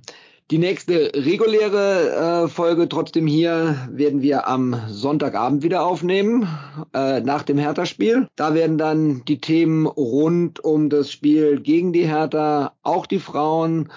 die 0.53 0.59
nächste 0.59 1.11
reguläre 1.15 2.43
äh, 2.43 2.47
Folge 2.47 2.87
trotzdem 2.87 3.25
hier 3.25 3.75
werden 3.89 4.21
wir 4.21 4.47
am 4.47 4.79
Sonntagabend 4.87 5.63
wieder 5.63 5.83
aufnehmen, 5.83 6.47
äh, 6.93 7.21
nach 7.21 7.41
dem 7.41 7.57
Hertha-Spiel. 7.57 8.27
Da 8.35 8.53
werden 8.53 8.77
dann 8.77 9.25
die 9.25 9.41
Themen 9.41 9.87
rund 9.87 10.63
um 10.63 10.91
das 10.91 11.11
Spiel 11.11 11.59
gegen 11.59 11.91
die 11.91 12.07
Hertha, 12.07 12.73
auch 12.83 13.07
die 13.07 13.17
Frauen, 13.17 13.91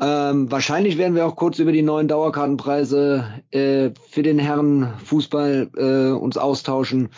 ähm, 0.00 0.50
wahrscheinlich 0.50 0.96
werden 0.96 1.16
wir 1.16 1.26
auch 1.26 1.34
kurz 1.34 1.58
über 1.58 1.72
die 1.72 1.82
neuen 1.82 2.06
Dauerkartenpreise 2.06 3.24
äh, 3.50 3.90
für 4.10 4.22
den 4.22 4.38
Herren 4.38 4.92
Fußball 5.04 5.70
äh, 5.76 6.10
uns 6.12 6.36
austauschen. 6.36 7.08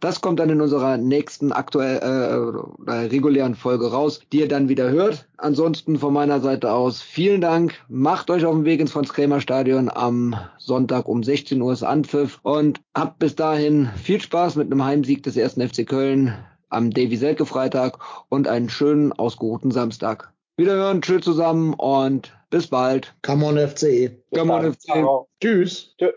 Das 0.00 0.22
kommt 0.22 0.40
dann 0.40 0.48
in 0.48 0.62
unserer 0.62 0.96
nächsten 0.96 1.52
aktuell 1.52 1.98
äh, 1.98 2.92
regulären 2.92 3.54
Folge 3.54 3.90
raus, 3.90 4.20
die 4.32 4.40
ihr 4.40 4.48
dann 4.48 4.70
wieder 4.70 4.88
hört. 4.88 5.28
Ansonsten 5.36 5.98
von 5.98 6.14
meiner 6.14 6.40
Seite 6.40 6.72
aus 6.72 7.02
vielen 7.02 7.42
Dank. 7.42 7.74
Macht 7.88 8.30
euch 8.30 8.46
auf 8.46 8.54
den 8.54 8.64
Weg 8.64 8.80
ins 8.80 8.92
Franz 8.92 9.12
Krämer 9.12 9.42
Stadion 9.42 9.90
am 9.90 10.34
Sonntag 10.56 11.08
um 11.08 11.22
16 11.22 11.60
Uhr 11.60 11.74
ist 11.74 11.82
Anpfiff 11.82 12.40
und 12.42 12.80
habt 12.94 13.18
bis 13.18 13.36
dahin 13.36 13.90
viel 14.02 14.20
Spaß 14.20 14.56
mit 14.56 14.72
einem 14.72 14.82
Heimsieg 14.82 15.22
des 15.22 15.36
ersten 15.36 15.66
FC 15.68 15.86
Köln 15.86 16.34
am 16.70 16.90
Davy 16.90 17.16
Selke 17.16 17.44
Freitag 17.44 17.98
und 18.30 18.48
einen 18.48 18.70
schönen 18.70 19.12
ausgeruhten 19.12 19.72
Samstag. 19.72 20.32
Wiederhören, 20.60 21.00
tschüss 21.00 21.24
zusammen 21.24 21.72
und 21.72 22.36
bis 22.50 22.66
bald. 22.66 23.14
Come 23.22 23.46
on 23.46 23.56
FC. 23.56 24.10
Come 24.34 24.52
on 24.52 24.74
FC. 24.74 24.92
Tschüss. 25.40 25.94
Tschüss. 25.96 26.12